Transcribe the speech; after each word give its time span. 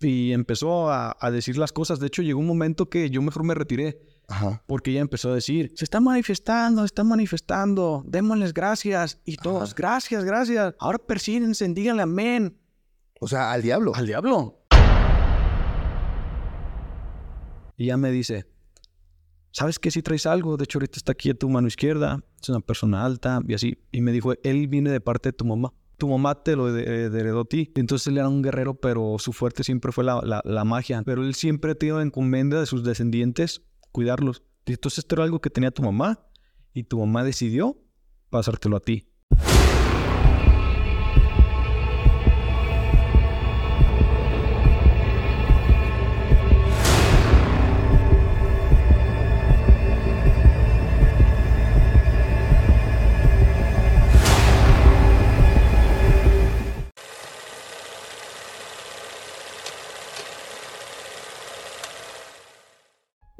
y 0.00 0.32
empezó 0.32 0.90
a, 0.90 1.16
a 1.18 1.30
decir 1.30 1.58
las 1.58 1.72
cosas. 1.72 1.98
De 1.98 2.06
hecho, 2.06 2.22
llegó 2.22 2.38
un 2.40 2.46
momento 2.46 2.88
que 2.88 3.10
yo 3.10 3.22
mejor 3.22 3.44
me 3.44 3.54
retiré. 3.54 4.00
Ajá. 4.28 4.62
Porque 4.66 4.90
ella 4.90 5.00
empezó 5.00 5.30
a 5.30 5.34
decir, 5.34 5.72
se 5.74 5.84
está 5.84 6.00
manifestando, 6.00 6.82
se 6.82 6.86
está 6.86 7.02
manifestando, 7.02 8.04
démosles 8.06 8.52
gracias. 8.52 9.18
Y 9.24 9.36
todos, 9.36 9.74
gracias, 9.74 10.24
gracias. 10.24 10.74
Ahora 10.78 10.98
persíguense, 10.98 11.66
díganle 11.68 12.02
amén. 12.02 12.58
O 13.20 13.26
sea, 13.26 13.52
al 13.52 13.62
diablo. 13.62 13.92
Al 13.94 14.06
diablo. 14.06 14.54
Y 17.76 17.84
ella 17.84 17.96
me 17.96 18.10
dice, 18.10 18.46
¿sabes 19.50 19.78
qué? 19.78 19.90
Si 19.90 20.02
traes 20.02 20.26
algo, 20.26 20.56
de 20.56 20.64
hecho 20.64 20.78
ahorita 20.78 20.98
está 20.98 21.12
aquí 21.12 21.30
a 21.30 21.34
tu 21.34 21.48
mano 21.48 21.66
izquierda, 21.68 22.20
es 22.40 22.48
una 22.48 22.60
persona 22.60 23.04
alta 23.04 23.40
y 23.46 23.54
así. 23.54 23.78
Y 23.92 24.02
me 24.02 24.12
dijo, 24.12 24.34
él 24.42 24.68
viene 24.68 24.90
de 24.90 25.00
parte 25.00 25.30
de 25.30 25.32
tu 25.32 25.44
mamá. 25.44 25.72
Tu 25.98 26.08
mamá 26.08 26.42
te 26.42 26.56
lo 26.56 26.72
de- 26.72 27.06
heredó 27.06 27.40
a 27.40 27.44
ti. 27.44 27.72
Entonces 27.74 28.06
él 28.06 28.18
era 28.18 28.28
un 28.28 28.40
guerrero, 28.42 28.74
pero 28.74 29.16
su 29.18 29.32
fuerte 29.32 29.64
siempre 29.64 29.92
fue 29.92 30.04
la, 30.04 30.20
la- 30.44 30.64
magia. 30.64 31.02
Pero 31.04 31.22
él 31.22 31.34
siempre 31.34 31.72
ha 31.72 31.74
tenido 31.74 32.00
encomienda 32.00 32.60
de 32.60 32.66
sus 32.66 32.84
descendientes 32.84 33.62
cuidarlos. 33.92 34.42
Entonces 34.66 34.98
esto 35.00 35.16
era 35.16 35.24
algo 35.24 35.40
que 35.40 35.50
tenía 35.50 35.70
tu 35.70 35.82
mamá 35.82 36.20
y 36.72 36.84
tu 36.84 36.98
mamá 37.00 37.24
decidió 37.24 37.76
pasártelo 38.30 38.76
a 38.76 38.80
ti. 38.80 39.08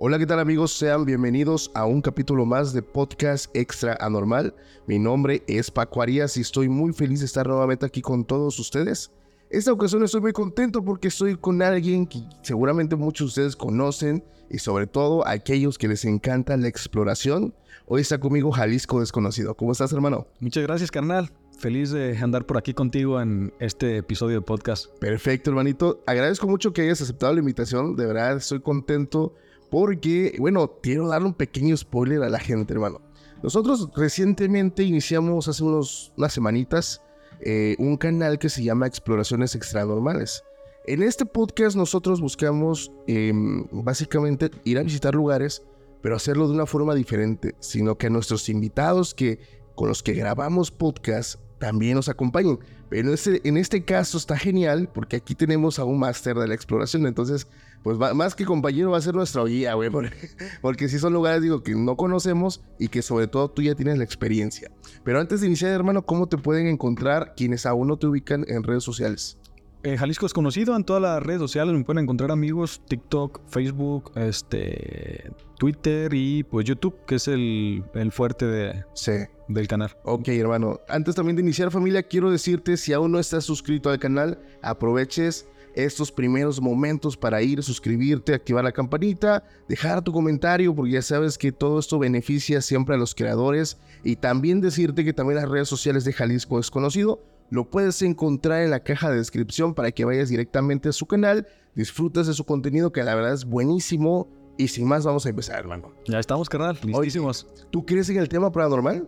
Hola, 0.08 0.18
¿qué 0.18 0.24
tal 0.24 0.40
amigos? 0.40 0.72
Sean 0.72 1.04
bienvenidos 1.04 1.70
a 1.74 1.84
un 1.84 2.00
capítulo 2.00 2.46
más 2.46 2.72
de 2.72 2.80
Podcast 2.80 3.54
Extra 3.54 3.94
Anormal. 4.00 4.54
Mi 4.86 4.98
nombre 4.98 5.42
es 5.46 5.70
Paco 5.70 6.00
Arias 6.00 6.38
y 6.38 6.40
estoy 6.40 6.70
muy 6.70 6.94
feliz 6.94 7.20
de 7.20 7.26
estar 7.26 7.46
nuevamente 7.46 7.84
aquí 7.84 8.00
con 8.00 8.24
todos 8.24 8.58
ustedes. 8.58 9.10
Esta 9.50 9.70
ocasión 9.70 10.02
estoy 10.02 10.22
muy 10.22 10.32
contento 10.32 10.82
porque 10.82 11.08
estoy 11.08 11.36
con 11.36 11.60
alguien 11.60 12.06
que 12.06 12.22
seguramente 12.40 12.96
muchos 12.96 13.26
de 13.26 13.42
ustedes 13.42 13.54
conocen 13.54 14.24
y 14.48 14.60
sobre 14.60 14.86
todo 14.86 15.28
aquellos 15.28 15.76
que 15.76 15.88
les 15.88 16.06
encanta 16.06 16.56
la 16.56 16.68
exploración. 16.68 17.52
Hoy 17.84 18.00
está 18.00 18.18
conmigo 18.18 18.50
Jalisco 18.50 19.00
Desconocido. 19.00 19.58
¿Cómo 19.58 19.72
estás, 19.72 19.92
hermano? 19.92 20.26
Muchas 20.40 20.62
gracias, 20.62 20.90
carnal. 20.90 21.30
Feliz 21.58 21.90
de 21.90 22.16
andar 22.16 22.46
por 22.46 22.56
aquí 22.56 22.72
contigo 22.72 23.20
en 23.20 23.52
este 23.60 23.98
episodio 23.98 24.36
de 24.36 24.40
podcast. 24.40 24.86
Perfecto, 25.00 25.50
hermanito. 25.50 26.02
Agradezco 26.06 26.46
mucho 26.46 26.72
que 26.72 26.80
hayas 26.80 27.02
aceptado 27.02 27.34
la 27.34 27.40
invitación. 27.40 27.94
De 27.94 28.06
verdad, 28.06 28.38
estoy 28.38 28.60
contento 28.60 29.34
porque, 29.70 30.36
bueno, 30.38 30.78
quiero 30.82 31.08
dar 31.08 31.22
un 31.22 31.34
pequeño 31.34 31.76
spoiler 31.76 32.22
a 32.22 32.28
la 32.28 32.38
gente, 32.38 32.74
hermano. 32.74 33.00
Nosotros 33.42 33.90
recientemente 33.94 34.82
iniciamos 34.82 35.48
hace 35.48 35.62
unos, 35.62 36.12
unas 36.16 36.32
semanitas 36.32 37.02
eh, 37.40 37.76
un 37.78 37.96
canal 37.96 38.38
que 38.38 38.48
se 38.48 38.64
llama 38.64 38.86
Exploraciones 38.86 39.54
Extranormales. 39.54 40.42
En 40.86 41.02
este 41.02 41.24
podcast 41.24 41.76
nosotros 41.76 42.20
buscamos 42.20 42.90
eh, 43.06 43.32
básicamente 43.70 44.50
ir 44.64 44.78
a 44.78 44.82
visitar 44.82 45.14
lugares, 45.14 45.62
pero 46.02 46.16
hacerlo 46.16 46.48
de 46.48 46.54
una 46.54 46.66
forma 46.66 46.94
diferente, 46.94 47.54
sino 47.60 47.96
que 47.96 48.08
a 48.08 48.10
nuestros 48.10 48.48
invitados 48.48 49.14
que 49.14 49.38
con 49.76 49.88
los 49.88 50.02
que 50.02 50.14
grabamos 50.14 50.72
podcast 50.72 51.40
también 51.58 51.94
nos 51.94 52.08
acompañen. 52.08 52.58
Pero 52.88 53.12
en 53.24 53.56
este, 53.56 53.84
caso 53.84 54.18
está 54.18 54.36
genial 54.36 54.88
porque 54.92 55.16
aquí 55.16 55.34
tenemos 55.34 55.78
a 55.78 55.84
un 55.84 55.98
máster 55.98 56.36
de 56.36 56.48
la 56.48 56.54
exploración. 56.54 57.06
Entonces, 57.06 57.46
pues 57.82 57.98
más 57.98 58.34
que 58.34 58.44
compañero 58.44 58.90
va 58.90 58.98
a 58.98 59.02
ser 59.02 59.14
nuestra 59.14 59.44
guía, 59.44 59.74
güey. 59.74 59.90
Porque, 59.90 60.30
porque 60.62 60.88
sí 60.88 60.98
son 60.98 61.12
lugares, 61.12 61.42
digo, 61.42 61.62
que 61.62 61.74
no 61.74 61.96
conocemos 61.96 62.62
y 62.78 62.88
que 62.88 63.02
sobre 63.02 63.26
todo 63.26 63.50
tú 63.50 63.62
ya 63.62 63.74
tienes 63.74 63.98
la 63.98 64.04
experiencia. 64.04 64.70
Pero 65.04 65.20
antes 65.20 65.40
de 65.40 65.46
iniciar, 65.46 65.72
hermano, 65.72 66.06
¿cómo 66.06 66.28
te 66.28 66.38
pueden 66.38 66.66
encontrar 66.66 67.34
quienes 67.36 67.66
aún 67.66 67.88
no 67.88 67.98
te 67.98 68.06
ubican 68.06 68.44
en 68.48 68.62
redes 68.62 68.84
sociales? 68.84 69.38
Eh, 69.84 69.96
Jalisco 69.96 70.26
es 70.26 70.32
conocido 70.32 70.74
en 70.74 70.82
todas 70.82 71.00
las 71.00 71.22
redes 71.22 71.40
sociales, 71.40 71.72
me 71.72 71.84
pueden 71.84 72.02
encontrar 72.02 72.32
amigos, 72.32 72.82
TikTok, 72.88 73.40
Facebook, 73.48 74.10
este, 74.16 75.30
Twitter 75.56 76.12
y 76.12 76.42
pues 76.42 76.66
YouTube, 76.66 76.96
que 77.06 77.14
es 77.14 77.28
el, 77.28 77.84
el 77.94 78.10
fuerte 78.10 78.44
de- 78.46 78.84
Sí. 78.94 79.12
del 79.46 79.68
canal. 79.68 79.96
Ok, 80.04 80.28
hermano. 80.28 80.80
Antes 80.88 81.14
también 81.14 81.36
de 81.36 81.42
iniciar 81.42 81.70
familia, 81.70 82.02
quiero 82.02 82.30
decirte, 82.30 82.76
si 82.76 82.92
aún 82.92 83.12
no 83.12 83.20
estás 83.20 83.44
suscrito 83.44 83.88
al 83.88 84.00
canal, 84.00 84.40
aproveches 84.62 85.46
estos 85.74 86.10
primeros 86.10 86.60
momentos 86.60 87.16
para 87.16 87.40
ir, 87.40 87.62
suscribirte, 87.62 88.34
activar 88.34 88.64
la 88.64 88.72
campanita, 88.72 89.44
dejar 89.68 90.02
tu 90.02 90.12
comentario, 90.12 90.74
porque 90.74 90.90
ya 90.92 91.02
sabes 91.02 91.38
que 91.38 91.52
todo 91.52 91.78
esto 91.78 92.00
beneficia 92.00 92.60
siempre 92.60 92.96
a 92.96 92.98
los 92.98 93.14
creadores. 93.14 93.78
Y 94.02 94.16
también 94.16 94.60
decirte 94.60 95.04
que 95.04 95.12
también 95.12 95.36
las 95.40 95.48
redes 95.48 95.68
sociales 95.68 96.04
de 96.04 96.12
Jalisco 96.12 96.56
Desconocido 96.56 97.22
lo 97.50 97.68
puedes 97.70 98.02
encontrar 98.02 98.62
en 98.62 98.70
la 98.70 98.80
caja 98.80 99.10
de 99.10 99.16
descripción 99.16 99.74
para 99.74 99.90
que 99.92 100.04
vayas 100.04 100.28
directamente 100.28 100.88
a 100.88 100.92
su 100.92 101.06
canal, 101.06 101.46
disfrutes 101.74 102.26
de 102.26 102.34
su 102.34 102.44
contenido 102.44 102.92
que 102.92 103.02
la 103.04 103.14
verdad 103.14 103.32
es 103.32 103.44
buenísimo. 103.44 104.28
Y 104.60 104.66
sin 104.68 104.88
más, 104.88 105.04
vamos 105.06 105.24
a 105.24 105.28
empezar, 105.28 105.60
hermano. 105.60 105.92
Ya 106.06 106.18
estamos, 106.18 106.48
carnal, 106.48 106.76
listísimos. 106.82 107.46
¿Tú 107.70 107.86
crees 107.86 108.08
en 108.10 108.16
el 108.16 108.28
tema 108.28 108.50
paranormal? 108.50 109.04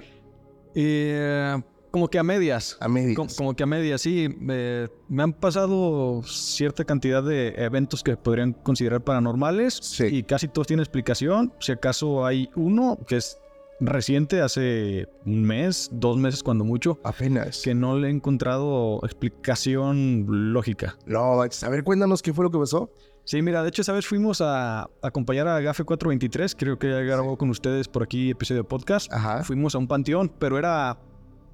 Eh, 0.74 1.60
como 1.90 2.08
que 2.08 2.18
a 2.20 2.22
medias. 2.22 2.76
A 2.80 2.86
medias. 2.88 3.16
Como, 3.16 3.28
como 3.36 3.54
que 3.56 3.64
a 3.64 3.66
medias, 3.66 4.00
sí. 4.00 4.28
eh, 4.48 4.86
me 5.08 5.24
han 5.24 5.32
pasado 5.32 6.22
cierta 6.22 6.84
cantidad 6.84 7.20
de 7.24 7.48
eventos 7.56 8.04
que 8.04 8.16
podrían 8.16 8.52
considerar 8.52 9.02
paranormales 9.02 9.74
Sí. 9.82 10.04
y 10.06 10.22
casi 10.22 10.46
todos 10.46 10.68
tienen 10.68 10.82
explicación. 10.82 11.52
Si 11.58 11.72
acaso 11.72 12.24
hay 12.24 12.48
uno 12.54 12.96
que 13.08 13.16
es 13.16 13.39
reciente, 13.80 14.40
hace 14.40 15.08
un 15.24 15.42
mes, 15.44 15.88
dos 15.92 16.16
meses 16.18 16.42
cuando 16.42 16.64
mucho, 16.64 17.00
Apenas. 17.04 17.62
que 17.62 17.74
no 17.74 17.98
le 17.98 18.08
he 18.08 18.10
encontrado 18.10 19.00
explicación 19.02 20.26
lógica. 20.52 20.96
No, 21.06 21.40
a 21.40 21.68
ver, 21.68 21.84
cuéntanos 21.84 22.22
qué 22.22 22.32
fue 22.32 22.44
lo 22.44 22.50
que 22.50 22.58
pasó. 22.58 22.92
Sí, 23.24 23.42
mira, 23.42 23.62
de 23.62 23.68
hecho, 23.68 23.84
¿sabes? 23.84 24.06
Fuimos 24.06 24.40
a, 24.40 24.82
a 24.82 24.88
acompañar 25.02 25.46
a 25.46 25.60
Gafe 25.60 25.84
423, 25.84 26.54
creo 26.56 26.78
que 26.78 26.90
ya 26.90 27.00
grabó 27.00 27.36
con 27.36 27.50
ustedes 27.50 27.86
por 27.88 28.02
aquí 28.02 28.30
episodio 28.30 28.62
de 28.62 28.68
podcast. 28.68 29.12
Ajá. 29.12 29.44
Fuimos 29.44 29.74
a 29.74 29.78
un 29.78 29.86
panteón, 29.86 30.32
pero 30.38 30.58
era 30.58 30.98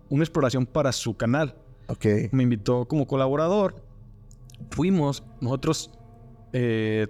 una 0.09 0.23
exploración 0.23 0.67
para 0.67 0.93
su 0.93 1.17
canal. 1.17 1.55
Ok. 1.89 2.07
Me 2.33 2.43
invitó 2.45 2.87
como 2.87 3.07
colaborador. 3.07 3.83
Fuimos, 4.71 5.23
nosotros 5.41 5.91
eh, 6.53 7.09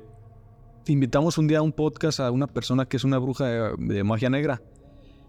invitamos 0.87 1.39
un 1.39 1.47
día 1.47 1.59
a 1.59 1.63
un 1.63 1.73
podcast 1.73 2.21
a 2.21 2.31
una 2.31 2.47
persona 2.47 2.87
que 2.87 2.97
es 2.97 3.05
una 3.05 3.19
bruja 3.19 3.47
de, 3.47 3.75
de 3.79 4.05
magia 4.05 4.31
negra. 4.31 4.63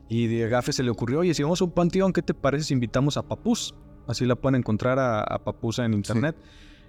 Y 0.09 0.27
de 0.27 0.47
Gafe 0.47 0.71
se 0.71 0.83
le 0.83 0.89
ocurrió, 0.89 1.19
oye, 1.19 1.33
si 1.33 1.43
vamos 1.43 1.61
a 1.61 1.65
un 1.65 1.71
panteón, 1.71 2.13
¿qué 2.13 2.21
te 2.21 2.33
parece 2.33 2.65
si 2.65 2.73
invitamos 2.73 3.17
a 3.17 3.23
Papus? 3.23 3.75
Así 4.07 4.25
la 4.25 4.35
pueden 4.35 4.55
encontrar 4.55 4.99
a, 4.99 5.21
a 5.21 5.43
Papusa 5.43 5.83
en 5.85 5.93
internet. 5.93 6.35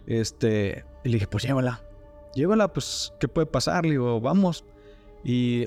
Este, 0.06 0.84
y 1.04 1.08
le 1.08 1.14
dije, 1.14 1.26
pues 1.26 1.44
llévala. 1.44 1.82
Llévala, 2.34 2.72
pues, 2.72 3.12
¿qué 3.18 3.26
puede 3.26 3.46
pasar? 3.46 3.84
Le 3.84 3.92
digo, 3.92 4.20
vamos. 4.20 4.64
Y 5.24 5.66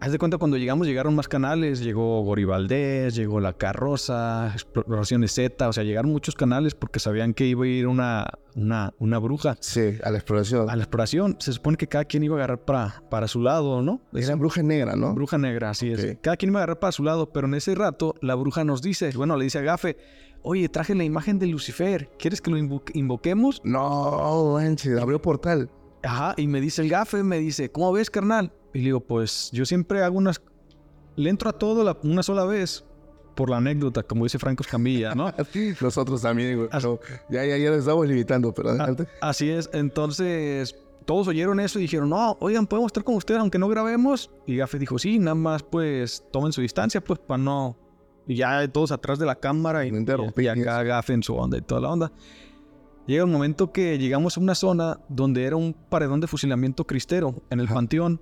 haz 0.00 0.12
de 0.12 0.18
cuenta, 0.18 0.38
cuando 0.38 0.56
llegamos, 0.56 0.86
llegaron 0.86 1.14
más 1.14 1.28
canales. 1.28 1.80
Llegó 1.80 2.22
Gori 2.22 2.44
Valdés, 2.44 3.14
llegó 3.14 3.40
La 3.40 3.52
Carroza, 3.52 4.50
Exploraciones 4.52 5.32
Z. 5.32 5.68
O 5.68 5.72
sea, 5.72 5.84
llegaron 5.84 6.10
muchos 6.10 6.34
canales 6.34 6.74
porque 6.74 6.98
sabían 7.00 7.34
que 7.34 7.46
iba 7.46 7.64
a 7.64 7.68
ir 7.68 7.86
una, 7.86 8.26
una, 8.56 8.92
una 8.98 9.18
bruja 9.18 9.56
Sí, 9.60 9.98
a 10.02 10.10
la 10.10 10.18
exploración. 10.18 10.68
a 10.70 10.76
la 10.76 10.82
exploración. 10.82 11.36
Se 11.40 11.52
supone 11.52 11.76
que 11.76 11.86
cada 11.86 12.04
quien 12.04 12.22
iba 12.24 12.34
a 12.36 12.38
agarrar 12.38 12.64
para, 12.64 13.02
para 13.10 13.28
su 13.28 13.40
lado, 13.40 13.82
¿no? 13.82 14.00
Era 14.12 14.34
bruja 14.36 14.62
negra, 14.62 14.96
¿no? 14.96 15.14
Bruja 15.14 15.38
negra, 15.38 15.70
así 15.70 15.92
es. 15.92 16.16
Cada 16.20 16.36
quien 16.36 16.50
iba 16.50 16.60
a 16.60 16.62
agarrar 16.64 16.78
para 16.80 16.92
su 16.92 17.02
lado, 17.04 17.30
pero 17.32 17.46
en 17.46 17.54
ese 17.54 17.74
rato 17.74 18.14
la 18.20 18.34
bruja 18.34 18.64
nos 18.64 18.82
dice, 18.82 19.10
bueno, 19.16 19.36
le 19.36 19.44
dice 19.44 19.58
a 19.58 19.62
Gafe, 19.62 19.96
oye, 20.42 20.68
traje 20.68 20.94
la 20.94 21.04
imagen 21.04 21.38
de 21.38 21.46
Lucifer, 21.46 22.10
¿quieres 22.18 22.40
que 22.40 22.50
lo 22.50 22.56
invo- 22.56 22.82
invoquemos? 22.94 23.60
No, 23.64 24.54
manches, 24.54 24.98
abrió 24.98 25.20
portal. 25.20 25.70
Ajá, 26.02 26.34
y 26.36 26.46
me 26.46 26.60
dice 26.60 26.82
el 26.82 26.88
Gafe, 26.88 27.22
me 27.22 27.38
dice, 27.38 27.70
¿cómo 27.70 27.92
ves, 27.92 28.10
carnal? 28.10 28.52
Y 28.72 28.78
le 28.78 28.84
digo, 28.86 29.00
pues 29.00 29.50
yo 29.52 29.64
siempre 29.66 30.02
hago 30.02 30.16
unas... 30.16 30.40
Le 31.16 31.28
entro 31.28 31.50
a 31.50 31.52
todo 31.52 31.84
la- 31.84 31.98
una 32.02 32.22
sola 32.22 32.44
vez, 32.44 32.84
por 33.34 33.50
la 33.50 33.58
anécdota, 33.58 34.02
como 34.02 34.24
dice 34.24 34.38
Franco 34.38 34.62
Escamilla, 34.62 35.14
¿no? 35.14 35.32
Nosotros 35.80 36.22
también, 36.22 36.56
güey. 36.56 36.68
No, 36.72 36.98
ya, 37.28 37.44
ya, 37.44 37.56
ya 37.56 37.70
lo 37.70 37.76
estamos 37.76 38.06
limitando, 38.06 38.52
pero 38.54 38.70
adelante. 38.70 39.06
Así 39.20 39.50
es, 39.50 39.68
entonces 39.72 40.76
todos 41.04 41.28
oyeron 41.28 41.58
eso 41.60 41.78
y 41.78 41.82
dijeron, 41.82 42.08
no, 42.10 42.36
oigan, 42.40 42.66
podemos 42.66 42.88
estar 42.90 43.02
con 43.04 43.16
ustedes 43.16 43.40
aunque 43.40 43.58
no 43.58 43.68
grabemos. 43.68 44.30
Y 44.46 44.56
Gafe 44.56 44.78
dijo, 44.78 44.98
sí, 44.98 45.18
nada 45.18 45.34
más 45.34 45.62
pues 45.62 46.24
tomen 46.30 46.52
su 46.52 46.60
distancia, 46.60 47.02
pues 47.02 47.18
para 47.18 47.38
no... 47.42 47.76
Y 48.26 48.36
ya 48.36 48.68
todos 48.68 48.92
atrás 48.92 49.18
de 49.18 49.26
la 49.26 49.34
cámara 49.34 49.84
y, 49.84 49.90
No 49.90 49.98
y 50.36 50.46
acá 50.46 50.82
Gafe 50.84 51.14
en 51.14 51.22
su 51.22 51.34
onda 51.34 51.58
y 51.58 51.62
toda 51.62 51.80
la 51.80 51.88
onda. 51.90 52.12
Llega 53.10 53.24
un 53.24 53.32
momento 53.32 53.72
que 53.72 53.98
llegamos 53.98 54.36
a 54.36 54.40
una 54.40 54.54
zona 54.54 55.00
donde 55.08 55.42
era 55.42 55.56
un 55.56 55.72
paredón 55.72 56.20
de 56.20 56.28
fusilamiento 56.28 56.86
cristero 56.86 57.42
en 57.50 57.58
el 57.58 57.66
Ajá. 57.66 57.74
panteón. 57.74 58.20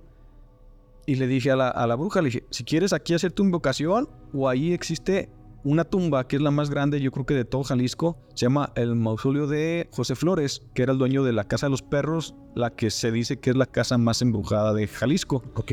Y 1.05 1.13
le 1.13 1.27
dije 1.27 1.51
a 1.51 1.55
la, 1.55 1.69
a 1.69 1.85
la 1.85 1.93
bruja, 1.93 2.23
le 2.23 2.29
dije, 2.29 2.47
si 2.49 2.63
quieres 2.63 2.91
aquí 2.91 3.13
hacer 3.13 3.31
tu 3.31 3.43
invocación 3.43 4.09
o 4.33 4.49
ahí 4.49 4.73
existe 4.73 5.29
una 5.63 5.83
tumba 5.83 6.27
que 6.27 6.37
es 6.37 6.41
la 6.41 6.49
más 6.49 6.71
grande, 6.71 7.01
yo 7.01 7.11
creo 7.11 7.27
que 7.27 7.35
de 7.35 7.45
todo 7.45 7.63
Jalisco, 7.63 8.17
se 8.33 8.47
llama 8.47 8.71
el 8.73 8.95
mausoleo 8.95 9.45
de 9.45 9.87
José 9.91 10.15
Flores, 10.15 10.63
que 10.73 10.81
era 10.81 10.93
el 10.93 10.97
dueño 10.97 11.23
de 11.23 11.33
la 11.33 11.43
Casa 11.43 11.67
de 11.67 11.69
los 11.69 11.83
Perros, 11.83 12.33
la 12.55 12.71
que 12.71 12.89
se 12.89 13.11
dice 13.11 13.39
que 13.39 13.51
es 13.51 13.55
la 13.55 13.67
casa 13.67 13.99
más 13.99 14.23
embrujada 14.23 14.73
de 14.73 14.87
Jalisco. 14.87 15.43
Ok. 15.53 15.71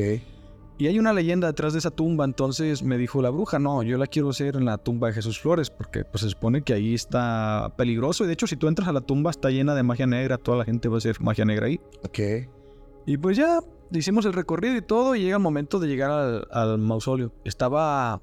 Y 0.78 0.88
hay 0.88 0.98
una 0.98 1.14
leyenda 1.14 1.46
detrás 1.46 1.72
de 1.72 1.78
esa 1.78 1.90
tumba, 1.90 2.26
entonces 2.26 2.82
me 2.82 2.98
dijo 2.98 3.22
la 3.22 3.30
bruja, 3.30 3.58
no, 3.58 3.82
yo 3.82 3.96
la 3.96 4.06
quiero 4.06 4.28
hacer 4.28 4.56
en 4.56 4.66
la 4.66 4.76
tumba 4.76 5.08
de 5.08 5.14
Jesús 5.14 5.40
Flores, 5.40 5.70
porque 5.70 6.04
pues 6.04 6.20
se 6.20 6.28
supone 6.28 6.60
que 6.62 6.74
ahí 6.74 6.94
está 6.94 7.72
peligroso, 7.78 8.24
y 8.24 8.26
de 8.26 8.34
hecho 8.34 8.46
si 8.46 8.56
tú 8.56 8.68
entras 8.68 8.86
a 8.86 8.92
la 8.92 9.00
tumba 9.00 9.30
está 9.30 9.48
llena 9.50 9.74
de 9.74 9.82
magia 9.82 10.06
negra, 10.06 10.36
toda 10.36 10.58
la 10.58 10.64
gente 10.64 10.88
va 10.88 10.96
a 10.96 10.98
hacer 10.98 11.18
magia 11.20 11.46
negra 11.46 11.66
ahí. 11.66 11.80
Ok. 12.04 12.18
Y 13.06 13.16
pues 13.16 13.38
ya 13.38 13.60
hicimos 13.90 14.26
el 14.26 14.34
recorrido 14.34 14.76
y 14.76 14.82
todo, 14.82 15.14
y 15.14 15.22
llega 15.22 15.36
el 15.36 15.42
momento 15.42 15.78
de 15.78 15.88
llegar 15.88 16.10
al, 16.10 16.46
al 16.50 16.78
mausoleo. 16.78 17.32
Estaba, 17.44 18.20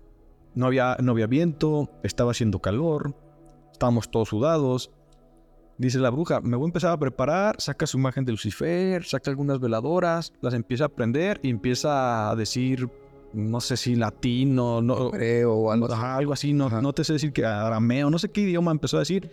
no 0.53 0.67
había, 0.67 0.97
no 1.01 1.13
había 1.13 1.25
viento, 1.25 1.89
estaba 2.03 2.31
haciendo 2.31 2.59
calor, 2.59 3.15
estábamos 3.71 4.11
todos 4.11 4.29
sudados. 4.29 4.91
Dice 5.77 5.97
la 5.97 6.11
bruja, 6.11 6.39
me 6.41 6.55
voy 6.55 6.65
a 6.65 6.69
empezar 6.69 6.91
a 6.91 6.97
preparar, 6.97 7.59
saca 7.59 7.87
su 7.87 7.97
imagen 7.97 8.25
de 8.25 8.31
Lucifer, 8.31 9.03
saca 9.05 9.31
algunas 9.31 9.59
veladoras, 9.59 10.31
las 10.41 10.53
empieza 10.53 10.85
a 10.85 10.89
prender 10.89 11.39
y 11.41 11.49
empieza 11.49 12.29
a 12.29 12.35
decir, 12.35 12.89
no 13.33 13.59
sé 13.59 13.75
si 13.75 13.95
latino, 13.95 14.81
no, 14.81 15.09
Hebreo 15.09 15.53
o 15.53 15.71
algo. 15.71 15.91
Ajá, 15.91 16.15
algo 16.15 16.33
así, 16.33 16.53
no, 16.53 16.67
Ajá. 16.67 16.81
no 16.81 16.93
te 16.93 17.03
sé 17.03 17.13
decir 17.13 17.33
que 17.33 17.43
arameo, 17.45 18.09
no 18.09 18.19
sé 18.19 18.29
qué 18.29 18.41
idioma 18.41 18.71
empezó 18.71 18.97
a 18.97 18.99
decir, 18.99 19.31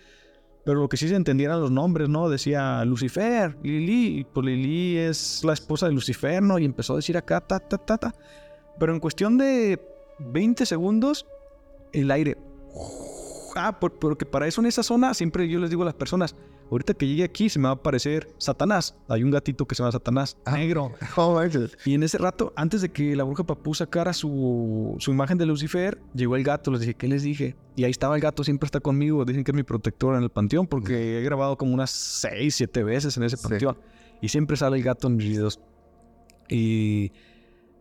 pero 0.65 0.81
lo 0.81 0.89
que 0.89 0.97
sí 0.97 1.09
se 1.09 1.15
entendieran 1.15 1.61
los 1.61 1.71
nombres, 1.71 2.09
¿no? 2.09 2.29
Decía 2.29 2.85
Lucifer, 2.85 3.57
Lili, 3.63 4.27
pues 4.33 4.47
Lili 4.47 4.97
es 4.97 5.43
la 5.45 5.53
esposa 5.53 5.87
de 5.87 5.93
Lucifer, 5.93 6.43
¿no? 6.43 6.59
Y 6.59 6.65
empezó 6.65 6.95
a 6.95 6.97
decir 6.97 7.17
acá, 7.17 7.41
ta, 7.41 7.59
ta, 7.59 7.79
ta, 7.79 7.99
ta. 7.99 8.15
Pero 8.79 8.95
en 8.95 9.01
cuestión 9.01 9.37
de 9.37 9.81
20 10.19 10.65
segundos, 10.67 11.27
el 11.93 12.11
aire. 12.11 12.37
Ah, 13.57 13.79
por- 13.81 13.99
porque 13.99 14.27
para 14.27 14.47
eso 14.47 14.61
en 14.61 14.67
esa 14.67 14.83
zona 14.83 15.15
siempre 15.15 15.49
yo 15.49 15.59
les 15.61 15.71
digo 15.71 15.83
a 15.83 15.87
las 15.87 15.95
personas, 15.95 16.35
ahorita 16.71 16.95
que 16.95 17.07
llegue 17.07 17.25
aquí 17.25 17.49
se 17.49 17.59
me 17.59 17.65
va 17.65 17.71
a 17.71 17.75
aparecer 17.75 18.29
Satanás. 18.39 18.95
Hay 19.09 19.23
un 19.23 19.31
gatito 19.31 19.67
que 19.67 19.75
se 19.75 19.83
llama 19.83 19.93
Satanás, 19.93 20.37
negro. 20.51 20.93
Oh. 21.17 21.41
Y 21.85 21.95
en 21.95 22.03
ese 22.03 22.19
rato, 22.19 22.53
antes 22.57 22.81
de 22.83 22.91
que 22.91 23.15
la 23.17 23.25
bruja 23.25 23.45
papú 23.45 23.75
sacara 23.75 24.13
su, 24.13 24.95
su 24.99 25.11
imagen 25.11 25.39
de 25.39 25.47
Lucifer, 25.47 26.01
llegó 26.15 26.37
el 26.37 26.45
gato. 26.45 26.71
Les 26.71 26.81
dije, 26.81 26.95
¿qué 26.95 27.09
les 27.09 27.23
dije? 27.23 27.57
Y 27.77 27.85
ahí 27.85 27.91
estaba 27.91 28.15
el 28.17 28.21
gato, 28.23 28.45
siempre 28.45 28.67
está 28.67 28.81
conmigo. 28.81 29.25
Dicen 29.25 29.43
que 29.45 29.51
es 29.51 29.57
mi 29.57 29.63
protector 29.63 30.15
en 30.17 30.23
el 30.23 30.31
panteón, 30.31 30.67
porque 30.67 31.19
he 31.19 31.23
grabado 31.23 31.57
como 31.59 31.75
unas 31.75 31.91
6, 31.91 32.55
7 32.55 32.83
veces 32.85 33.17
en 33.17 33.23
ese 33.25 33.37
Sí. 33.37 33.43
panteón. 33.49 33.79
Y 34.23 34.29
siempre 34.29 34.57
sale 34.57 34.77
el 34.77 34.83
gato 34.83 35.09
en 35.09 35.17
mis 35.17 35.27
videos. 35.29 35.61
Y 36.49 37.13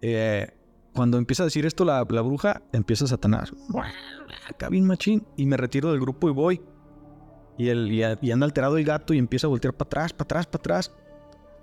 eh, 0.01 0.50
cuando 0.94 1.18
empieza 1.18 1.44
a 1.44 1.45
decir 1.45 1.65
esto 1.65 1.86
la, 1.86 2.06
la 2.09 2.21
bruja, 2.21 2.62
empieza 2.74 3.07
Satanás. 3.07 3.53
Acá 4.50 4.69
bien 4.69 4.86
machín. 4.86 5.25
Y 5.38 5.45
me 5.45 5.57
retiro 5.57 5.91
del 5.91 6.00
grupo 6.00 6.30
y 6.30 6.33
voy. 6.33 6.62
Y, 7.57 7.69
el, 7.69 7.91
y, 7.91 8.01
y 8.21 8.31
anda 8.31 8.45
alterado 8.45 8.77
el 8.77 8.86
gato 8.86 9.13
y 9.13 9.18
empieza 9.18 9.47
a 9.47 9.50
voltear 9.50 9.74
para 9.74 9.88
atrás, 9.88 10.13
para 10.13 10.24
atrás, 10.25 10.47
para 10.47 10.62
atrás. 10.62 10.94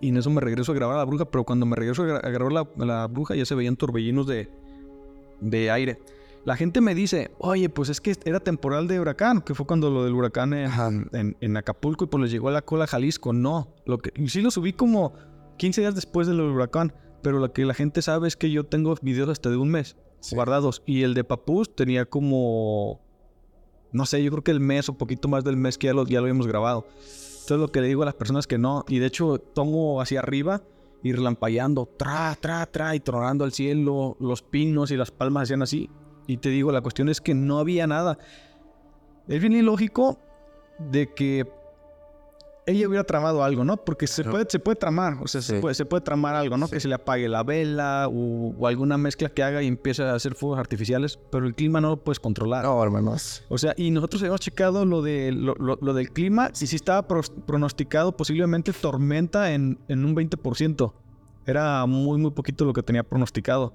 Y 0.00 0.08
en 0.11 0.19
eso 0.19 0.28
me 0.31 0.40
regreso 0.40 0.73
a 0.73 0.75
grabar 0.75 0.96
a 0.96 0.99
la 0.99 1.05
bruja, 1.05 1.25
pero 1.25 1.44
cuando 1.44 1.64
me 1.67 1.75
regreso 1.75 2.02
a, 2.02 2.06
gra- 2.06 2.25
a 2.26 2.31
grabar 2.31 2.52
la, 2.52 2.69
la 2.87 3.06
bruja 3.06 3.34
ya 3.34 3.46
se 3.46 3.55
veían 3.55 3.76
torbellinos 3.76 4.26
de, 4.26 4.50
de 5.40 5.70
aire. 5.70 5.99
La 6.44 6.55
gente 6.56 6.81
me 6.81 6.94
dice, 6.94 7.32
oye, 7.38 7.69
pues 7.70 7.88
es 7.88 8.00
que 8.00 8.14
era 8.25 8.38
temporal 8.38 8.87
de 8.88 9.00
huracán, 9.00 9.40
que 9.40 9.55
fue 9.55 9.67
cuando 9.67 9.90
lo 9.90 10.05
del 10.05 10.12
huracán 10.12 10.52
en, 10.52 10.70
en- 11.12 11.37
en 11.40 11.56
Acapulco 11.56 12.05
y 12.05 12.06
pues 12.08 12.22
les 12.22 12.31
llegó 12.31 12.49
a 12.50 12.52
la 12.52 12.62
cola 12.62 12.84
a 12.84 12.87
Jalisco. 12.87 13.32
No, 13.32 13.75
lo 13.87 13.99
que, 13.99 14.12
y 14.14 14.29
sí 14.29 14.43
lo 14.43 14.50
subí 14.50 14.72
como 14.75 15.14
15 15.56 15.81
días 15.81 15.94
después 15.94 16.26
del 16.29 16.40
huracán, 16.40 16.93
pero 17.23 17.39
lo 17.39 17.53
que 17.53 17.65
la 17.65 17.75
gente 17.75 18.03
sabe 18.03 18.29
es 18.29 18.37
que 18.37 18.51
yo 18.51 18.65
tengo 18.65 18.95
videos 19.03 19.29
hasta 19.29 19.51
de 19.51 19.57
un 19.57 19.71
mes 19.71 19.97
Sí. 20.21 20.35
guardados. 20.35 20.83
Y 20.87 21.03
el 21.03 21.15
de 21.15 21.25
Papús 21.25 21.75
tenía 21.75 22.05
como, 22.07 23.01
no 23.93 24.07
sé, 24.07 24.23
yo 24.25 24.31
creo 24.31 24.43
que 24.45 24.51
el 24.51 24.61
mes 24.61 24.89
o 24.89 24.97
poquito 24.99 25.29
más 25.29 25.45
del 25.45 25.57
mes 25.57 25.79
que 25.79 25.87
ya 25.89 25.93
lo, 25.95 26.05
ya 26.07 26.19
lo 26.21 26.25
habíamos 26.25 26.47
grabado. 26.47 26.87
Entonces 26.95 27.59
lo 27.59 27.69
que 27.69 27.81
le 27.81 27.89
digo 27.89 28.03
a 28.03 28.07
las 28.07 28.15
personas 28.15 28.47
que 28.47 28.59
no, 28.59 28.85
y 28.89 28.99
de 28.99 29.07
hecho 29.07 29.39
tomo 29.39 30.01
hacia 30.01 30.19
arriba 30.21 30.63
y 31.03 31.13
relampagueando, 31.13 31.87
tra, 31.87 32.37
tra, 32.41 32.67
tra, 32.67 32.97
y 32.97 33.01
tronando 33.01 33.45
al 33.45 33.53
cielo, 33.53 34.17
los 34.19 34.43
pinos 34.43 34.91
y 34.91 34.97
las 34.97 35.13
palmas 35.13 35.45
hacían 35.45 35.63
así. 35.63 35.89
Y 36.27 36.39
te 36.39 36.49
digo, 36.49 36.73
la 36.73 36.81
cuestión 36.81 37.09
es 37.09 37.21
que 37.21 37.35
no 37.35 37.59
había 37.61 37.87
nada. 37.87 38.19
Es 39.29 39.41
bien 39.41 39.53
ilógico 39.53 40.19
de 40.79 41.13
que 41.15 41.47
ella 42.67 42.89
hubiera 42.89 43.05
tramado 43.05 43.45
algo, 43.45 43.65
¿no? 43.65 43.77
Porque 43.77 44.07
se, 44.09 44.25
puede, 44.25 44.45
se 44.49 44.59
puede 44.59 44.77
tramar, 44.77 45.19
o 45.23 45.29
sea, 45.29 45.41
se, 45.41 45.61
puede, 45.61 45.75
se 45.77 45.85
puede 45.87 46.01
tramar 46.03 46.35
algo, 46.35 46.57
¿no? 46.57 46.67
Sí. 46.67 46.73
Que 46.75 46.81
se 46.81 46.89
le 46.89 46.95
apague 46.97 47.29
la 47.29 47.45
vela 47.45 48.09
o, 48.09 48.55
o 48.59 48.67
alguna 48.67 48.99
mezcla 48.99 49.29
que 49.29 49.43
haga 49.45 49.63
y 49.63 49.69
empiece 49.69 50.03
a 50.03 50.15
hacer 50.15 50.35
fuegos 50.35 50.59
artificiales, 50.59 51.19
pero 51.31 51.47
el 51.47 51.55
clima 51.55 51.81
no 51.81 51.91
lo 51.91 51.97
puedes 52.03 52.19
controlar. 52.19 52.65
No, 52.65 52.83
hermanos. 52.83 53.45
O 53.49 53.57
sea, 53.57 53.73
y 53.77 53.91
nosotros 53.93 54.21
habíamos 54.23 54.41
checado 54.41 54.85
lo, 54.85 55.01
de, 55.03 55.31
lo, 55.33 55.55
lo- 55.55 55.79
lo 55.81 55.95
del 55.95 56.11
clima 56.11 56.51
y 56.61 56.67
sí 56.67 56.75
estaba 56.77 57.07
pronosticado 57.07 58.17
posiblemente 58.17 58.73
tormenta 58.73 59.53
en, 59.53 59.79
en 59.89 60.05
un 60.05 60.15
20%. 60.17 60.93
Era 61.47 61.87
muy, 61.87 62.19
muy 62.19 62.33
poquito 62.33 62.65
lo 62.65 62.73
que 62.73 62.83
tenía 62.83 63.05
pronosticado. 63.05 63.73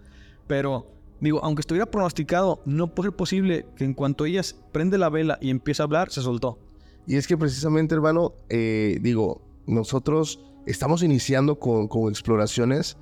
Pero, 0.48 0.88
digo, 1.22 1.40
aunque 1.44 1.62
estuviera 1.62 1.86
pronosticado, 1.86 2.62
no 2.66 2.88
puede 2.94 3.10
ser 3.10 3.16
posible 3.16 3.66
que 3.78 3.86
en 3.86 3.94
cuanto 3.94 4.26
ella 4.26 4.42
prende 4.74 4.98
la 4.98 5.10
vela 5.10 5.38
y 5.40 5.50
empieza 5.50 5.84
a 5.84 5.86
hablar, 5.86 6.12
se 6.12 6.22
soltó. 6.22 6.60
Y 7.08 7.16
es 7.18 7.28
que 7.28 7.38
precisamente, 7.38 7.96
hermano, 7.96 8.34
eh, 8.50 9.00
digo, 9.02 9.42
nosotros 9.66 10.40
estamos 10.66 11.04
iniciando 11.04 11.60
con, 11.60 11.88
exploraciones 12.10 12.98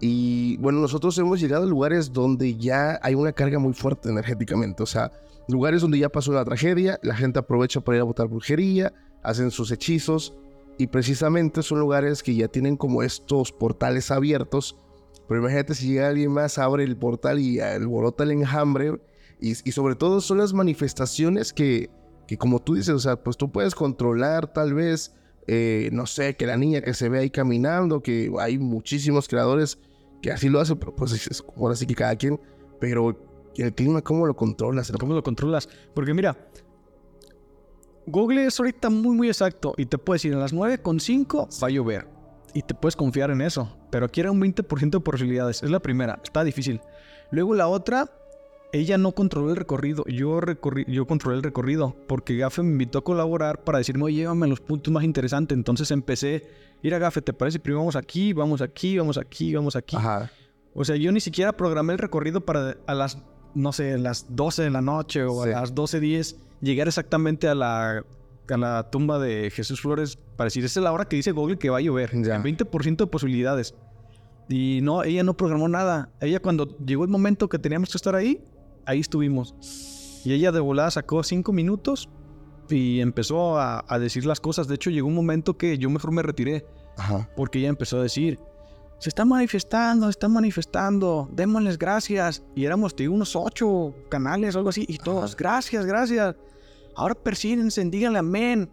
y 0.00 0.56
bueno, 0.58 0.80
nosotros 0.80 1.16
hemos 1.18 1.40
llegado 1.40 1.64
a 1.64 1.66
lugares 1.66 2.12
donde 2.12 2.56
ya 2.56 2.98
hay 3.02 3.14
una 3.14 3.32
carga 3.32 3.58
muy 3.58 3.72
fuerte 3.72 4.10
energéticamente, 4.10 4.82
o 4.82 4.86
sea, 4.86 5.10
lugares 5.48 5.80
donde 5.80 5.98
ya 5.98 6.08
pasó 6.08 6.32
la 6.32 6.44
tragedia, 6.44 6.98
la 7.02 7.14
gente 7.14 7.38
aprovecha 7.38 7.80
para 7.80 7.96
ir 7.96 8.02
a 8.02 8.04
botar 8.04 8.26
brujería, 8.26 8.92
hacen 9.22 9.50
sus 9.50 9.70
hechizos 9.70 10.34
y 10.78 10.88
precisamente 10.88 11.62
son 11.62 11.80
lugares 11.80 12.22
que 12.22 12.34
ya 12.34 12.48
tienen 12.48 12.76
como 12.76 13.02
estos 13.02 13.52
portales 13.52 14.10
abiertos. 14.10 14.76
Pero 15.28 15.40
imagínate 15.40 15.74
si 15.74 15.88
llega 15.88 16.08
alguien 16.08 16.30
más, 16.30 16.58
abre 16.58 16.84
el 16.84 16.96
portal 16.96 17.38
y 17.40 17.58
alborota 17.60 18.24
el 18.24 18.32
enjambre. 18.32 19.00
Y 19.40 19.54
sobre 19.54 19.96
todo 19.96 20.20
son 20.20 20.38
las 20.38 20.52
manifestaciones 20.52 21.52
que, 21.52 21.90
que 22.26 22.36
como 22.36 22.60
tú 22.60 22.74
dices, 22.74 22.94
o 22.94 22.98
sea, 22.98 23.16
pues 23.16 23.36
tú 23.36 23.50
puedes 23.50 23.74
controlar 23.74 24.52
tal 24.52 24.74
vez, 24.74 25.14
eh, 25.46 25.90
no 25.92 26.06
sé, 26.06 26.36
que 26.36 26.46
la 26.46 26.56
niña 26.56 26.80
que 26.80 26.94
se 26.94 27.08
ve 27.08 27.20
ahí 27.20 27.30
caminando, 27.30 28.02
que 28.02 28.32
hay 28.38 28.58
muchísimos 28.58 29.28
creadores 29.28 29.78
que 30.22 30.32
así 30.32 30.48
lo 30.48 30.60
hacen, 30.60 30.78
pero 30.78 30.94
pues 30.94 31.12
es, 31.12 31.44
ahora 31.56 31.76
sí 31.76 31.86
que 31.86 31.94
cada 31.94 32.16
quien, 32.16 32.40
pero 32.80 33.16
el 33.56 33.74
clima, 33.74 34.02
¿cómo 34.02 34.26
lo 34.26 34.34
controlas? 34.34 34.92
¿Cómo 34.98 35.14
lo 35.14 35.22
controlas? 35.22 35.68
Porque 35.94 36.12
mira, 36.14 36.36
Google 38.06 38.46
es 38.46 38.58
ahorita 38.58 38.90
muy, 38.90 39.16
muy 39.16 39.28
exacto 39.28 39.74
y 39.76 39.86
te 39.86 39.98
puede 39.98 40.16
decir 40.16 40.34
a 40.34 40.38
las 40.38 40.54
9.5 40.54 41.62
va 41.62 41.66
a 41.66 41.70
llover. 41.70 42.08
Y 42.54 42.62
te 42.62 42.74
puedes 42.74 42.96
confiar 42.96 43.30
en 43.30 43.42
eso. 43.42 43.76
Pero 43.90 44.06
aquí 44.06 44.20
era 44.20 44.30
un 44.30 44.40
20% 44.40 44.90
de 44.90 45.00
posibilidades. 45.00 45.62
Es 45.62 45.70
la 45.70 45.80
primera. 45.80 46.18
Está 46.22 46.42
difícil. 46.42 46.80
Luego 47.30 47.54
la 47.54 47.68
otra, 47.68 48.08
ella 48.76 48.98
no 48.98 49.12
controló 49.12 49.50
el 49.50 49.56
recorrido. 49.56 50.04
Yo, 50.06 50.40
recorrí, 50.40 50.84
yo 50.88 51.06
controlé 51.06 51.36
el 51.38 51.42
recorrido. 51.42 51.96
Porque 52.06 52.36
Gafe 52.36 52.62
me 52.62 52.70
invitó 52.72 52.98
a 52.98 53.04
colaborar 53.04 53.64
para 53.64 53.78
decirme, 53.78 54.04
oye, 54.04 54.16
llévame 54.16 54.46
a 54.46 54.48
los 54.48 54.60
puntos 54.60 54.92
más 54.92 55.04
interesantes. 55.04 55.56
Entonces 55.56 55.90
empecé, 55.90 56.48
ir 56.82 56.94
a 56.94 56.98
Gafe, 56.98 57.22
¿te 57.22 57.32
parece? 57.32 57.58
Primero 57.58 57.80
vamos 57.80 57.96
aquí, 57.96 58.32
vamos 58.32 58.60
aquí, 58.60 58.98
vamos 58.98 59.18
aquí, 59.18 59.54
vamos 59.54 59.76
aquí. 59.76 59.96
Ajá. 59.96 60.30
O 60.74 60.84
sea, 60.84 60.96
yo 60.96 61.10
ni 61.12 61.20
siquiera 61.20 61.56
programé 61.56 61.94
el 61.94 61.98
recorrido 61.98 62.40
para 62.42 62.76
a 62.86 62.94
las, 62.94 63.18
no 63.54 63.72
sé, 63.72 63.96
las 63.98 64.26
12 64.36 64.62
de 64.64 64.70
la 64.70 64.82
noche 64.82 65.22
o 65.24 65.44
Sí. 65.44 65.50
a 65.50 65.60
las 65.60 65.74
12.10 65.74 66.36
llegar 66.60 66.86
exactamente 66.88 67.48
a 67.48 67.54
la, 67.54 68.04
a 68.48 68.56
la 68.56 68.90
tumba 68.90 69.18
de 69.18 69.50
Jesús 69.50 69.80
Flores 69.80 70.16
para 70.36 70.46
decir, 70.46 70.64
esa 70.64 70.80
es 70.80 70.84
la 70.84 70.92
hora 70.92 71.06
que 71.06 71.16
dice 71.16 71.32
Google 71.32 71.56
que 71.58 71.70
va 71.70 71.78
a 71.78 71.80
llover. 71.80 72.10
Ya. 72.22 72.42
20% 72.42 72.96
de 72.96 73.06
posibilidades. 73.06 73.74
Y 74.48 74.80
no, 74.82 75.02
ella 75.02 75.22
no 75.24 75.36
programó 75.36 75.66
nada. 75.68 76.10
Ella 76.20 76.40
cuando 76.40 76.76
llegó 76.78 77.04
el 77.04 77.10
momento 77.10 77.48
que 77.48 77.58
teníamos 77.58 77.90
que 77.90 77.96
estar 77.96 78.14
ahí, 78.14 78.44
ahí 78.86 79.00
estuvimos. 79.00 79.54
Y 80.24 80.32
ella 80.32 80.52
de 80.52 80.60
volada 80.60 80.90
sacó 80.90 81.22
5 81.22 81.52
minutos 81.52 82.08
y 82.68 83.00
empezó 83.00 83.58
a, 83.58 83.84
a 83.86 83.98
decir 83.98 84.26
las 84.26 84.40
cosas. 84.40 84.66
De 84.68 84.74
hecho, 84.74 84.90
llegó 84.90 85.06
un 85.08 85.14
momento 85.14 85.56
que 85.56 85.78
yo 85.78 85.88
mejor 85.90 86.12
me 86.12 86.22
retiré. 86.22 86.66
Ajá. 86.96 87.28
Porque 87.36 87.58
ella 87.58 87.68
empezó 87.68 87.98
a 87.98 88.02
decir, 88.02 88.38
se 88.98 89.10
está 89.10 89.24
manifestando, 89.24 90.06
se 90.06 90.10
está 90.10 90.28
manifestando, 90.28 91.28
démosles 91.32 91.78
gracias. 91.78 92.42
Y 92.54 92.64
éramos, 92.64 92.96
digo, 92.96 93.14
unos 93.14 93.36
ocho 93.36 93.94
canales 94.08 94.56
algo 94.56 94.70
así. 94.70 94.84
Y 94.88 94.98
todos, 94.98 95.30
Ajá. 95.32 95.34
gracias, 95.38 95.86
gracias. 95.86 96.34
Ahora 96.96 97.14
persínense, 97.14 97.84
díganle 97.84 98.18
amén 98.20 98.70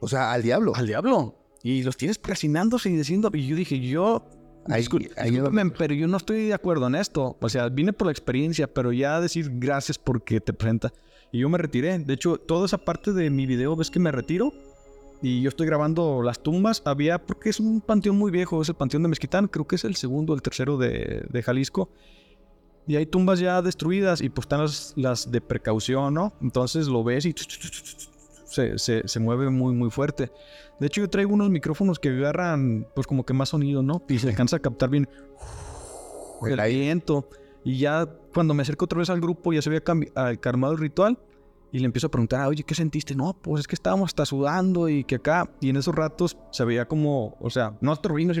O 0.00 0.08
sea, 0.08 0.32
al 0.32 0.42
diablo. 0.42 0.72
al 0.74 0.86
diablo. 0.86 1.36
Y 1.62 1.82
los 1.82 1.96
tienes 1.98 2.18
persinándose 2.18 2.88
y 2.88 2.96
diciendo, 2.96 3.30
y 3.34 3.46
yo 3.46 3.54
dije, 3.54 3.78
yo... 3.78 4.24
Ahí- 4.66 4.82
discul- 4.82 5.10
ahí- 5.16 5.70
pero 5.78 5.94
yo 5.94 6.06
no 6.06 6.16
estoy 6.16 6.46
de 6.46 6.54
acuerdo 6.54 6.86
en 6.86 6.94
esto. 6.94 7.36
O 7.40 7.48
sea, 7.48 7.68
vine 7.68 7.92
por 7.92 8.06
la 8.06 8.12
experiencia, 8.12 8.66
pero 8.72 8.92
ya 8.92 9.20
decir 9.20 9.50
gracias 9.54 9.98
porque 9.98 10.40
te 10.40 10.52
presenta. 10.52 10.92
Y 11.32 11.38
yo 11.40 11.48
me 11.48 11.58
retiré. 11.58 11.98
De 11.98 12.14
hecho, 12.14 12.36
toda 12.38 12.66
esa 12.66 12.78
parte 12.78 13.12
de 13.12 13.30
mi 13.30 13.46
video, 13.46 13.76
ves 13.76 13.90
que 13.90 14.00
me 14.00 14.12
retiro. 14.12 14.52
Y 15.22 15.42
yo 15.42 15.48
estoy 15.50 15.66
grabando 15.66 16.22
las 16.22 16.42
tumbas. 16.42 16.82
Había, 16.84 17.18
porque 17.18 17.50
es 17.50 17.60
un 17.60 17.80
panteón 17.80 18.16
muy 18.16 18.30
viejo, 18.30 18.62
es 18.62 18.68
el 18.68 18.74
panteón 18.74 19.02
de 19.02 19.08
Mezquitán. 19.10 19.48
Creo 19.48 19.66
que 19.66 19.76
es 19.76 19.84
el 19.84 19.94
segundo 19.96 20.34
el 20.34 20.42
tercero 20.42 20.76
de, 20.78 21.24
de 21.28 21.42
Jalisco. 21.42 21.90
Y 22.86 22.96
hay 22.96 23.06
tumbas 23.06 23.38
ya 23.38 23.60
destruidas 23.62 24.20
y 24.22 24.30
pues 24.30 24.44
están 24.46 24.60
las, 24.62 24.94
las 24.96 25.30
de 25.30 25.40
precaución, 25.40 26.14
¿no? 26.14 26.32
Entonces 26.40 26.88
lo 26.88 27.04
ves 27.04 27.26
y 27.26 27.34
se, 28.50 28.78
se, 28.78 29.06
se, 29.06 29.20
mueve 29.20 29.48
muy, 29.48 29.72
muy 29.74 29.90
fuerte. 29.90 30.30
De 30.78 30.86
hecho, 30.86 31.00
yo 31.00 31.08
traigo 31.08 31.32
unos 31.32 31.50
micrófonos 31.50 31.98
que 31.98 32.08
agarran, 32.08 32.86
pues 32.94 33.06
como 33.06 33.24
que 33.24 33.32
más 33.32 33.50
sonido, 33.50 33.82
¿no? 33.82 34.02
Y 34.08 34.18
se 34.18 34.28
alcanza 34.28 34.56
a 34.56 34.58
captar 34.58 34.90
bien 34.90 35.08
el 36.42 36.60
viento. 36.60 37.28
Y 37.64 37.78
ya 37.78 38.06
cuando 38.34 38.54
me 38.54 38.62
acerco 38.62 38.86
otra 38.86 38.98
vez 38.98 39.10
al 39.10 39.20
grupo, 39.20 39.52
ya 39.52 39.62
se 39.62 39.68
había 39.68 39.82
calmado 40.40 40.72
el 40.72 40.78
ritual. 40.78 41.18
Y 41.72 41.78
le 41.78 41.84
empiezo 41.84 42.08
a 42.08 42.10
preguntar, 42.10 42.48
oye, 42.48 42.64
¿qué 42.64 42.74
sentiste? 42.74 43.14
No, 43.14 43.32
pues 43.40 43.60
es 43.60 43.68
que 43.68 43.76
estábamos 43.76 44.08
hasta 44.08 44.26
sudando 44.26 44.88
y 44.88 45.04
que 45.04 45.16
acá. 45.16 45.48
Y 45.60 45.70
en 45.70 45.76
esos 45.76 45.94
ratos 45.94 46.36
se 46.50 46.64
veía 46.64 46.88
como, 46.88 47.36
o 47.38 47.50
sea, 47.50 47.76
no 47.80 47.94
turbinos, 47.94 48.38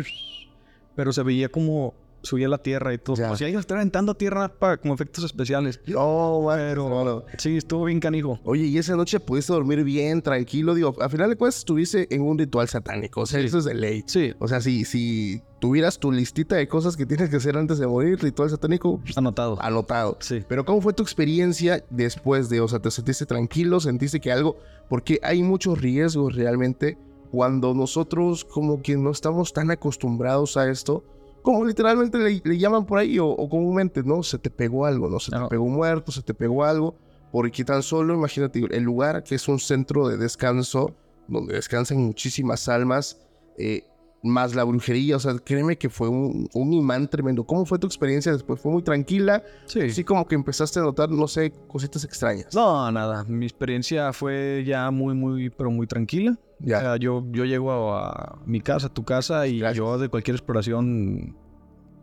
pero 0.96 1.12
se 1.12 1.22
veía 1.22 1.48
como 1.48 1.94
subía 2.22 2.48
la 2.48 2.58
tierra 2.58 2.92
y 2.92 2.98
todo. 2.98 3.16
Ya. 3.16 3.30
O 3.30 3.36
sea, 3.36 3.48
ellos 3.48 3.60
estaban 3.60 3.80
aventando 3.80 4.12
a 4.12 4.14
tierra 4.14 4.48
para, 4.48 4.76
como 4.76 4.94
efectos 4.94 5.24
especiales. 5.24 5.80
Oh, 5.96 6.40
bueno. 6.42 7.24
Sí, 7.38 7.56
estuvo 7.56 7.84
bien 7.84 8.00
canijo. 8.00 8.38
Oye, 8.44 8.64
y 8.64 8.78
esa 8.78 8.96
noche 8.96 9.20
pudiste 9.20 9.52
dormir 9.52 9.84
bien, 9.84 10.22
tranquilo. 10.22 10.74
Digo, 10.74 10.94
al 11.00 11.10
final 11.10 11.30
de 11.30 11.36
cuentas 11.36 11.58
estuviste 11.58 12.12
en 12.14 12.22
un 12.22 12.38
ritual 12.38 12.68
satánico. 12.68 13.22
O 13.22 13.26
sea, 13.26 13.40
eso 13.40 13.58
es 13.58 13.64
de 13.64 13.74
ley. 13.74 14.04
Sí. 14.06 14.32
O 14.38 14.48
sea, 14.48 14.60
si, 14.60 14.84
si 14.84 15.42
tuvieras 15.60 15.98
tu 15.98 16.10
listita 16.12 16.56
de 16.56 16.68
cosas 16.68 16.96
que 16.96 17.06
tienes 17.06 17.30
que 17.30 17.36
hacer 17.36 17.56
antes 17.56 17.78
de 17.78 17.86
morir, 17.86 18.18
ritual 18.20 18.50
satánico. 18.50 19.00
Anotado. 19.16 19.58
Anotado. 19.60 20.16
Sí. 20.20 20.42
Pero 20.48 20.64
¿cómo 20.64 20.80
fue 20.80 20.92
tu 20.92 21.02
experiencia 21.02 21.84
después 21.90 22.48
de, 22.48 22.60
o 22.60 22.68
sea, 22.68 22.80
te 22.80 22.90
sentiste 22.90 23.26
tranquilo, 23.26 23.80
sentiste 23.80 24.20
que 24.20 24.32
algo, 24.32 24.58
porque 24.88 25.20
hay 25.22 25.42
muchos 25.42 25.80
riesgos 25.80 26.34
realmente 26.34 26.98
cuando 27.30 27.74
nosotros 27.74 28.44
como 28.44 28.82
que 28.82 28.96
no 28.96 29.10
estamos 29.10 29.52
tan 29.52 29.70
acostumbrados 29.70 30.56
a 30.56 30.68
esto 30.68 31.04
como 31.42 31.64
literalmente 31.64 32.18
le, 32.18 32.58
llaman 32.58 32.86
por 32.86 32.98
ahí, 32.98 33.18
o, 33.18 33.36
comúnmente, 33.48 34.02
¿no? 34.02 34.22
Se 34.22 34.38
te 34.38 34.50
pegó 34.50 34.86
algo, 34.86 35.08
¿no? 35.08 35.18
Se 35.18 35.30
te 35.30 35.38
pegó 35.48 35.64
un 35.64 35.74
muerto, 35.74 36.12
se 36.12 36.22
te 36.22 36.34
pegó 36.34 36.64
algo, 36.64 36.94
porque 37.32 37.64
tan 37.64 37.82
solo, 37.82 38.14
imagínate, 38.14 38.60
el 38.70 38.82
lugar 38.82 39.22
que 39.22 39.34
es 39.34 39.48
un 39.48 39.58
centro 39.58 40.08
de 40.08 40.16
descanso, 40.16 40.94
donde 41.28 41.54
descansan 41.54 41.98
muchísimas 41.98 42.68
almas, 42.68 43.18
eh, 43.56 43.84
más 44.22 44.54
la 44.54 44.64
brujería, 44.64 45.16
o 45.16 45.20
sea, 45.20 45.34
créeme 45.38 45.78
que 45.78 45.88
fue 45.88 46.08
un, 46.08 46.72
imán 46.72 47.08
tremendo. 47.08 47.44
¿Cómo 47.44 47.64
fue 47.64 47.78
tu 47.78 47.86
experiencia 47.86 48.32
después? 48.32 48.60
¿Fue 48.60 48.70
muy 48.70 48.82
tranquila? 48.82 49.42
Sí. 49.66 49.90
Sí, 49.90 50.04
como 50.04 50.26
que 50.26 50.34
empezaste 50.34 50.78
a 50.78 50.82
notar, 50.82 51.10
no 51.10 51.26
sé, 51.26 51.52
cositas 51.66 52.04
extrañas. 52.04 52.54
No, 52.54 52.90
nada. 52.92 53.24
Mi 53.24 53.46
experiencia 53.46 54.12
fue 54.12 54.64
ya 54.66 54.90
muy, 54.90 55.14
muy, 55.14 55.50
pero 55.50 55.70
muy 55.70 55.86
tranquila. 55.86 56.36
Ya. 56.58 56.78
O 56.78 56.80
sea, 56.80 56.96
yo, 56.96 57.24
yo 57.30 57.44
llego 57.44 57.94
a, 57.94 58.38
mi 58.44 58.60
casa, 58.60 58.88
a 58.88 58.94
tu 58.94 59.04
casa, 59.04 59.46
y 59.46 59.62
yo 59.74 59.98
de 59.98 60.08
cualquier 60.08 60.36
exploración, 60.36 61.34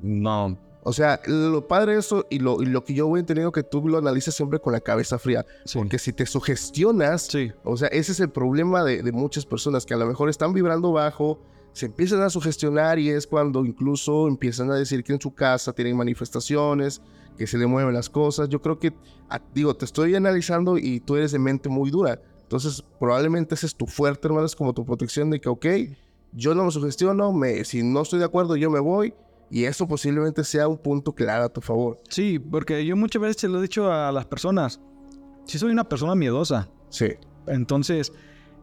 no. 0.01 0.57
O 0.83 0.93
sea, 0.93 1.19
lo 1.25 1.67
padre 1.67 1.93
de 1.93 1.99
eso 1.99 2.25
y 2.29 2.39
lo, 2.39 2.63
y 2.63 2.65
lo 2.65 2.85
que 2.85 2.93
yo 2.93 3.07
voy 3.07 3.19
entendiendo 3.19 3.51
que 3.51 3.61
tú 3.61 3.85
lo 3.89 3.97
analices 3.97 4.33
siempre 4.33 4.57
con 4.59 4.71
la 4.71 4.79
cabeza 4.79 5.19
fría. 5.19 5.45
Porque 5.73 5.99
si 5.99 6.13
te 6.13 6.25
sugestionas, 6.25 7.23
sí. 7.23 7.51
o 7.65 7.75
sea, 7.75 7.89
ese 7.89 8.13
es 8.13 8.21
el 8.21 8.29
problema 8.29 8.85
de, 8.85 9.03
de 9.03 9.11
muchas 9.11 9.45
personas 9.45 9.85
que 9.85 9.93
a 9.93 9.97
lo 9.97 10.05
mejor 10.05 10.29
están 10.29 10.53
vibrando 10.53 10.93
bajo, 10.93 11.41
se 11.73 11.85
empiezan 11.85 12.21
a 12.21 12.29
sugestionar 12.29 12.99
y 12.99 13.09
es 13.09 13.27
cuando 13.27 13.63
incluso 13.65 14.27
empiezan 14.27 14.71
a 14.71 14.75
decir 14.75 15.03
que 15.03 15.13
en 15.13 15.21
su 15.21 15.33
casa 15.33 15.73
tienen 15.73 15.95
manifestaciones, 15.95 17.01
que 17.37 17.47
se 17.47 17.57
le 17.57 17.67
mueven 17.67 17.93
las 17.93 18.09
cosas. 18.09 18.49
Yo 18.49 18.61
creo 18.61 18.79
que, 18.79 18.93
digo, 19.53 19.75
te 19.75 19.85
estoy 19.85 20.15
analizando 20.15 20.77
y 20.77 20.99
tú 20.99 21.15
eres 21.15 21.31
de 21.31 21.39
mente 21.39 21.69
muy 21.69 21.91
dura. 21.91 22.19
Entonces, 22.41 22.83
probablemente 22.99 23.55
ese 23.55 23.65
es 23.65 23.75
tu 23.75 23.85
fuerte, 23.85 24.27
hermano, 24.27 24.45
es 24.45 24.55
como 24.55 24.73
tu 24.73 24.85
protección 24.85 25.29
de 25.29 25.39
que, 25.39 25.49
ok, 25.49 25.65
yo 26.33 26.55
no 26.55 26.63
me 26.63 26.71
sugestiono, 26.71 27.31
me, 27.33 27.63
si 27.63 27.83
no 27.83 28.01
estoy 28.01 28.19
de 28.19 28.25
acuerdo, 28.25 28.55
yo 28.55 28.69
me 28.69 28.79
voy. 28.79 29.13
Y 29.49 29.63
eso 29.63 29.87
posiblemente 29.87 30.43
sea 30.43 30.67
un 30.67 30.77
punto 30.77 31.13
claro 31.13 31.45
a 31.45 31.49
tu 31.49 31.61
favor. 31.61 32.01
Sí, 32.09 32.37
porque 32.37 32.85
yo 32.85 32.97
muchas 32.97 33.21
veces 33.21 33.37
se 33.41 33.47
lo 33.47 33.59
he 33.59 33.61
dicho 33.61 33.91
a 33.91 34.11
las 34.11 34.25
personas. 34.25 34.81
Si 35.45 35.57
soy 35.57 35.71
una 35.71 35.87
persona 35.87 36.15
miedosa. 36.15 36.69
Sí. 36.89 37.13
Entonces, 37.47 38.11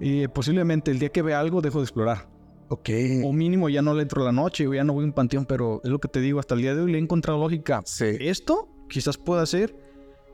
eh, 0.01 0.29
posiblemente 0.29 0.91
el 0.91 0.99
día 0.99 1.09
que 1.09 1.23
vea 1.23 1.41
algo, 1.41 1.63
dejo 1.63 1.79
de 1.79 1.85
explorar. 1.85 2.29
Ok. 2.75 2.90
O 3.23 3.33
mínimo 3.33 3.69
ya 3.69 3.83
no 3.83 3.95
le 3.95 4.02
entro 4.02 4.25
la 4.25 4.33
noche, 4.33 4.66
o 4.66 4.75
ya 4.75 4.83
no 4.83 4.95
voy 4.95 5.04
a 5.04 5.07
un 5.07 5.12
panteón, 5.12 5.47
pero 5.47 5.81
es 5.85 5.90
lo 5.90 6.00
que 6.00 6.09
te 6.09 6.21
digo, 6.21 6.40
hasta 6.40 6.54
el 6.54 6.62
día 6.62 6.75
de 6.75 6.83
hoy 6.83 6.90
le 6.90 6.99
he 6.99 7.00
encontrado 7.00 7.38
lógica. 7.38 7.83
Sí. 7.85 8.16
Esto 8.19 8.69
quizás 8.88 9.16
pueda 9.16 9.47
ser 9.47 9.76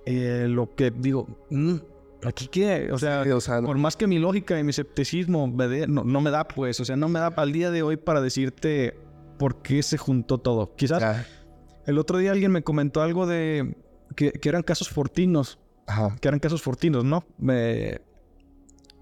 eh, 0.06 0.46
lo 0.48 0.74
que 0.74 0.90
digo, 0.90 1.26
mm, 1.50 1.74
aquí 2.24 2.48
qué, 2.48 2.90
o 2.92 2.98
sea, 2.98 3.24
por 3.62 3.76
más 3.76 3.94
que 3.96 4.06
mi 4.06 4.18
lógica 4.18 4.58
y 4.58 4.64
mi 4.64 4.70
escepticismo 4.70 5.48
me 5.48 5.86
no, 5.86 6.04
me 6.04 6.30
da, 6.30 6.48
pues, 6.48 6.80
o 6.80 6.84
sea, 6.86 6.96
no 6.96 7.08
me 7.08 7.20
da 7.20 7.26
al 7.26 7.52
día 7.52 7.70
de 7.70 7.82
hoy 7.82 7.98
para 7.98 8.22
decirte 8.22 8.96
por 9.38 9.60
qué 9.60 9.82
se 9.82 9.98
juntó 9.98 10.38
todo. 10.38 10.74
Quizás 10.76 11.26
el 11.86 11.98
otro 11.98 12.16
día 12.16 12.32
alguien 12.32 12.52
me 12.52 12.62
comentó 12.62 13.02
algo 13.02 13.26
de 13.26 13.76
que, 14.16 14.32
que 14.32 14.48
eran 14.48 14.62
casos 14.62 14.88
fortinos. 14.88 15.58
Ajá. 15.86 16.16
Que 16.20 16.28
eran 16.28 16.40
casos 16.40 16.62
fortinos, 16.62 17.04
¿no? 17.04 17.24
Me, 17.36 18.00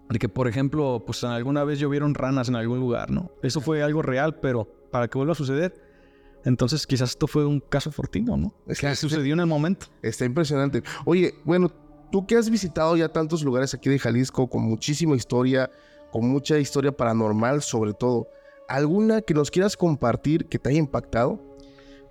de 0.08 0.18
que, 0.18 0.28
por 0.28 0.48
ejemplo, 0.48 1.02
pues 1.06 1.22
alguna 1.24 1.64
vez 1.64 1.78
llovieron 1.78 2.14
ranas 2.14 2.48
en 2.48 2.56
algún 2.56 2.80
lugar, 2.80 3.10
¿no? 3.10 3.30
Eso 3.42 3.60
fue 3.60 3.82
algo 3.82 4.02
real, 4.02 4.36
pero 4.40 4.66
para 4.90 5.08
que 5.08 5.18
vuelva 5.18 5.32
a 5.32 5.36
suceder, 5.36 5.74
entonces 6.44 6.86
quizás 6.86 7.10
esto 7.10 7.26
fue 7.26 7.44
un 7.44 7.60
caso 7.60 7.90
fortino, 7.92 8.36
¿no? 8.36 8.54
Es 8.66 8.80
que 8.80 8.94
sucedió 8.96 9.34
en 9.34 9.40
el 9.40 9.46
momento. 9.46 9.86
Está 10.02 10.24
impresionante. 10.24 10.82
Oye, 11.04 11.34
bueno, 11.44 11.70
tú 12.10 12.26
que 12.26 12.36
has 12.36 12.48
visitado 12.48 12.96
ya 12.96 13.08
tantos 13.10 13.42
lugares 13.42 13.74
aquí 13.74 13.90
de 13.90 13.98
Jalisco 13.98 14.48
con 14.48 14.62
muchísima 14.62 15.14
historia, 15.14 15.70
con 16.10 16.28
mucha 16.28 16.58
historia 16.58 16.92
paranormal 16.92 17.62
sobre 17.62 17.92
todo, 17.92 18.28
¿alguna 18.68 19.20
que 19.20 19.34
nos 19.34 19.50
quieras 19.50 19.76
compartir 19.76 20.46
que 20.46 20.58
te 20.58 20.70
haya 20.70 20.78
impactado? 20.78 21.48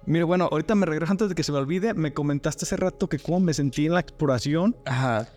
Mire, 0.05 0.23
bueno, 0.23 0.47
ahorita 0.49 0.73
me 0.75 0.85
regreso 0.85 1.11
antes 1.11 1.27
de 1.27 1.35
que 1.35 1.43
se 1.43 1.51
me 1.51 1.57
olvide. 1.57 1.93
Me 1.93 2.13
comentaste 2.13 2.63
hace 2.63 2.77
rato 2.77 3.09
que 3.09 3.19
cómo 3.19 3.41
me 3.41 3.53
sentí 3.53 3.87
en 3.87 3.93
la 3.93 3.99
exploración. 3.99 4.73
Ajá. 4.85 5.27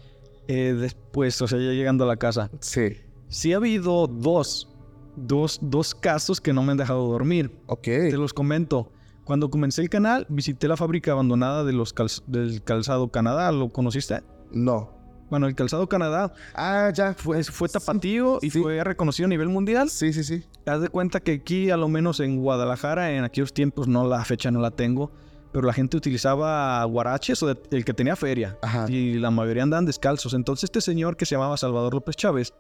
Eh, 0.48 0.74
después, 0.78 1.40
o 1.42 1.48
sea, 1.48 1.58
ya 1.58 1.70
llegando 1.70 2.04
a 2.04 2.06
la 2.06 2.16
casa. 2.16 2.50
Sí. 2.60 2.96
Sí 3.28 3.52
ha 3.52 3.56
habido 3.56 4.06
dos, 4.06 4.68
dos, 5.16 5.58
dos 5.62 5.94
casos 5.94 6.40
que 6.40 6.52
no 6.52 6.62
me 6.62 6.72
han 6.72 6.78
dejado 6.78 7.06
dormir. 7.08 7.52
Ok. 7.66 7.82
Te 7.82 8.16
los 8.16 8.34
comento. 8.34 8.92
Cuando 9.24 9.50
comencé 9.50 9.82
el 9.82 9.88
canal, 9.88 10.26
visité 10.28 10.66
la 10.66 10.76
fábrica 10.76 11.12
abandonada 11.12 11.64
de 11.64 11.72
los 11.72 11.94
del 12.26 12.62
calzado 12.64 13.08
Canadá. 13.08 13.52
¿Lo 13.52 13.68
conociste? 13.68 14.22
No. 14.50 14.98
Bueno, 15.30 15.46
el 15.46 15.54
calzado 15.54 15.88
Canadá. 15.88 16.32
Ah, 16.54 16.90
ya. 16.92 17.14
Fue, 17.14 17.44
fue 17.44 17.68
tapatío 17.68 18.40
y 18.42 18.50
fue 18.50 18.82
reconocido 18.82 19.26
a 19.26 19.28
nivel 19.28 19.48
mundial. 19.48 19.88
Sí, 19.88 20.12
sí, 20.12 20.24
sí. 20.24 20.44
Haz 20.66 20.80
de 20.80 20.88
cuenta 20.88 21.20
que 21.20 21.32
aquí, 21.32 21.70
a 21.70 21.76
lo 21.76 21.86
menos 21.86 22.18
en 22.18 22.38
Guadalajara, 22.40 23.12
en 23.12 23.22
aquellos 23.22 23.54
tiempos, 23.54 23.86
no 23.86 24.08
la 24.08 24.24
fecha 24.24 24.50
no 24.50 24.60
la 24.60 24.72
tengo 24.72 25.12
pero 25.52 25.66
la 25.66 25.72
gente 25.72 25.96
utilizaba 25.96 26.84
guaraches 26.84 27.42
o 27.42 27.50
el 27.50 27.84
que 27.84 27.94
tenía 27.94 28.16
feria. 28.16 28.58
Y 28.88 29.14
la 29.14 29.30
mayoría 29.30 29.62
andaban 29.62 29.86
descalzos. 29.86 30.34
Entonces 30.34 30.64
este 30.64 30.80
señor 30.80 31.16
que 31.16 31.26
se 31.26 31.34
llamaba 31.34 31.56
Salvador 31.56 31.94
López 31.94 32.16
Chávez 32.16 32.52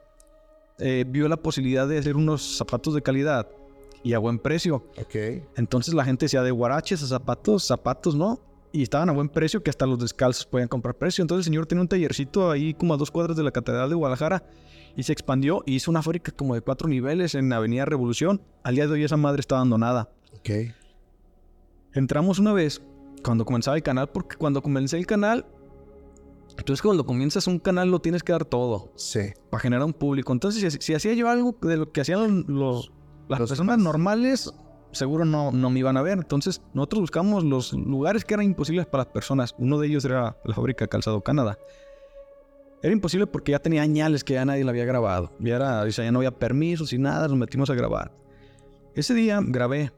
eh, 0.78 1.04
vio 1.06 1.28
la 1.28 1.36
posibilidad 1.36 1.86
de 1.86 1.98
hacer 1.98 2.16
unos 2.16 2.56
zapatos 2.56 2.94
de 2.94 3.02
calidad 3.02 3.48
y 4.02 4.14
a 4.14 4.18
buen 4.18 4.38
precio. 4.38 4.76
Ok. 4.98 5.14
Entonces 5.56 5.94
la 5.94 6.04
gente 6.04 6.24
decía 6.24 6.42
de 6.42 6.50
guaraches 6.50 7.02
a 7.02 7.06
zapatos, 7.06 7.64
zapatos, 7.64 8.14
¿no? 8.14 8.40
Y 8.72 8.82
estaban 8.82 9.08
a 9.08 9.12
buen 9.12 9.28
precio 9.28 9.62
que 9.62 9.70
hasta 9.70 9.84
los 9.84 9.98
descalzos 9.98 10.46
podían 10.46 10.68
comprar 10.68 10.94
precio. 10.94 11.22
Entonces 11.22 11.46
el 11.46 11.52
señor 11.52 11.66
tenía 11.66 11.82
un 11.82 11.88
tallercito 11.88 12.50
ahí 12.50 12.72
como 12.74 12.94
a 12.94 12.96
dos 12.96 13.10
cuadras 13.10 13.36
de 13.36 13.42
la 13.42 13.50
Catedral 13.50 13.88
de 13.88 13.96
Guadalajara 13.96 14.44
y 14.96 15.02
se 15.02 15.12
expandió 15.12 15.62
y 15.66 15.74
hizo 15.74 15.90
una 15.90 16.02
fábrica 16.02 16.32
como 16.32 16.54
de 16.54 16.60
cuatro 16.60 16.88
niveles 16.88 17.34
en 17.34 17.52
Avenida 17.52 17.84
Revolución. 17.84 18.40
Al 18.62 18.76
día 18.76 18.86
de 18.86 18.92
hoy 18.92 19.04
esa 19.04 19.16
madre 19.16 19.40
está 19.40 19.56
abandonada. 19.56 20.08
Ok. 20.38 20.50
Entramos 21.94 22.38
una 22.38 22.52
vez 22.52 22.80
cuando 23.22 23.44
comenzaba 23.44 23.76
el 23.76 23.82
canal, 23.82 24.08
porque 24.08 24.36
cuando 24.36 24.62
comencé 24.62 24.96
el 24.96 25.06
canal, 25.06 25.46
entonces 26.56 26.82
cuando 26.82 27.04
comienzas 27.04 27.46
un 27.46 27.58
canal 27.58 27.90
lo 27.90 28.00
tienes 28.00 28.22
que 28.22 28.32
dar 28.32 28.44
todo. 28.44 28.92
Sí. 28.96 29.32
Para 29.50 29.60
generar 29.60 29.84
un 29.84 29.92
público. 29.92 30.32
Entonces, 30.32 30.78
si, 30.80 30.94
hacía 30.94 31.14
yo 31.14 31.28
algo 31.28 31.56
de 31.62 31.76
lo 31.76 31.92
que 31.92 32.00
hacían 32.00 32.44
los, 32.48 32.92
las 33.28 33.38
personas 33.40 33.78
normales, 33.78 34.52
seguro 34.92 35.24
no, 35.24 35.52
no 35.52 35.70
me 35.70 35.80
iban 35.80 35.96
a 35.96 36.02
ver. 36.02 36.18
Entonces, 36.18 36.62
nosotros 36.74 37.00
buscamos 37.00 37.44
los 37.44 37.72
lugares 37.72 38.24
que 38.24 38.34
eran 38.34 38.46
imposibles 38.46 38.86
para 38.86 39.04
las 39.04 39.12
personas. 39.12 39.54
Uno 39.58 39.78
de 39.78 39.88
ellos 39.88 40.04
era 40.04 40.36
la 40.44 40.54
fábrica 40.54 40.86
Calzado 40.86 41.22
Canadá. 41.22 41.58
Era 42.82 42.92
imposible 42.92 43.26
porque 43.26 43.52
ya 43.52 43.58
tenía 43.58 43.82
añales 43.82 44.24
que 44.24 44.34
ya 44.34 44.44
nadie 44.44 44.64
la 44.64 44.70
había 44.70 44.86
grabado. 44.86 45.32
Ya, 45.38 45.56
era, 45.56 45.82
o 45.82 45.90
sea, 45.90 46.04
ya 46.04 46.12
no 46.12 46.20
había 46.20 46.30
permisos 46.30 46.92
y 46.92 46.98
nada, 46.98 47.28
nos 47.28 47.36
metimos 47.36 47.68
a 47.68 47.74
grabar. 47.74 48.12
Ese 48.94 49.14
día 49.14 49.40
grabé 49.42 49.92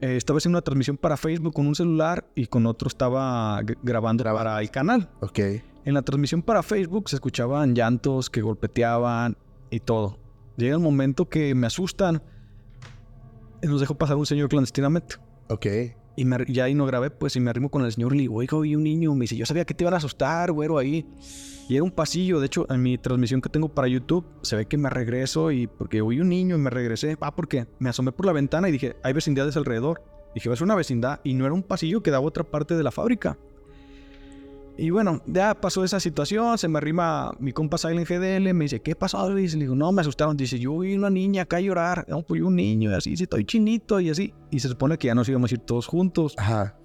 eh, 0.00 0.16
estaba 0.16 0.38
haciendo 0.38 0.56
una 0.56 0.62
transmisión 0.62 0.96
para 0.96 1.16
Facebook 1.16 1.52
con 1.52 1.66
un 1.66 1.74
celular 1.74 2.26
y 2.34 2.46
con 2.46 2.66
otro 2.66 2.88
estaba 2.88 3.60
grabando 3.82 4.24
para 4.24 4.60
el 4.60 4.70
canal. 4.70 5.10
Ok. 5.20 5.38
En 5.84 5.94
la 5.94 6.02
transmisión 6.02 6.42
para 6.42 6.62
Facebook 6.62 7.08
se 7.08 7.16
escuchaban 7.16 7.74
llantos 7.74 8.30
que 8.30 8.40
golpeteaban 8.40 9.36
y 9.70 9.80
todo. 9.80 10.18
Llega 10.56 10.74
el 10.74 10.80
momento 10.80 11.28
que 11.28 11.54
me 11.54 11.66
asustan. 11.66 12.22
Y 13.62 13.66
nos 13.66 13.80
dejó 13.80 13.94
pasar 13.94 14.16
un 14.16 14.24
señor 14.24 14.48
clandestinamente. 14.48 15.16
Ok. 15.48 15.66
Y 16.20 16.52
ya 16.52 16.64
ahí 16.64 16.74
no 16.74 16.84
grabé, 16.84 17.08
pues, 17.08 17.34
y 17.36 17.40
me 17.40 17.48
arrimo 17.48 17.70
con 17.70 17.82
el 17.82 17.90
señor 17.92 18.12
y 18.12 18.16
le 18.16 18.20
digo, 18.24 18.34
oiga, 18.34 18.54
oí 18.54 18.76
un 18.76 18.82
niño. 18.82 19.14
Me 19.14 19.22
dice, 19.22 19.36
yo 19.36 19.46
sabía 19.46 19.64
que 19.64 19.72
te 19.72 19.84
iban 19.84 19.94
a 19.94 19.96
asustar, 19.96 20.52
güero, 20.52 20.76
ahí. 20.76 21.06
Y 21.66 21.76
era 21.76 21.82
un 21.82 21.90
pasillo. 21.90 22.40
De 22.40 22.46
hecho, 22.46 22.66
en 22.70 22.82
mi 22.82 22.98
transmisión 22.98 23.40
que 23.40 23.48
tengo 23.48 23.70
para 23.70 23.88
YouTube, 23.88 24.26
se 24.42 24.54
ve 24.54 24.66
que 24.66 24.76
me 24.76 24.90
regreso 24.90 25.50
y 25.50 25.66
porque 25.66 26.02
oí 26.02 26.20
un 26.20 26.28
niño 26.28 26.56
y 26.56 26.58
me 26.58 26.68
regresé. 26.68 27.16
Ah, 27.22 27.34
porque 27.34 27.68
me 27.78 27.88
asomé 27.88 28.12
por 28.12 28.26
la 28.26 28.32
ventana 28.32 28.68
y 28.68 28.72
dije, 28.72 28.96
hay 29.02 29.14
vecindades 29.14 29.56
alrededor. 29.56 30.02
Dije, 30.34 30.54
ser 30.54 30.64
una 30.64 30.74
vecindad. 30.74 31.20
Y 31.24 31.32
no 31.32 31.46
era 31.46 31.54
un 31.54 31.62
pasillo 31.62 32.02
que 32.02 32.10
daba 32.10 32.26
otra 32.26 32.44
parte 32.44 32.76
de 32.76 32.82
la 32.82 32.90
fábrica. 32.90 33.38
Y 34.76 34.90
bueno, 34.90 35.20
ya 35.26 35.54
pasó 35.54 35.84
esa 35.84 36.00
situación, 36.00 36.56
se 36.56 36.66
me 36.68 36.78
arrima 36.78 37.32
mi 37.38 37.52
compa 37.52 37.76
Silent 37.76 38.08
GDL, 38.08 38.54
me 38.54 38.64
dice, 38.64 38.80
¿qué 38.80 38.94
pasó, 38.96 39.28
Luis? 39.28 39.52
Le 39.54 39.60
digo, 39.60 39.74
no, 39.74 39.92
me 39.92 40.00
asustaron. 40.00 40.36
Dice, 40.36 40.58
yo 40.58 40.78
vi 40.78 40.94
una 40.94 41.10
niña 41.10 41.42
acá 41.42 41.60
llorar, 41.60 42.06
no, 42.08 42.22
pues 42.22 42.40
yo 42.40 42.46
un 42.46 42.56
niño, 42.56 42.90
y 42.90 42.94
así, 42.94 43.16
sí, 43.16 43.24
estoy 43.24 43.44
chinito, 43.44 44.00
y 44.00 44.08
así. 44.08 44.32
Y 44.50 44.60
se 44.60 44.68
supone 44.68 44.96
que 44.96 45.08
ya 45.08 45.14
nos 45.14 45.28
íbamos 45.28 45.50
a 45.50 45.54
ir 45.54 45.60
todos 45.60 45.86
juntos. 45.86 46.34
Ajá. 46.38 46.76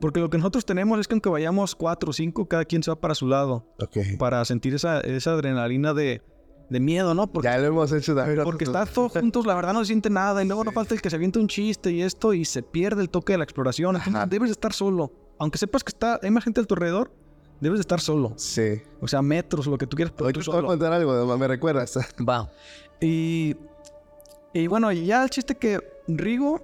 Porque 0.00 0.20
lo 0.20 0.30
que 0.30 0.38
nosotros 0.38 0.64
tenemos 0.64 0.98
es 1.00 1.08
que 1.08 1.14
aunque 1.14 1.28
vayamos 1.28 1.74
cuatro 1.74 2.10
o 2.10 2.12
cinco, 2.12 2.46
cada 2.46 2.64
quien 2.64 2.82
se 2.82 2.90
va 2.90 3.00
para 3.00 3.14
su 3.14 3.26
lado. 3.26 3.66
Ok. 3.82 3.98
Para 4.18 4.44
sentir 4.44 4.74
esa, 4.74 5.00
esa 5.00 5.32
adrenalina 5.32 5.92
de, 5.92 6.22
de 6.70 6.80
miedo, 6.80 7.14
¿no? 7.14 7.26
Porque, 7.26 7.48
Ya 7.48 7.58
lo 7.58 7.66
hemos 7.66 7.92
hecho 7.92 8.14
también. 8.14 8.44
porque 8.44 8.64
estar 8.64 8.88
todos 8.88 9.12
juntos, 9.12 9.44
la 9.44 9.54
verdad 9.54 9.72
no 9.74 9.80
se 9.80 9.86
siente 9.86 10.08
nada. 10.08 10.42
Y 10.42 10.46
luego 10.46 10.64
no 10.64 10.72
falta 10.72 10.94
el 10.94 11.02
que 11.02 11.10
se 11.10 11.16
avienta 11.16 11.38
un 11.40 11.48
chiste 11.48 11.90
y 11.90 12.00
esto, 12.00 12.32
y 12.32 12.44
se 12.46 12.62
pierde 12.62 13.02
el 13.02 13.10
toque 13.10 13.32
de 13.32 13.38
la 13.38 13.44
exploración. 13.44 13.96
Entonces, 13.96 14.30
debes 14.30 14.48
de 14.48 14.52
estar 14.52 14.72
solo. 14.72 15.12
Aunque 15.38 15.58
sepas 15.58 15.82
que 15.84 15.90
está, 15.90 16.18
hay 16.22 16.30
más 16.30 16.44
gente 16.44 16.60
a 16.60 16.64
tu 16.64 16.74
alrededor, 16.74 17.12
debes 17.60 17.78
de 17.78 17.82
estar 17.82 18.00
solo. 18.00 18.32
Sí. 18.36 18.82
O 19.00 19.08
sea, 19.08 19.22
metros, 19.22 19.66
lo 19.66 19.78
que 19.78 19.86
tú 19.86 19.96
quieras, 19.96 20.12
pero 20.16 20.32
tú 20.32 20.40
te 20.40 20.46
voy 20.46 20.54
a 20.54 20.56
solo. 20.56 20.68
contar 20.68 20.92
algo, 20.92 21.36
¿me 21.36 21.48
recuerdas? 21.48 21.98
Va. 22.28 22.50
Y, 23.00 23.56
y 24.52 24.66
bueno, 24.66 24.90
ya 24.92 25.22
el 25.22 25.30
chiste 25.30 25.54
que 25.54 25.80
Rigo 26.08 26.60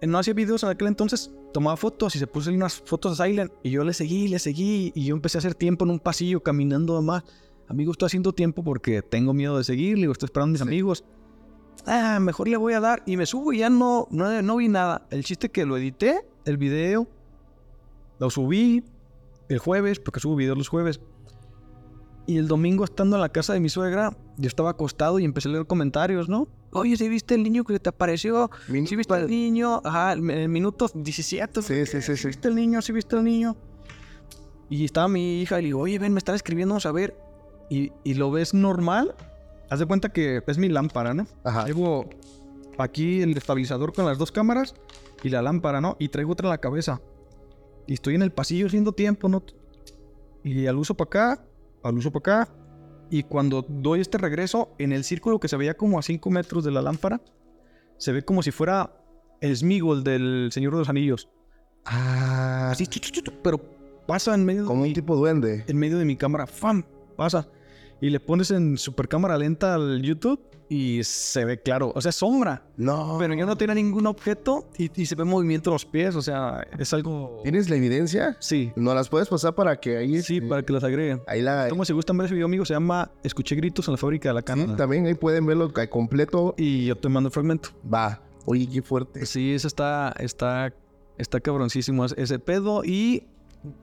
eh, 0.00 0.06
no 0.06 0.18
hacía 0.18 0.34
videos 0.34 0.62
en 0.62 0.70
aquel 0.70 0.88
entonces, 0.88 1.30
tomaba 1.52 1.76
fotos 1.76 2.14
y 2.16 2.18
se 2.18 2.26
puso 2.26 2.50
unas 2.50 2.74
fotos 2.74 3.18
a 3.18 3.24
Silent. 3.24 3.52
Y 3.62 3.70
yo 3.70 3.84
le 3.84 3.92
seguí, 3.92 4.28
le 4.28 4.38
seguí. 4.38 4.92
Y 4.94 5.06
yo 5.06 5.14
empecé 5.14 5.38
a 5.38 5.40
hacer 5.40 5.54
tiempo 5.54 5.84
en 5.84 5.92
un 5.92 6.00
pasillo, 6.00 6.42
caminando 6.42 6.96
demás. 6.96 7.24
Amigo, 7.68 7.92
estoy 7.92 8.06
haciendo 8.06 8.32
tiempo 8.32 8.64
porque 8.64 9.02
tengo 9.02 9.32
miedo 9.32 9.56
de 9.56 9.64
seguir. 9.64 9.96
Le 9.96 10.02
digo, 10.02 10.12
estoy 10.12 10.26
esperando 10.26 10.50
a 10.50 10.54
mis 10.54 10.62
amigos. 10.62 11.04
Ah, 11.86 12.18
mejor 12.20 12.48
le 12.48 12.56
voy 12.56 12.72
a 12.74 12.80
dar. 12.80 13.02
Y 13.06 13.16
me 13.16 13.26
subo 13.26 13.52
y 13.52 13.58
ya 13.58 13.70
no, 13.70 14.08
no, 14.10 14.42
no 14.42 14.56
vi 14.56 14.68
nada. 14.68 15.06
El 15.10 15.24
chiste 15.24 15.48
que 15.50 15.64
lo 15.64 15.76
edité, 15.76 16.24
el 16.44 16.56
video, 16.56 17.06
lo 18.18 18.28
subí 18.28 18.84
el 19.50 19.58
jueves, 19.58 19.98
porque 20.00 20.20
subo 20.20 20.36
videos 20.36 20.56
los 20.56 20.68
jueves. 20.68 21.00
Y 22.26 22.38
el 22.38 22.46
domingo 22.46 22.84
estando 22.84 23.16
en 23.16 23.22
la 23.22 23.30
casa 23.30 23.52
de 23.52 23.60
mi 23.60 23.68
suegra, 23.68 24.16
yo 24.36 24.46
estaba 24.46 24.70
acostado 24.70 25.18
y 25.18 25.24
empecé 25.24 25.48
a 25.48 25.52
leer 25.52 25.66
comentarios, 25.66 26.28
¿no? 26.28 26.48
Oye, 26.70 26.96
¿sí 26.96 27.08
viste 27.08 27.34
el 27.34 27.42
niño 27.42 27.64
que 27.64 27.80
te 27.80 27.88
apareció? 27.88 28.48
¿Sí 28.66 28.94
viste 28.94 29.14
el 29.16 29.28
niño? 29.28 29.82
Ajá, 29.84 30.12
el, 30.12 30.30
el 30.30 30.48
minuto 30.48 30.88
17. 30.94 31.62
Sí, 31.62 31.86
sí, 31.86 32.00
sí, 32.00 32.16
sí. 32.16 32.26
viste 32.28 32.46
el 32.46 32.54
niño? 32.54 32.80
¿Sí 32.80 32.92
viste 32.92 33.16
el 33.16 33.24
niño? 33.24 33.56
Y 34.68 34.84
estaba 34.84 35.08
mi 35.08 35.42
hija 35.42 35.58
y 35.58 35.62
le 35.62 35.66
digo, 35.66 35.80
oye, 35.80 35.98
ven, 35.98 36.12
me 36.12 36.18
están 36.18 36.36
escribiendo, 36.36 36.74
vamos 36.74 36.86
a 36.86 36.92
ver. 36.92 37.16
Y, 37.68 37.90
y 38.04 38.14
lo 38.14 38.30
ves 38.30 38.54
normal. 38.54 39.16
Haz 39.68 39.80
de 39.80 39.86
cuenta 39.86 40.12
que 40.12 40.42
es 40.46 40.58
mi 40.58 40.68
lámpara, 40.68 41.12
¿no? 41.12 41.26
Ajá. 41.42 41.66
Llevo 41.66 42.08
aquí 42.78 43.22
el 43.22 43.36
estabilizador 43.36 43.92
con 43.92 44.06
las 44.06 44.18
dos 44.18 44.30
cámaras 44.30 44.74
y 45.24 45.30
la 45.30 45.42
lámpara, 45.42 45.80
¿no? 45.80 45.96
Y 45.98 46.08
traigo 46.08 46.32
otra 46.32 46.46
en 46.46 46.50
la 46.50 46.58
cabeza. 46.58 47.00
Y 47.90 47.94
estoy 47.94 48.14
en 48.14 48.22
el 48.22 48.30
pasillo 48.30 48.68
haciendo 48.68 48.92
tiempo, 48.92 49.28
¿no? 49.28 49.42
Y 50.44 50.68
al 50.68 50.76
uso 50.76 50.94
para 50.94 51.06
acá, 51.08 51.44
al 51.82 51.98
uso 51.98 52.12
para 52.12 52.44
acá. 52.44 52.54
Y 53.10 53.24
cuando 53.24 53.66
doy 53.68 54.00
este 54.00 54.16
regreso, 54.16 54.76
en 54.78 54.92
el 54.92 55.02
círculo 55.02 55.40
que 55.40 55.48
se 55.48 55.56
veía 55.56 55.76
como 55.76 55.98
a 55.98 56.02
5 56.02 56.30
metros 56.30 56.62
de 56.62 56.70
la 56.70 56.82
lámpara, 56.82 57.20
se 57.96 58.12
ve 58.12 58.22
como 58.24 58.44
si 58.44 58.52
fuera 58.52 58.94
el 59.40 59.56
Smigol 59.56 60.04
del 60.04 60.50
Señor 60.52 60.74
de 60.74 60.78
los 60.78 60.88
Anillos. 60.88 61.30
Ah, 61.84 62.68
Así, 62.70 62.86
pero 63.42 63.60
pasa 64.06 64.36
en 64.36 64.44
medio, 64.44 64.66
como 64.66 64.84
un 64.84 64.92
tipo 64.92 65.16
duende. 65.16 65.64
en 65.66 65.76
medio 65.76 65.98
de 65.98 66.04
mi 66.04 66.14
cámara. 66.14 66.46
¡Fam! 66.46 66.84
Pasa. 67.16 67.48
Y 68.00 68.10
le 68.10 68.20
pones 68.20 68.50
en 68.50 68.78
super 68.78 69.08
cámara 69.08 69.36
lenta 69.36 69.74
al 69.74 70.00
YouTube 70.02 70.40
y 70.68 71.02
se 71.04 71.44
ve 71.44 71.60
claro. 71.60 71.92
O 71.94 72.00
sea, 72.00 72.12
sombra. 72.12 72.62
No. 72.76 73.16
Pero 73.18 73.34
yo 73.34 73.44
no 73.44 73.56
tenía 73.56 73.74
ningún 73.74 74.06
objeto 74.06 74.68
y, 74.78 74.90
y 75.00 75.04
se 75.06 75.14
ve 75.16 75.24
movimiento 75.24 75.70
en 75.70 75.74
los 75.74 75.84
pies. 75.84 76.14
O 76.14 76.22
sea, 76.22 76.66
es 76.78 76.92
algo. 76.94 77.40
¿Tienes 77.42 77.68
la 77.68 77.76
evidencia? 77.76 78.36
Sí. 78.40 78.72
¿No 78.76 78.94
las 78.94 79.08
puedes 79.08 79.28
pasar 79.28 79.54
para 79.54 79.76
que 79.80 79.96
ahí... 79.98 80.22
Sí, 80.22 80.36
este, 80.36 80.48
para 80.48 80.62
que 80.62 80.72
las 80.72 80.84
agreguen. 80.84 81.20
Ahí 81.26 81.42
la... 81.42 81.66
Como 81.68 81.84
si 81.84 81.92
gustan 81.92 82.16
ver 82.16 82.26
ese 82.26 82.34
video, 82.34 82.46
amigo, 82.46 82.64
se 82.64 82.72
llama 82.74 83.10
Escuché 83.24 83.56
gritos 83.56 83.86
en 83.88 83.92
la 83.92 83.98
fábrica 83.98 84.28
de 84.30 84.34
la 84.34 84.40
Sí, 84.40 84.44
cana. 84.46 84.76
también 84.76 85.06
ahí 85.06 85.14
pueden 85.14 85.44
verlo 85.44 85.72
completo. 85.90 86.54
y 86.56 86.86
yo 86.86 86.96
te 86.96 87.08
mando 87.08 87.28
el 87.28 87.32
fragmento. 87.32 87.70
Va. 87.92 88.22
Oye, 88.46 88.66
qué 88.72 88.80
fuerte. 88.80 89.26
Sí, 89.26 89.52
eso 89.52 89.66
está, 89.68 90.14
está, 90.18 90.72
está 91.18 91.40
cabroncísimo 91.40 92.04
ese 92.06 92.38
pedo. 92.38 92.82
Y 92.84 93.24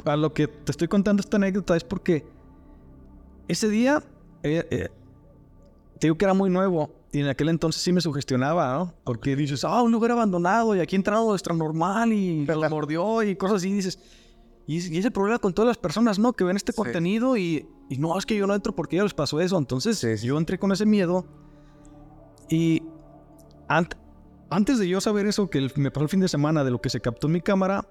a 0.06 0.15
lo 0.15 0.34
que 0.34 0.47
te 0.47 0.71
estoy 0.71 0.88
contando 0.88 1.21
esta 1.21 1.38
anécdota 1.38 1.75
es 1.77 1.84
porque 1.84 2.25
ese 3.47 3.69
día, 3.69 4.01
eh, 4.43 4.65
eh, 4.69 4.89
te 5.99 6.07
digo 6.07 6.17
que 6.17 6.25
era 6.25 6.33
muy 6.33 6.49
nuevo. 6.49 6.91
Y 7.12 7.21
en 7.21 7.27
aquel 7.27 7.49
entonces 7.49 7.81
sí 7.81 7.93
me 7.93 8.01
sugestionaba, 8.01 8.73
¿no? 8.77 8.93
Porque 9.03 9.36
dices, 9.36 9.63
ah, 9.63 9.81
un 9.81 9.91
lugar 9.91 10.12
abandonado 10.12 10.75
y 10.75 10.79
aquí 10.81 10.95
entrado 10.95 11.33
extra 11.33 11.55
normal 11.55 12.12
y 12.13 12.45
lo 12.45 12.69
mordió 12.69 13.23
y 13.23 13.36
cosas 13.36 13.57
así. 13.57 13.71
Dices, 13.71 13.97
y, 14.67 14.93
y 14.93 14.97
ese 14.97 15.10
problema 15.12 15.39
con 15.39 15.53
todas 15.53 15.67
las 15.67 15.77
personas, 15.77 16.19
¿no? 16.19 16.33
Que 16.33 16.43
ven 16.43 16.57
este 16.57 16.73
Sí. 16.73 16.75
contenido 16.77 17.38
y, 17.38 17.67
y 17.89 17.97
no, 17.97 18.17
es 18.17 18.25
que 18.25 18.36
yo 18.36 18.45
no 18.45 18.53
entro 18.53 18.75
porque 18.75 18.97
ya 18.97 19.03
les 19.03 19.13
pasó 19.13 19.39
eso. 19.39 19.57
Entonces 19.57 19.97
Sí, 19.97 20.17
sí. 20.17 20.27
yo 20.27 20.38
entré 20.38 20.60
con 20.60 20.71
ese 20.71 20.86
miedo. 20.86 21.25
Y 22.49 22.81
ant- 23.69 23.95
antes 24.49 24.77
de 24.77 24.88
yo 24.88 24.99
saber 25.01 25.25
eso 25.27 25.49
que 25.49 25.57
el- 25.60 25.71
me 25.77 25.89
pasó 25.91 26.03
el 26.03 26.10
fin 26.10 26.19
de 26.19 26.27
semana 26.27 26.63
de 26.65 26.71
lo 26.71 26.81
que 26.81 26.89
se 26.89 26.99
captó 26.99 27.27
en 27.27 27.33
mi 27.33 27.41
cámara, 27.41 27.88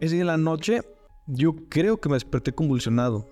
ese 0.00 0.14
día 0.16 0.22
en 0.22 0.26
la 0.26 0.36
noche, 0.36 0.82
yo 1.26 1.54
creo 1.68 2.00
que 2.00 2.08
me 2.08 2.16
desperté 2.16 2.52
convulsionado. 2.52 3.26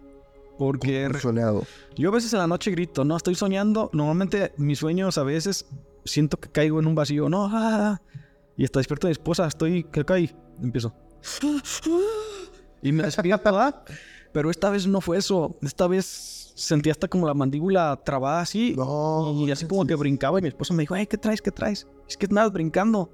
Porque 0.59 1.09
Soñado. 1.21 1.65
yo 1.97 2.09
a 2.09 2.13
veces 2.13 2.33
en 2.33 2.41
la 2.41 2.47
noche 2.47 2.71
grito, 2.73 3.05
no, 3.05 3.17
estoy 3.17 3.35
soñando. 3.35 3.91
Normalmente 3.93 4.53
mis 4.57 4.79
sueños 4.79 5.17
a 5.17 5.23
veces 5.23 5.67
siento 6.05 6.39
que 6.39 6.49
caigo 6.49 6.81
en 6.81 6.87
un 6.87 6.95
vacío, 6.95 7.29
no, 7.29 7.49
ah, 7.51 8.01
y 8.57 8.65
está 8.65 8.81
despierto 8.81 9.07
mi 9.07 9.13
esposa, 9.13 9.47
estoy, 9.47 9.85
que 9.85 10.05
caí, 10.05 10.35
empiezo. 10.61 10.93
Y 12.83 12.93
me 12.93 13.05
despierto, 13.05 13.45
¿verdad? 13.45 13.85
Pero 14.33 14.51
esta 14.51 14.71
vez 14.71 14.87
no 14.87 15.01
fue 15.01 15.19
eso. 15.19 15.57
Esta 15.63 15.87
vez 15.87 16.53
sentí 16.55 16.91
hasta 16.91 17.09
como 17.09 17.27
la 17.27 17.35
mandíbula 17.35 18.01
trabada 18.05 18.41
así. 18.41 18.75
No. 18.77 19.35
Y 19.47 19.51
así 19.51 19.67
como 19.67 19.87
que 19.87 19.95
brincaba 19.95 20.39
y 20.39 20.43
mi 20.43 20.49
esposa 20.49 20.75
me 20.75 20.83
dijo, 20.83 20.95
ay, 20.95 21.07
¿qué 21.07 21.17
traes? 21.17 21.41
¿Qué 21.41 21.51
traes? 21.51 21.87
Es 22.09 22.17
que 22.17 22.27
nada, 22.29 22.49
brincando. 22.49 23.11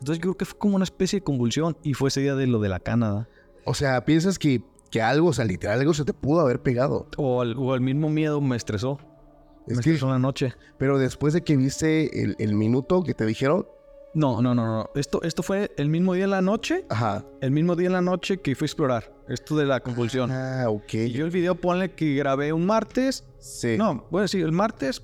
Entonces 0.00 0.18
yo 0.18 0.22
creo 0.22 0.36
que 0.36 0.44
fue 0.44 0.58
como 0.58 0.76
una 0.76 0.84
especie 0.84 1.18
de 1.20 1.24
convulsión 1.24 1.76
y 1.82 1.94
fue 1.94 2.08
ese 2.08 2.20
día 2.20 2.34
de 2.34 2.46
lo 2.46 2.58
de 2.58 2.68
la 2.68 2.80
Canadá. 2.80 3.28
O 3.64 3.74
sea, 3.74 4.04
piensas 4.04 4.38
que, 4.38 4.62
que 4.90 5.00
algo, 5.02 5.28
o 5.28 5.32
sea, 5.32 5.44
literal, 5.44 5.78
algo 5.80 5.94
se 5.94 6.04
te 6.04 6.12
pudo 6.12 6.40
haber 6.40 6.60
pegado. 6.62 7.06
O 7.16 7.42
el, 7.42 7.54
o 7.56 7.74
el 7.74 7.80
mismo 7.80 8.08
miedo 8.08 8.40
me 8.40 8.56
estresó. 8.56 8.98
Es 9.66 9.76
me 9.76 9.82
que- 9.82 9.90
estresó 9.90 10.06
en 10.06 10.12
la 10.12 10.18
noche. 10.18 10.54
Pero 10.78 10.98
después 10.98 11.32
de 11.34 11.42
que 11.42 11.56
viste 11.56 12.22
el, 12.22 12.34
el 12.38 12.54
minuto 12.54 13.02
que 13.02 13.14
te 13.14 13.24
dijeron, 13.26 13.66
No, 14.14 14.42
no, 14.42 14.54
no, 14.56 14.66
no. 14.66 14.90
Esto, 14.96 15.22
esto 15.22 15.42
fue 15.44 15.70
el 15.76 15.88
mismo 15.88 16.14
día 16.14 16.24
en 16.24 16.30
la 16.30 16.42
noche. 16.42 16.84
ajá. 16.88 17.24
El 17.40 17.52
mismo 17.52 17.76
día 17.76 17.86
en 17.86 17.92
la 17.92 18.00
noche 18.02 18.38
que 18.40 18.56
fui 18.56 18.64
a 18.64 18.66
explorar. 18.66 19.12
Esto 19.28 19.56
de 19.56 19.66
la 19.66 19.78
convulsión. 19.78 20.32
Ah, 20.32 20.64
ok. 20.68 20.94
Y 20.94 21.12
yo 21.12 21.24
el 21.24 21.30
video 21.30 21.54
ponle 21.54 21.92
que 21.92 22.16
grabé 22.16 22.52
un 22.52 22.66
martes. 22.66 23.24
Sí. 23.38 23.76
No, 23.78 24.06
bueno, 24.10 24.26
sí, 24.26 24.40
el 24.40 24.50
martes. 24.50 25.02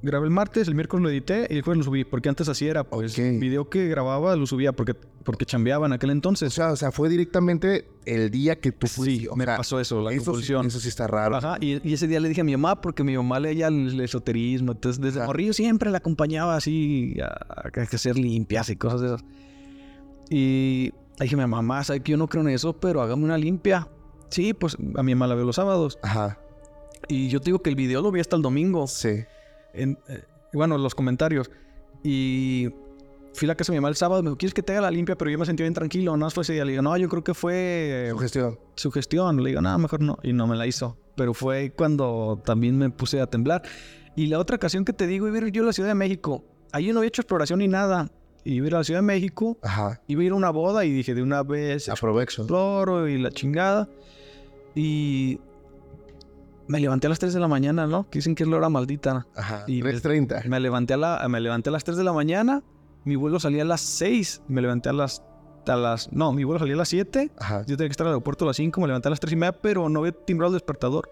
Grabé 0.00 0.26
el 0.26 0.30
martes, 0.30 0.68
el 0.68 0.74
miércoles 0.76 1.02
lo 1.02 1.10
edité 1.10 1.48
y 1.50 1.56
el 1.56 1.62
jueves 1.62 1.78
lo 1.78 1.84
subí. 1.84 2.04
Porque 2.04 2.28
antes 2.28 2.48
así 2.48 2.68
era, 2.68 2.84
pues. 2.84 3.12
Ok. 3.14 3.18
El 3.18 3.40
video 3.40 3.68
que 3.68 3.88
grababa 3.88 4.36
lo 4.36 4.46
subía 4.46 4.72
porque, 4.72 4.94
porque 4.94 5.44
chambeaba 5.44 5.86
en 5.86 5.92
aquel 5.92 6.10
O 6.10 6.12
entonces. 6.12 6.52
sea, 6.54 6.70
o 6.72 6.76
sea, 6.76 6.92
fue 6.92 7.08
directamente 7.08 7.88
el 8.04 8.30
día 8.30 8.60
que 8.60 8.70
tú. 8.70 8.86
Sí, 8.86 9.26
o 9.28 9.34
me 9.34 9.44
sea, 9.44 9.56
pasó 9.56 9.80
eso, 9.80 10.00
la 10.00 10.12
eso, 10.12 10.40
sí, 10.40 10.52
eso 10.54 10.80
sí 10.80 10.88
está 10.88 11.08
raro. 11.08 11.36
Ajá, 11.36 11.56
y, 11.60 11.86
y 11.88 11.94
ese 11.94 12.06
día 12.06 12.20
le 12.20 12.28
dije 12.28 12.42
a 12.42 12.44
mi 12.44 12.52
mamá, 12.52 12.80
porque 12.80 13.02
mi 13.02 13.16
mamá 13.16 13.40
leía 13.40 13.66
el, 13.66 13.88
el 13.88 14.00
esoterismo, 14.00 14.72
entonces 14.72 15.02
desde 15.02 15.26
morrillo 15.26 15.52
siempre 15.52 15.90
la 15.90 15.98
acompañaba 15.98 16.54
así 16.54 17.16
a, 17.20 17.26
a 17.26 17.82
hacer 17.82 18.16
limpias 18.16 18.70
y 18.70 18.76
cosas 18.76 19.00
de 19.00 19.06
esas. 19.08 19.24
Y 20.30 20.92
le 21.18 21.24
dije 21.24 21.34
a 21.34 21.38
mi 21.38 21.46
mamá, 21.46 21.82
sabe 21.82 22.00
que 22.00 22.12
yo 22.12 22.16
no 22.18 22.28
creo 22.28 22.42
en 22.42 22.50
eso, 22.50 22.78
pero 22.78 23.02
hágame 23.02 23.24
una 23.24 23.36
limpia. 23.38 23.88
Sí, 24.30 24.54
pues 24.54 24.76
a 24.94 25.02
mi 25.02 25.14
mamá 25.14 25.26
la 25.26 25.34
veo 25.34 25.44
los 25.44 25.56
sábados. 25.56 25.98
Ajá. 26.02 26.38
Y 27.08 27.28
yo 27.28 27.40
te 27.40 27.46
digo 27.46 27.60
que 27.60 27.70
el 27.70 27.76
video 27.76 28.02
lo 28.02 28.12
vi 28.12 28.20
hasta 28.20 28.36
el 28.36 28.42
domingo. 28.42 28.86
Sí. 28.86 29.24
En, 29.82 29.98
eh, 30.08 30.22
bueno, 30.52 30.76
los 30.78 30.94
comentarios. 30.94 31.50
Y 32.02 32.68
fui 33.34 33.46
a 33.46 33.48
la 33.48 33.54
casa 33.54 33.72
de 33.72 33.76
mi 33.76 33.80
mamá 33.80 33.88
el 33.88 33.96
sábado, 33.96 34.22
me 34.22 34.28
dijo, 34.30 34.38
¿quieres 34.38 34.54
que 34.54 34.62
te 34.62 34.72
haga 34.72 34.82
la 34.82 34.90
limpia? 34.90 35.16
Pero 35.16 35.30
yo 35.30 35.38
me 35.38 35.46
sentí 35.46 35.62
bien 35.62 35.74
tranquilo, 35.74 36.16
no 36.16 36.30
fue 36.30 36.42
ese 36.42 36.52
día. 36.54 36.64
Le 36.64 36.72
digo, 36.72 36.82
no, 36.82 36.96
yo 36.96 37.08
creo 37.08 37.24
que 37.24 37.34
fue 37.34 38.08
Sugestión. 38.12 38.58
sugestión. 38.74 39.42
Le 39.42 39.50
digo, 39.50 39.60
no, 39.60 39.78
mejor 39.78 40.00
no. 40.00 40.18
Y 40.22 40.32
no 40.32 40.46
me 40.46 40.56
la 40.56 40.66
hizo. 40.66 40.96
Pero 41.16 41.34
fue 41.34 41.72
cuando 41.76 42.40
también 42.44 42.78
me 42.78 42.90
puse 42.90 43.20
a 43.20 43.26
temblar. 43.26 43.62
Y 44.16 44.26
la 44.26 44.38
otra 44.38 44.56
ocasión 44.56 44.84
que 44.84 44.92
te 44.92 45.06
digo, 45.06 45.28
iba 45.28 45.36
a 45.38 45.40
ir 45.46 45.52
yo 45.52 45.62
a 45.62 45.66
la 45.66 45.72
Ciudad 45.72 45.88
de 45.88 45.94
México. 45.94 46.44
Ahí 46.72 46.92
no 46.92 46.98
había 46.98 47.08
hecho 47.08 47.22
exploración 47.22 47.58
ni 47.60 47.68
nada. 47.68 48.10
Iba 48.44 48.64
a 48.64 48.68
ir 48.68 48.74
a 48.74 48.78
la 48.78 48.84
Ciudad 48.84 49.00
de 49.00 49.06
México, 49.06 49.58
Ajá. 49.62 50.00
iba 50.06 50.22
a 50.22 50.24
ir 50.24 50.32
a 50.32 50.34
una 50.36 50.50
boda 50.50 50.84
y 50.84 50.90
dije, 50.92 51.14
de 51.14 51.22
una 51.22 51.42
vez 51.42 51.88
Aprovecho. 51.88 52.42
exploro 52.42 53.08
y 53.08 53.18
la 53.18 53.30
chingada. 53.30 53.88
Y 54.74 55.40
me 56.68 56.78
levanté 56.80 57.06
a 57.06 57.10
las 57.10 57.18
3 57.18 57.34
de 57.34 57.40
la 57.40 57.48
mañana, 57.48 57.86
¿no? 57.86 58.08
Que 58.10 58.18
dicen 58.18 58.34
que 58.34 58.44
es 58.44 58.48
la 58.48 58.56
hora 58.58 58.68
maldita. 58.68 59.26
Ajá. 59.34 59.64
Y- 59.66 59.82
3.30. 59.82 60.44
Me 60.46 60.60
levanté, 60.60 60.94
a 60.94 60.96
la, 60.98 61.26
me 61.28 61.40
levanté 61.40 61.70
a 61.70 61.72
las 61.72 61.82
3 61.84 61.96
de 61.96 62.04
la 62.04 62.12
mañana. 62.12 62.62
Mi 63.04 63.16
vuelo 63.16 63.40
salía 63.40 63.62
a 63.62 63.64
las 63.64 63.80
6. 63.80 64.42
Me 64.48 64.60
levanté 64.62 64.88
a 64.90 64.92
las, 64.92 65.22
a 65.66 65.76
las... 65.76 66.12
No, 66.12 66.32
mi 66.32 66.44
vuelo 66.44 66.58
salía 66.58 66.74
a 66.74 66.78
las 66.78 66.88
7. 66.90 67.30
Ajá. 67.38 67.60
Yo 67.66 67.76
tenía 67.76 67.88
que 67.88 67.92
estar 67.92 68.06
al 68.06 68.12
aeropuerto 68.12 68.44
a 68.44 68.48
las 68.48 68.56
5, 68.56 68.80
me 68.80 68.86
levanté 68.86 69.08
a 69.08 69.10
las 69.10 69.20
3 69.20 69.32
y 69.32 69.36
media, 69.36 69.52
pero 69.52 69.88
no 69.88 70.00
había 70.00 70.12
timbrado 70.12 70.52
el 70.54 70.60
despertador. 70.60 71.08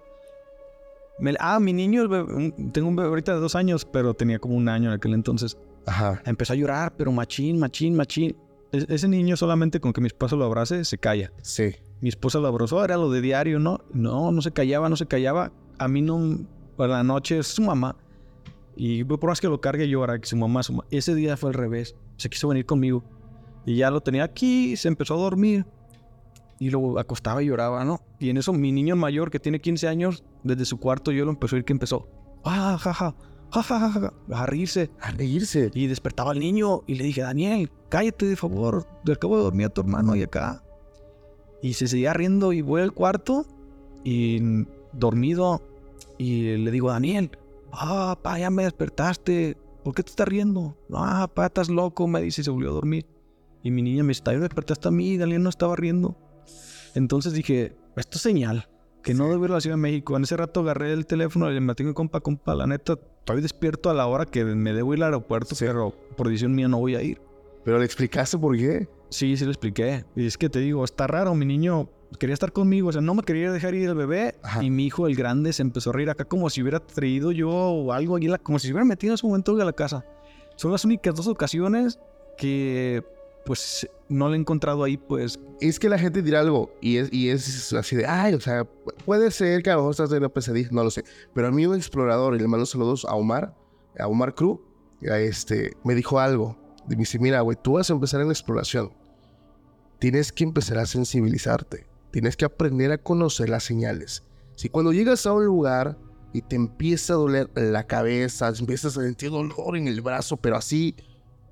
Me- 1.18 1.34
ah, 1.40 1.58
mi 1.60 1.72
niño, 1.72 2.02
el 2.02 2.08
bebé- 2.08 2.34
un- 2.34 2.72
tengo 2.72 2.88
un 2.88 2.96
bebé 2.96 3.08
ahorita 3.08 3.34
de 3.34 3.40
dos 3.40 3.54
años, 3.54 3.86
pero 3.86 4.12
tenía 4.14 4.38
como 4.38 4.54
un 4.54 4.68
año 4.68 4.90
en 4.90 4.96
aquel 4.96 5.14
entonces. 5.14 5.56
Ajá. 5.86 6.20
Empezó 6.26 6.52
a 6.52 6.56
llorar, 6.56 6.92
pero 6.96 7.10
machín, 7.12 7.58
machín, 7.58 7.96
machín. 7.96 8.36
E- 8.72 8.84
ese 8.88 9.08
niño 9.08 9.36
solamente 9.36 9.80
con 9.80 9.92
que 9.94 10.00
mi 10.02 10.08
esposo 10.08 10.36
lo 10.36 10.44
abrace 10.44 10.84
se 10.84 10.98
calla. 10.98 11.32
Sí. 11.40 11.74
Mi 12.00 12.08
esposa 12.08 12.38
lo 12.40 12.48
abrazó, 12.48 12.84
era 12.84 12.96
lo 12.96 13.10
de 13.10 13.20
diario, 13.20 13.58
¿no? 13.58 13.80
No, 13.92 14.30
no 14.32 14.42
se 14.42 14.52
callaba, 14.52 14.88
no 14.88 14.96
se 14.96 15.06
callaba. 15.06 15.52
A 15.78 15.88
mí 15.88 16.02
no, 16.02 16.38
por 16.76 16.88
la 16.88 17.02
noche 17.02 17.38
es 17.38 17.46
su 17.48 17.62
mamá. 17.62 17.96
Y 18.76 19.02
por 19.04 19.24
más 19.24 19.40
que 19.40 19.48
lo 19.48 19.60
cargue 19.60 19.88
llora, 19.88 20.18
que 20.18 20.26
su 20.26 20.36
mamá, 20.36 20.62
su 20.62 20.74
ma- 20.74 20.84
ese 20.90 21.14
día 21.14 21.36
fue 21.36 21.50
al 21.50 21.54
revés. 21.54 21.96
Se 22.18 22.28
quiso 22.28 22.48
venir 22.48 22.66
conmigo. 22.66 23.02
Y 23.64 23.76
ya 23.76 23.90
lo 23.90 24.02
tenía 24.02 24.24
aquí, 24.24 24.76
se 24.76 24.88
empezó 24.88 25.14
a 25.14 25.18
dormir. 25.18 25.64
Y 26.58 26.70
luego 26.70 26.98
acostaba 26.98 27.42
y 27.42 27.46
lloraba, 27.46 27.84
¿no? 27.84 28.00
Y 28.18 28.30
en 28.30 28.36
eso 28.36 28.52
mi 28.52 28.72
niño 28.72 28.96
mayor, 28.96 29.30
que 29.30 29.40
tiene 29.40 29.60
15 29.60 29.88
años, 29.88 30.24
desde 30.42 30.64
su 30.66 30.78
cuarto 30.78 31.12
yo 31.12 31.24
lo 31.24 31.30
empezó 31.30 31.54
a 31.54 31.58
oír 31.58 31.64
que 31.64 31.72
empezó. 31.72 32.08
Ah, 32.44 32.78
ja, 32.78 32.92
ja, 32.94 33.14
ja, 33.52 33.62
ja, 33.62 33.78
ja, 33.80 33.90
ja", 33.90 34.12
a 34.32 34.46
reírse. 34.46 34.90
A 35.00 35.10
reírse. 35.10 35.70
Y 35.74 35.86
despertaba 35.86 36.30
al 36.32 36.38
niño 36.38 36.82
y 36.86 36.94
le 36.96 37.04
dije, 37.04 37.22
Daniel, 37.22 37.70
cállate 37.88 38.26
de 38.26 38.36
favor, 38.36 38.86
te 39.04 39.12
acabo 39.12 39.36
de 39.38 39.42
dormir 39.44 39.66
a 39.66 39.70
tu 39.70 39.80
hermano 39.80 40.14
y 40.16 40.22
acá. 40.22 40.62
Y 41.66 41.72
se 41.74 41.88
seguía 41.88 42.12
riendo 42.12 42.52
y 42.52 42.60
voy 42.62 42.80
al 42.82 42.92
cuarto 42.92 43.44
y 44.04 44.38
dormido 44.92 45.60
y 46.16 46.56
le 46.58 46.70
digo, 46.70 46.90
Daniel, 46.90 47.30
ah, 47.72 48.16
pa, 48.22 48.38
ya 48.38 48.50
me 48.50 48.62
despertaste, 48.62 49.56
¿por 49.82 49.92
qué 49.92 50.04
te 50.04 50.10
estás 50.10 50.28
riendo? 50.28 50.76
Ah, 50.92 51.28
pa, 51.34 51.46
estás 51.46 51.68
loco, 51.68 52.06
me 52.06 52.20
dice 52.22 52.42
y 52.42 52.44
se 52.44 52.50
volvió 52.52 52.70
a 52.70 52.74
dormir. 52.74 53.04
Y 53.64 53.72
mi 53.72 53.82
niña 53.82 54.04
me 54.04 54.14
"También 54.14 54.42
me 54.42 54.44
despertaste 54.48 54.86
a 54.86 54.90
mí, 54.92 55.18
Daniel 55.18 55.42
no 55.42 55.48
estaba 55.50 55.74
riendo. 55.74 56.16
Entonces 56.94 57.32
dije, 57.32 57.74
esto 57.96 58.16
es 58.18 58.22
señal, 58.22 58.68
que 59.02 59.12
no 59.12 59.28
debo 59.28 59.44
ir 59.46 59.50
a 59.50 59.54
la 59.54 59.60
Ciudad 59.60 59.74
de 59.76 59.82
México. 59.82 60.16
En 60.16 60.22
ese 60.22 60.36
rato 60.36 60.60
agarré 60.60 60.92
el 60.92 61.04
teléfono 61.04 61.50
y 61.50 61.54
le 61.54 61.60
metí 61.60 61.82
compa, 61.94 62.20
compa, 62.20 62.54
la 62.54 62.68
neta, 62.68 62.92
estoy 63.18 63.40
despierto 63.42 63.90
a 63.90 63.94
la 63.94 64.06
hora 64.06 64.24
que 64.24 64.44
me 64.44 64.72
debo 64.72 64.94
ir 64.94 65.00
al 65.00 65.06
aeropuerto, 65.14 65.56
Sí. 65.56 65.64
pero 65.66 65.92
por 66.16 66.28
decisión 66.28 66.54
mía 66.54 66.68
no 66.68 66.78
voy 66.78 66.94
a 66.94 67.02
ir. 67.02 67.20
Pero 67.64 67.80
le 67.80 67.84
explicaste 67.84 68.38
por 68.38 68.56
qué. 68.56 68.88
Sí, 69.08 69.36
sí 69.36 69.44
lo 69.44 69.50
expliqué. 69.50 70.04
Y 70.16 70.26
es 70.26 70.36
que 70.38 70.48
te 70.48 70.58
digo, 70.60 70.84
está 70.84 71.06
raro, 71.06 71.34
mi 71.34 71.46
niño 71.46 71.88
quería 72.18 72.34
estar 72.34 72.52
conmigo, 72.52 72.88
o 72.88 72.92
sea, 72.92 73.00
no 73.00 73.14
me 73.14 73.22
quería 73.22 73.50
dejar 73.52 73.74
ir 73.74 73.88
el 73.88 73.94
bebé. 73.94 74.36
Ajá. 74.42 74.62
Y 74.62 74.70
mi 74.70 74.86
hijo, 74.86 75.06
el 75.06 75.14
grande, 75.16 75.52
se 75.52 75.62
empezó 75.62 75.90
a 75.90 75.92
reír 75.92 76.10
acá 76.10 76.24
como 76.24 76.48
si 76.50 76.62
hubiera 76.62 76.80
traído 76.80 77.32
yo 77.32 77.50
o 77.50 77.92
algo 77.92 78.18
la- 78.18 78.38
como 78.38 78.58
si 78.58 78.66
se 78.68 78.72
hubiera 78.72 78.84
metido 78.84 79.12
en 79.12 79.14
ese 79.14 79.26
momento 79.26 79.60
a 79.60 79.64
la 79.64 79.72
casa. 79.72 80.04
Son 80.56 80.72
las 80.72 80.84
únicas 80.84 81.14
dos 81.14 81.26
ocasiones 81.26 81.98
que, 82.38 83.02
pues, 83.44 83.88
no 84.08 84.28
le 84.28 84.36
he 84.36 84.40
encontrado 84.40 84.82
ahí, 84.84 84.96
pues, 84.96 85.38
Es 85.60 85.78
que 85.78 85.88
la 85.88 85.98
gente 85.98 86.22
dirá 86.22 86.40
algo 86.40 86.72
y 86.80 86.96
es, 86.98 87.12
y 87.12 87.28
es 87.30 87.72
así 87.72 87.96
de, 87.96 88.06
ay, 88.06 88.34
o 88.34 88.40
sea, 88.40 88.62
pu- 88.64 88.94
puede 89.04 89.30
ser 89.30 89.62
que 89.62 89.70
a 89.70 89.74
lo 89.74 89.80
mejor 89.80 89.90
estás 89.92 90.08
teniendo 90.08 90.30
pesadillas, 90.32 90.72
no 90.72 90.82
lo 90.84 90.90
sé. 90.90 91.04
Pero 91.34 91.48
a 91.48 91.50
mí 91.50 91.64
un 91.66 91.74
explorador, 91.76 92.34
y 92.34 92.38
le 92.38 92.48
mando 92.48 92.66
saludos 92.66 93.04
a 93.04 93.14
Omar, 93.14 93.54
a 93.98 94.06
Omar 94.08 94.34
Cruz, 94.34 94.58
a 95.10 95.18
este, 95.18 95.72
me 95.84 95.94
dijo 95.94 96.18
algo. 96.18 96.56
Me 96.88 96.94
dice, 96.96 97.18
mira, 97.18 97.40
güey, 97.40 97.56
tú 97.60 97.72
vas 97.72 97.90
a 97.90 97.92
empezar 97.94 98.20
en 98.20 98.28
la 98.28 98.32
exploración. 98.32 98.90
Tienes 99.98 100.30
que 100.32 100.44
empezar 100.44 100.78
a 100.78 100.86
sensibilizarte. 100.86 101.86
Tienes 102.10 102.36
que 102.36 102.44
aprender 102.44 102.92
a 102.92 102.98
conocer 102.98 103.48
las 103.48 103.64
señales. 103.64 104.22
Si 104.54 104.68
cuando 104.68 104.92
llegas 104.92 105.26
a 105.26 105.32
un 105.32 105.44
lugar 105.44 105.96
y 106.32 106.42
te 106.42 106.56
empieza 106.56 107.14
a 107.14 107.16
doler 107.16 107.50
la 107.54 107.86
cabeza, 107.86 108.52
empiezas 108.58 108.96
a 108.96 109.02
sentir 109.02 109.30
dolor 109.30 109.76
en 109.76 109.88
el 109.88 110.00
brazo, 110.00 110.36
pero 110.36 110.56
así, 110.56 110.94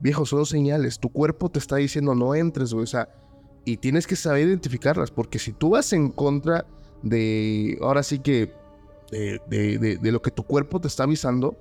viejo, 0.01 0.25
son 0.27 0.47
señales. 0.47 0.99
Tu 0.99 1.09
cuerpo 1.11 1.51
te 1.51 1.59
está 1.59 1.77
diciendo 1.77 2.15
no 2.15 2.35
entres, 2.35 2.73
güey. 2.73 2.85
O 2.85 2.87
sea, 2.87 3.09
y 3.65 3.79
tienes 3.79 4.07
que 4.07 4.17
saber 4.17 4.47
identificarlas, 4.47 5.11
porque 5.11 5.39
si 5.39 5.53
tú 5.53 5.71
vas 5.71 5.93
en 5.93 6.11
contra 6.11 6.67
de, 7.03 7.79
ahora 7.83 8.03
sí 8.03 8.19
que, 8.19 8.53
de- 9.11 9.99
de 10.01 10.13
lo 10.13 10.21
que 10.23 10.31
tu 10.31 10.43
cuerpo 10.45 10.81
te 10.81 10.89
está 10.89 11.05
avisando, 11.05 11.57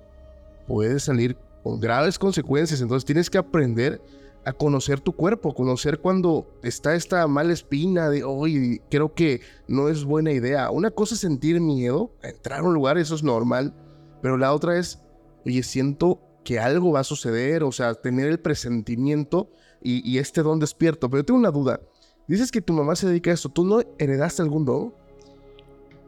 puedes 0.67 1.03
salir 1.03 1.37
con 1.63 1.79
graves 1.79 2.19
consecuencias. 2.19 2.81
Entonces 2.81 3.05
tienes 3.05 3.29
que 3.29 3.37
aprender 3.37 4.01
a 4.45 4.51
conocer 4.51 4.99
tu 4.99 5.13
cuerpo, 5.13 5.53
conocer 5.53 5.99
cuando 5.99 6.47
está 6.63 6.95
esta 6.95 7.25
mala 7.27 7.53
espina 7.53 8.09
de, 8.09 8.23
oye, 8.23 8.81
creo 8.89 9.13
que 9.13 9.41
no 9.67 9.87
es 9.87 10.03
buena 10.03 10.31
idea. 10.31 10.69
Una 10.69 10.91
cosa 10.91 11.15
es 11.15 11.21
sentir 11.21 11.61
miedo, 11.61 12.11
entrar 12.21 12.59
a 12.59 12.63
un 12.63 12.73
lugar, 12.73 12.97
eso 12.97 13.15
es 13.15 13.23
normal, 13.23 13.73
pero 14.21 14.37
la 14.37 14.53
otra 14.53 14.77
es, 14.77 14.99
oye, 15.45 15.63
siento 15.63 16.19
que 16.43 16.59
algo 16.59 16.91
va 16.91 16.99
a 16.99 17.05
suceder, 17.05 17.63
o 17.63 17.71
sea, 17.71 17.93
tener 17.93 18.27
el 18.27 18.39
presentimiento 18.39 19.49
y, 19.81 20.07
y 20.09 20.17
este 20.17 20.43
don 20.43 20.59
despierto. 20.59 21.09
Pero 21.09 21.21
yo 21.21 21.25
tengo 21.25 21.39
una 21.39 21.51
duda. 21.51 21.79
Dices 22.27 22.51
que 22.51 22.61
tu 22.61 22.73
mamá 22.73 22.95
se 22.95 23.07
dedica 23.07 23.31
a 23.31 23.33
esto. 23.33 23.49
¿Tú 23.49 23.65
no 23.65 23.81
heredaste 23.97 24.41
algún 24.41 24.65
don? 24.65 24.93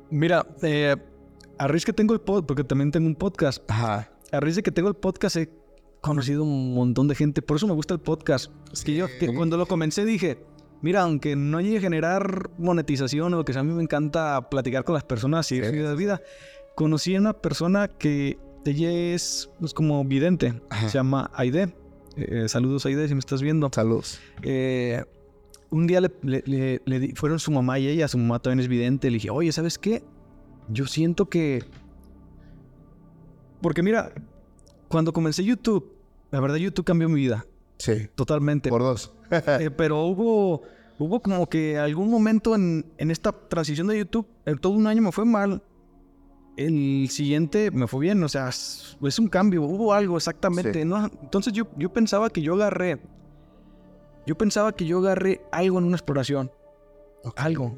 mira, 0.09 0.45
eh, 0.61 0.95
a 1.57 1.67
raíz 1.67 1.85
que 1.85 1.93
tengo 1.93 2.13
el 2.13 2.21
podcast, 2.21 2.47
porque 2.47 2.63
también 2.63 2.91
tengo 2.91 3.07
un 3.07 3.15
podcast, 3.15 3.63
Ajá. 3.69 4.09
A 4.31 4.39
raíz 4.39 4.55
de 4.55 4.63
que 4.63 4.71
tengo 4.71 4.89
el 4.89 4.95
podcast 4.95 5.35
he 5.37 5.49
conocido 6.01 6.43
un 6.43 6.73
montón 6.73 7.07
de 7.07 7.15
gente, 7.15 7.41
por 7.41 7.57
eso 7.57 7.67
me 7.67 7.73
gusta 7.73 7.93
el 7.93 7.99
podcast. 7.99 8.51
Es 8.71 8.83
que 8.83 8.95
yo 8.95 9.07
que 9.19 9.27
Sí. 9.27 9.33
cuando 9.35 9.57
lo 9.57 9.65
comencé 9.65 10.05
dije, 10.05 10.37
mira, 10.81 11.01
aunque 11.01 11.35
no 11.35 11.61
llegue 11.61 11.77
a 11.77 11.81
generar 11.81 12.49
monetización 12.57 13.33
o 13.33 13.37
lo 13.37 13.45
que 13.45 13.53
sea, 13.53 13.61
a 13.61 13.63
mí 13.63 13.73
me 13.73 13.81
encanta 13.83 14.49
platicar 14.49 14.83
con 14.83 14.93
las 14.93 15.03
personas 15.03 15.51
y 15.51 15.55
Sí. 15.55 15.61
de 15.61 15.95
vida. 15.95 16.21
Conocí 16.75 17.15
a 17.15 17.19
una 17.19 17.33
persona 17.33 17.87
que 17.87 18.37
ella 18.65 18.91
es 18.91 19.49
pues, 19.59 19.73
como 19.73 20.03
vidente, 20.05 20.61
Ajá. 20.69 20.89
se 20.89 20.97
llama 20.97 21.31
Aide. 21.33 21.73
Eh, 22.17 22.47
saludos 22.49 22.85
Aide 22.85 23.07
si 23.07 23.13
me 23.15 23.19
estás 23.19 23.41
viendo. 23.41 23.69
Saludos. 23.73 24.19
Eh, 24.43 25.03
un 25.71 25.87
día 25.87 26.01
le, 26.01 26.11
le- 26.21 26.43
le- 26.45 26.81
le 26.85 26.99
di- 26.99 27.11
fueron 27.15 27.39
su 27.39 27.51
mamá 27.51 27.79
y 27.79 27.87
ella, 27.87 28.07
su 28.07 28.17
mamá 28.17 28.39
también 28.39 28.59
es 28.59 28.67
vidente. 28.67 29.09
Le 29.09 29.15
dije, 29.15 29.29
oye, 29.29 29.51
¿sabes 29.51 29.77
qué? 29.79 30.03
Yo 30.69 30.85
siento 30.85 31.29
que. 31.29 31.63
Porque 33.61 33.81
mira, 33.83 34.11
cuando 34.87 35.13
comencé 35.13 35.43
YouTube, 35.43 35.93
la 36.31 36.39
verdad, 36.39 36.57
YouTube 36.57 36.85
cambió 36.85 37.07
mi 37.09 37.15
vida 37.15 37.45
Sí. 37.77 38.07
totalmente. 38.15 38.69
Por 38.69 38.81
dos. 38.81 39.11
Eh, 39.31 39.71
pero 39.75 40.03
hubo, 40.05 40.61
hubo 40.99 41.19
como 41.21 41.49
que 41.49 41.77
algún 41.79 42.09
momento 42.11 42.53
en, 42.55 42.85
en 42.97 43.09
esta 43.09 43.31
transición 43.31 43.87
de 43.87 43.97
YouTube, 43.97 44.27
en 44.45 44.57
todo 44.59 44.73
un 44.73 44.85
año 44.87 45.01
me 45.01 45.11
fue 45.11 45.25
mal. 45.25 45.63
El 46.57 47.09
siguiente 47.09 47.69
me 47.71 47.87
fue 47.87 48.01
bien, 48.01 48.23
o 48.23 48.29
sea, 48.29 48.47
es, 48.49 48.97
es 49.01 49.19
un 49.19 49.27
cambio, 49.27 49.63
hubo 49.63 49.93
algo 49.93 50.15
exactamente. 50.15 50.81
Sí. 50.83 50.87
¿no? 50.87 51.05
Entonces 51.21 51.51
yo, 51.53 51.67
yo 51.75 51.91
pensaba 51.91 52.29
que 52.29 52.41
yo 52.41 52.53
agarré, 52.53 53.01
yo 54.25 54.37
pensaba 54.37 54.71
que 54.73 54.85
yo 54.85 54.99
agarré 54.99 55.41
algo 55.51 55.79
en 55.79 55.85
una 55.85 55.97
exploración, 55.97 56.49
algo. 57.35 57.77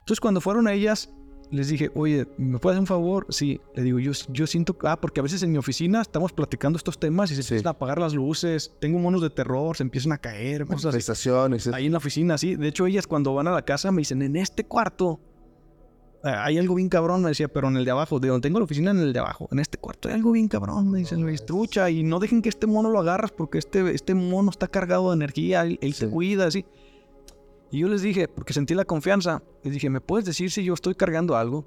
Entonces 0.00 0.20
cuando 0.20 0.40
fueron 0.40 0.68
a 0.68 0.72
ellas, 0.72 1.10
les 1.52 1.68
dije, 1.68 1.90
oye, 1.94 2.26
¿me 2.38 2.58
puedes 2.58 2.74
hacer 2.76 2.80
un 2.80 2.86
favor? 2.86 3.26
Sí, 3.28 3.60
le 3.76 3.82
digo, 3.82 3.98
yo, 4.00 4.12
yo 4.30 4.46
siento, 4.46 4.76
ah, 4.82 5.00
porque 5.00 5.20
a 5.20 5.22
veces 5.22 5.42
en 5.42 5.52
mi 5.52 5.58
oficina 5.58 6.00
estamos 6.00 6.32
platicando 6.32 6.76
estos 6.78 6.98
temas 6.98 7.30
y 7.30 7.36
se 7.36 7.42
Sí. 7.42 7.54
empiezan 7.54 7.68
a 7.68 7.70
apagar 7.72 7.98
las 8.00 8.14
luces, 8.14 8.72
tengo 8.80 8.98
monos 8.98 9.20
de 9.22 9.30
terror, 9.30 9.76
se 9.76 9.82
empiezan 9.84 10.12
a 10.12 10.18
caer, 10.18 10.66
cosas 10.66 10.86
así. 10.86 10.96
Ahí 11.74 11.86
en 11.86 11.92
la 11.92 11.98
oficina, 11.98 12.36
sí. 12.38 12.56
De 12.56 12.68
hecho, 12.68 12.86
ellas 12.86 13.06
cuando 13.06 13.34
van 13.34 13.46
a 13.46 13.52
la 13.52 13.62
casa 13.64 13.92
me 13.92 14.00
dicen, 14.00 14.22
en 14.22 14.34
este 14.36 14.64
cuarto 14.64 15.20
eh, 16.24 16.28
hay 16.28 16.56
algo 16.56 16.76
bien 16.76 16.88
cabrón, 16.88 17.20
me 17.22 17.30
decía, 17.30 17.48
pero 17.48 17.66
en 17.68 17.76
el 17.76 17.84
de 17.84 17.90
abajo, 17.90 18.20
de 18.20 18.28
donde 18.28 18.46
tengo 18.48 18.60
la 18.60 18.64
oficina, 18.64 18.92
en 18.92 18.98
el 19.00 19.12
de 19.12 19.18
abajo. 19.18 19.48
En 19.50 19.58
este 19.58 19.76
cuarto 19.78 20.08
hay 20.08 20.14
algo 20.14 20.30
bien 20.32 20.46
cabrón, 20.48 20.88
me 20.90 20.98
dicen, 21.00 21.20
Luis, 21.20 21.44
trucha, 21.44 21.90
y 21.90 22.04
no 22.04 22.20
dejen 22.20 22.42
que 22.42 22.48
este 22.48 22.68
mono 22.68 22.90
lo 22.90 23.00
agarras 23.00 23.32
porque 23.32 23.58
este, 23.58 23.92
este 23.92 24.14
mono 24.14 24.50
está 24.50 24.68
cargado 24.68 25.10
de 25.10 25.16
energía, 25.16 25.62
él, 25.62 25.78
él 25.82 25.92
Sí. 25.94 26.06
cuida, 26.06 26.46
así. 26.46 26.64
Y 27.72 27.78
yo 27.80 27.88
les 27.88 28.02
dije, 28.02 28.28
porque 28.28 28.52
sentí 28.52 28.74
la 28.74 28.84
confianza, 28.84 29.42
les 29.64 29.72
dije, 29.72 29.90
¿me 29.90 30.00
puedes 30.00 30.24
decir 30.26 30.50
si 30.50 30.62
yo 30.62 30.74
estoy 30.74 30.94
cargando 30.94 31.36
algo? 31.36 31.64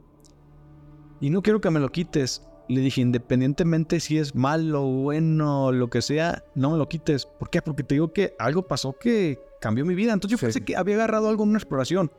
Y 1.19 1.29
no 1.31 1.41
quiero 1.41 1.59
que 1.59 1.69
me 1.71 1.79
lo 1.81 1.89
quites. 1.89 2.41
Le 2.69 2.81
dije, 2.81 3.01
independientemente 3.01 3.99
si 3.99 4.17
es 4.17 4.33
malo, 4.35 4.83
bueno, 4.83 5.71
lo 5.71 5.89
que 5.89 6.01
sea, 6.01 6.43
no 6.55 6.71
me 6.71 6.77
lo 6.77 6.87
quites. 6.87 7.25
¿Por 7.25 7.49
qué? 7.49 7.61
Porque 7.61 7.83
te 7.83 7.95
digo 7.95 8.13
que 8.13 8.33
algo 8.39 8.67
pasó 8.67 8.93
que 8.97 9.39
cambió 9.59 9.83
mi 9.85 9.95
vida. 9.95 10.13
Entonces 10.13 10.31
yo 10.31 10.37
Sí. 10.37 10.45
pensé 10.45 10.61
que 10.63 10.75
había 10.77 10.95
agarrado 10.95 11.27
algo 11.27 11.43
en 11.43 11.49
una 11.49 11.57
exploración. 11.57 12.11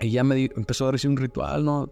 Y 0.00 0.10
ya 0.10 0.22
me 0.24 0.34
di- 0.34 0.50
empezó 0.56 0.88
a 0.88 0.92
decir 0.92 1.10
un 1.10 1.16
ritual, 1.16 1.64
¿no? 1.64 1.90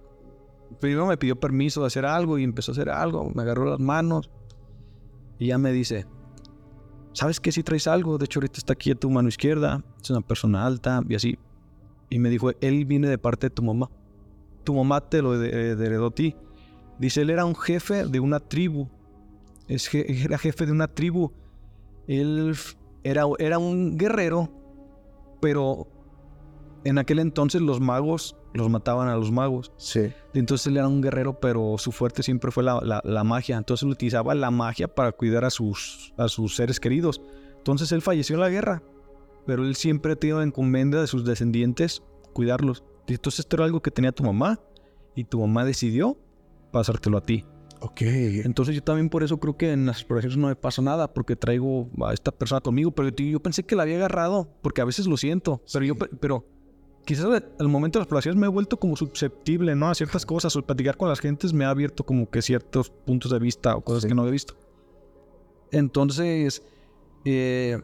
Primero 0.81 1.07
me 1.07 1.17
pidió 1.17 1.39
permiso 1.39 1.81
de 1.81 1.87
hacer 1.89 2.05
algo 2.05 2.39
y 2.39 2.45
empezó 2.45 2.71
a 2.71 2.75
hacer 2.75 2.91
algo. 2.91 3.31
Me 3.35 3.43
agarró 3.43 3.65
las 3.65 3.81
manos. 3.81 4.31
Y 5.39 5.49
ya 5.49 5.59
me 5.59 5.73
dice, 5.73 6.07
¿sabes 7.15 7.41
qué? 7.41 7.51
Si 7.51 7.63
traes 7.63 7.87
algo. 7.87 8.19
De 8.19 8.27
hecho, 8.27 8.39
ahorita 8.41 8.59
está 8.59 8.75
aquí 8.75 8.91
a 8.91 8.95
tu 8.95 9.09
mano 9.11 9.29
izquierda. 9.29 9.83
Es 10.03 10.11
una 10.11 10.21
persona 10.21 10.67
alta 10.67 11.03
y 11.09 11.15
así. 11.15 11.39
Y 12.11 12.19
me 12.19 12.29
dijo, 12.29 12.51
él 12.61 12.85
viene 12.85 13.09
de 13.09 13.17
parte 13.17 13.47
de 13.47 13.51
tu 13.51 13.63
mamá. 13.63 13.89
Tu 14.63 14.75
mamá 14.75 15.01
te 15.01 15.23
lo 15.23 15.39
de- 15.39 15.71
heredó 15.73 16.09
a 16.09 16.11
ti. 16.11 16.37
Dice, 16.99 17.23
él 17.23 17.31
era 17.31 17.45
un 17.47 17.57
jefe 17.57 18.05
de 18.05 18.21
una 18.21 18.39
tribu. 18.41 18.89
Es 19.67 19.89
era 19.95 20.37
jefe 20.39 20.67
de 20.67 20.73
una 20.73 20.89
tribu. 20.89 21.33
Él 22.07 22.55
era, 23.03 23.25
era 23.39 23.59
un 23.59 23.97
guerrero, 23.97 24.51
pero 25.41 25.89
en 26.85 26.99
aquel 26.99 27.19
entonces 27.19 27.61
los 27.63 27.81
magos 27.81 28.37
los 28.53 28.69
mataban 28.71 29.09
a 29.09 29.17
los 29.17 29.31
magos. 29.33 29.73
Sí. 29.77 30.13
Entonces 30.35 30.67
él 30.69 30.77
era 30.77 30.87
un 30.89 31.01
guerrero, 31.01 31.41
pero 31.41 31.77
su 31.79 31.91
fuerte 31.93 32.23
siempre 32.23 32.51
fue 32.51 32.63
la, 32.63 32.81
la- 32.83 33.01
la 33.05 33.25
magia. 33.25 33.57
Entonces 33.57 33.85
él 33.85 33.91
utilizaba 33.91 34.35
la 34.35 34.51
magia 34.51 34.87
para 34.89 35.13
cuidar 35.13 35.45
a 35.45 35.51
sus, 35.51 36.13
a 36.17 36.29
sus 36.29 36.55
seres 36.57 36.79
queridos. 36.79 37.21
Entonces 37.57 37.91
él 37.93 38.03
falleció 38.03 38.35
en 38.37 38.41
la 38.41 38.51
guerra, 38.51 38.83
pero 39.47 39.65
él 39.65 39.75
siempre 39.75 40.13
ha 40.13 40.17
tenido 40.17 40.43
encomienda 40.43 41.01
de 41.01 41.07
sus 41.07 41.25
descendientes 41.25 42.03
cuidarlos. 42.33 42.85
Entonces 43.09 43.41
esto 43.41 43.57
era 43.57 43.65
algo 43.65 43.81
que 43.83 43.91
tenía 43.91 44.13
tu 44.13 44.23
mamá 44.25 44.61
y 45.15 45.25
tu 45.25 45.41
mamá 45.41 45.65
decidió 45.65 46.17
pasártelo 46.73 47.19
a 47.19 47.21
ti. 47.23 47.45
Ok. 47.81 48.01
Entonces 48.03 48.75
yo 48.75 48.83
también 48.83 49.11
por 49.11 49.23
eso 49.23 49.39
creo 49.39 49.57
que 49.57 49.73
en 49.73 49.85
las 49.87 49.97
exploraciones 49.99 50.39
no 50.39 50.49
me 50.49 50.57
pasa 50.57 50.81
nada 50.81 51.13
porque 51.13 51.37
traigo 51.37 51.89
a 52.07 52.15
esta 52.15 52.31
persona 52.33 52.61
conmigo, 52.61 52.93
pero 52.93 53.09
yo, 53.11 53.25
yo 53.25 53.41
pensé 53.41 53.63
que 53.65 53.77
la 53.77 53.83
había 53.83 53.97
agarrado 53.97 54.49
porque 54.63 54.81
a 54.81 54.85
veces 54.87 55.07
lo 55.07 55.17
siento, 55.17 55.61
pero 55.73 55.85
yo 55.85 55.95
pe- 55.97 56.09
pero 56.19 56.47
quizás 57.05 57.25
al- 57.59 57.69
momento 57.69 57.99
de 57.99 58.01
las 58.01 58.07
exploraciones 58.07 58.39
me 58.41 58.47
he 58.47 58.51
vuelto 58.51 58.79
como 58.79 58.97
susceptible, 58.97 59.75
¿no? 59.75 59.89
A 59.91 59.95
ciertas 59.95 60.25
cosas. 60.27 60.55
O 60.57 60.63
platicar 60.63 60.97
con 60.97 61.09
las 61.09 61.21
gentes 61.21 61.53
me 61.53 61.65
ha 61.65 61.71
abierto 61.71 62.05
como 62.05 62.29
que 62.31 62.43
ciertos 62.43 62.91
puntos 62.91 63.31
de 63.31 63.39
vista 63.39 63.77
o 63.77 63.81
cosas 63.83 64.03
Sí. 64.03 64.09
que 64.09 64.15
no 64.15 64.23
había 64.23 64.33
visto. 64.33 64.55
Entonces, 65.71 66.63
eh, 67.25 67.79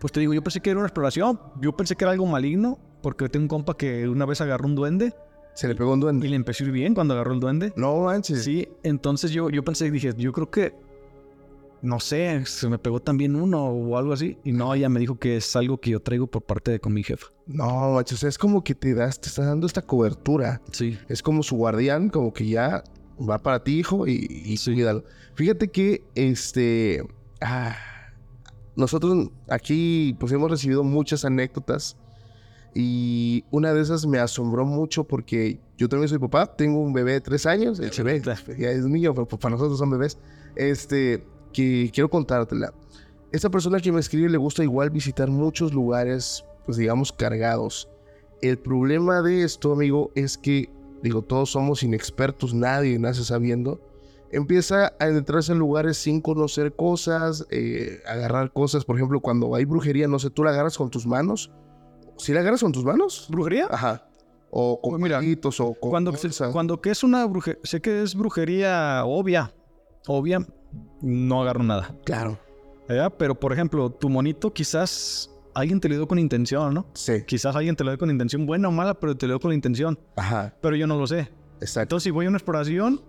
pues 0.00 0.12
te 0.12 0.20
digo, 0.20 0.34
yo 0.34 0.42
pensé 0.42 0.60
que 0.60 0.70
era 0.70 0.78
una 0.78 0.86
exploración. 0.88 1.40
Yo 1.60 1.76
pensé 1.76 1.96
que 1.96 2.04
era 2.04 2.12
algo 2.12 2.26
maligno. 2.26 2.78
Porque 3.02 3.30
tengo 3.30 3.44
un 3.44 3.48
compa 3.48 3.78
que 3.78 4.06
una 4.10 4.26
vez 4.26 4.42
agarró 4.42 4.66
un 4.66 4.74
duende 4.74 5.14
Se 5.54 5.66
le 5.66 5.74
pegó 5.74 5.94
un 5.94 6.00
y 6.00 6.02
duende. 6.02 6.28
le 6.28 6.36
empezó 6.36 6.64
a 6.64 6.66
ir 6.66 6.72
bien 6.74 6.94
cuando 6.94 7.14
agarró 7.14 7.32
el 7.32 7.40
duende. 7.40 7.72
No 7.74 7.98
manches. 8.02 8.44
Sí, 8.44 8.68
entonces 8.82 9.30
yo, 9.30 9.48
yo 9.48 9.64
pensé, 9.64 9.90
dije, 9.90 10.12
yo 10.18 10.32
creo 10.32 10.50
que, 10.50 10.74
no 11.82 12.00
sé, 12.00 12.44
se 12.46 12.68
me 12.68 12.78
pegó 12.78 13.00
también 13.00 13.36
uno 13.36 13.66
o 13.66 13.96
algo 13.96 14.12
así. 14.12 14.38
Y 14.44 14.52
no, 14.52 14.74
ella 14.74 14.88
me 14.88 15.00
dijo 15.00 15.18
que 15.18 15.36
es 15.36 15.56
algo 15.56 15.78
que 15.78 15.90
yo 15.90 16.00
traigo 16.00 16.26
por 16.26 16.42
parte 16.42 16.70
de 16.70 16.80
con 16.80 16.92
mi 16.92 17.02
jefa. 17.02 17.28
No, 17.46 17.92
manches. 17.92 18.18
O 18.18 18.20
sea, 18.20 18.28
es 18.28 18.38
como 18.38 18.62
que 18.62 18.74
te 18.74 18.94
das, 18.94 19.20
te 19.20 19.28
está 19.28 19.44
dando 19.44 19.66
esta 19.66 19.82
cobertura. 19.82 20.60
Sí. 20.72 20.98
Es 21.08 21.22
como 21.22 21.42
su 21.42 21.56
guardián, 21.56 22.08
como 22.08 22.32
que 22.32 22.46
ya 22.46 22.84
va 23.18 23.38
para 23.38 23.62
ti, 23.62 23.78
hijo, 23.78 24.06
y, 24.06 24.26
y 24.28 24.56
cuídalo. 24.58 25.04
Fíjate 25.34 25.68
que, 25.68 26.04
este, 26.14 27.02
ah, 27.40 27.76
nosotros 28.76 29.30
aquí, 29.48 30.16
pues 30.18 30.32
hemos 30.32 30.50
recibido 30.50 30.84
muchas 30.84 31.24
anécdotas 31.24 31.96
y 32.74 33.44
una 33.50 33.74
de 33.74 33.80
esas 33.80 34.06
me 34.06 34.18
asombró 34.18 34.64
mucho 34.64 35.04
porque 35.04 35.60
yo 35.76 35.88
también 35.88 36.08
soy 36.08 36.18
papá, 36.18 36.46
tengo 36.56 36.80
un 36.80 36.92
bebé 36.92 37.12
de 37.12 37.20
tres 37.20 37.46
años, 37.46 37.80
el 37.80 37.90
bebé 38.04 38.22
ya 38.58 38.70
es 38.70 38.84
un 38.84 38.92
niño, 38.92 39.14
pero 39.14 39.26
para 39.26 39.54
nosotros 39.54 39.78
son 39.78 39.90
bebés, 39.90 40.18
este, 40.56 41.24
que 41.52 41.90
quiero 41.92 42.08
contártela. 42.08 42.72
Esta 43.32 43.50
persona 43.50 43.78
que 43.80 43.92
me 43.92 44.00
escribe 44.00 44.28
le 44.28 44.38
gusta 44.38 44.62
igual 44.62 44.90
visitar 44.90 45.28
muchos 45.30 45.72
lugares, 45.72 46.44
pues 46.66 46.76
digamos, 46.76 47.12
cargados. 47.12 47.88
El 48.42 48.58
problema 48.58 49.22
de 49.22 49.44
esto, 49.44 49.72
amigo, 49.72 50.10
es 50.14 50.36
que, 50.36 50.70
digo, 51.02 51.22
todos 51.22 51.50
somos 51.50 51.82
inexpertos, 51.82 52.54
nadie 52.54 52.98
nace 52.98 53.22
sabiendo. 53.24 53.80
Empieza 54.32 54.86
a 54.86 54.94
adentrarse 55.04 55.52
en 55.52 55.58
lugares 55.58 55.96
sin 55.96 56.20
conocer 56.20 56.74
cosas, 56.74 57.46
eh, 57.50 58.00
agarrar 58.06 58.52
cosas. 58.52 58.84
Por 58.84 58.96
ejemplo, 58.96 59.20
cuando 59.20 59.54
hay 59.54 59.64
brujería, 59.64 60.08
no 60.08 60.18
sé, 60.18 60.30
tú 60.30 60.44
la 60.44 60.50
agarras 60.50 60.78
con 60.78 60.90
tus 60.90 61.06
manos. 61.06 61.50
¿Sí 62.16 62.32
la 62.32 62.40
agarras 62.40 62.60
con 62.60 62.72
tus 62.72 62.84
manos? 62.84 63.26
¿Brujería? 63.30 63.66
Ajá. 63.70 64.06
O 64.50 64.80
con 64.80 64.92
Pues 64.92 65.02
mira, 65.02 65.20
o 65.20 65.74
con 65.74 65.90
Cuando, 65.90 66.12
cosas. 66.12 66.52
cuando 66.52 66.80
que 66.80 66.90
es 66.90 67.04
una 67.04 67.24
brujería, 67.26 67.60
sé 67.64 67.80
que 67.80 68.02
es 68.02 68.14
brujería 68.14 69.02
obvia, 69.04 69.52
obvia, 70.06 70.46
no 71.00 71.42
agarro 71.42 71.62
nada. 71.62 71.94
Claro. 72.04 72.38
¿verdad? 72.88 73.12
Pero, 73.16 73.38
por 73.38 73.52
ejemplo, 73.52 73.90
tu 73.90 74.08
monito 74.08 74.52
quizás 74.52 75.30
alguien 75.54 75.80
te 75.80 75.88
lo 75.88 75.94
dio 75.94 76.08
con 76.08 76.18
intención, 76.18 76.74
¿no? 76.74 76.86
Sí. 76.94 77.24
Quizás 77.24 77.54
alguien 77.54 77.76
te 77.76 77.84
lo 77.84 77.90
dio 77.90 77.98
con 77.98 78.10
intención 78.10 78.46
buena 78.46 78.68
o 78.68 78.72
mala, 78.72 78.94
pero 78.94 79.16
te 79.16 79.26
lo 79.26 79.34
dio 79.34 79.40
con 79.40 79.52
intención. 79.52 79.98
Ajá. 80.16 80.54
Pero 80.60 80.76
yo 80.76 80.86
no 80.86 80.98
lo 80.98 81.06
sé. 81.06 81.30
Exacto. 81.60 81.82
Entonces, 81.82 82.04
si 82.04 82.10
voy 82.10 82.26
a 82.26 82.28
una 82.28 82.38
exploración 82.38 83.00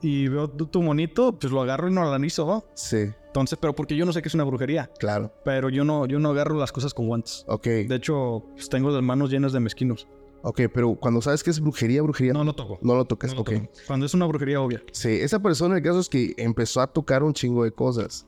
y 0.00 0.28
veo 0.28 0.48
tu, 0.48 0.66
tu 0.66 0.82
monito, 0.82 1.38
pues 1.38 1.52
lo 1.52 1.60
agarro 1.60 1.88
y 1.88 1.92
no 1.92 2.02
lo 2.02 2.08
analizo, 2.08 2.46
¿no? 2.46 2.64
Sí. 2.74 3.08
Entonces, 3.26 3.58
pero 3.60 3.74
porque 3.74 3.96
yo 3.96 4.06
no 4.06 4.12
sé 4.12 4.22
que 4.22 4.28
es 4.28 4.34
una 4.34 4.44
brujería. 4.44 4.90
Claro. 4.98 5.32
Pero 5.44 5.68
yo 5.68 5.84
no, 5.84 6.06
yo 6.06 6.18
no 6.18 6.30
agarro 6.30 6.56
las 6.56 6.72
cosas 6.72 6.94
con 6.94 7.06
guantes. 7.06 7.44
Ok. 7.48 7.66
De 7.66 7.94
hecho, 7.94 8.44
pues, 8.54 8.68
tengo 8.68 8.90
las 8.90 9.02
manos 9.02 9.30
llenas 9.30 9.52
de 9.52 9.60
mezquinos. 9.60 10.08
Ok, 10.42 10.60
pero 10.72 10.94
cuando 10.94 11.20
sabes 11.20 11.42
que 11.42 11.50
es 11.50 11.60
brujería, 11.60 12.00
brujería, 12.02 12.32
no, 12.32 12.40
No 12.40 12.44
lo 12.44 12.54
toco. 12.54 12.78
lo 12.82 13.04
tocas. 13.04 13.30
No 13.30 13.36
lo 13.36 13.40
ok. 13.42 13.50
toco. 13.50 13.68
Cuando 13.86 14.06
es 14.06 14.14
una 14.14 14.26
brujería 14.26 14.60
obvia. 14.60 14.82
Sí, 14.92 15.08
esa 15.08 15.40
persona, 15.40 15.76
el 15.76 15.82
caso 15.82 15.98
es 16.00 16.08
que 16.08 16.34
empezó 16.36 16.80
a 16.80 16.86
tocar 16.86 17.22
un 17.22 17.32
chingo 17.32 17.64
de 17.64 17.72
cosas. 17.72 18.26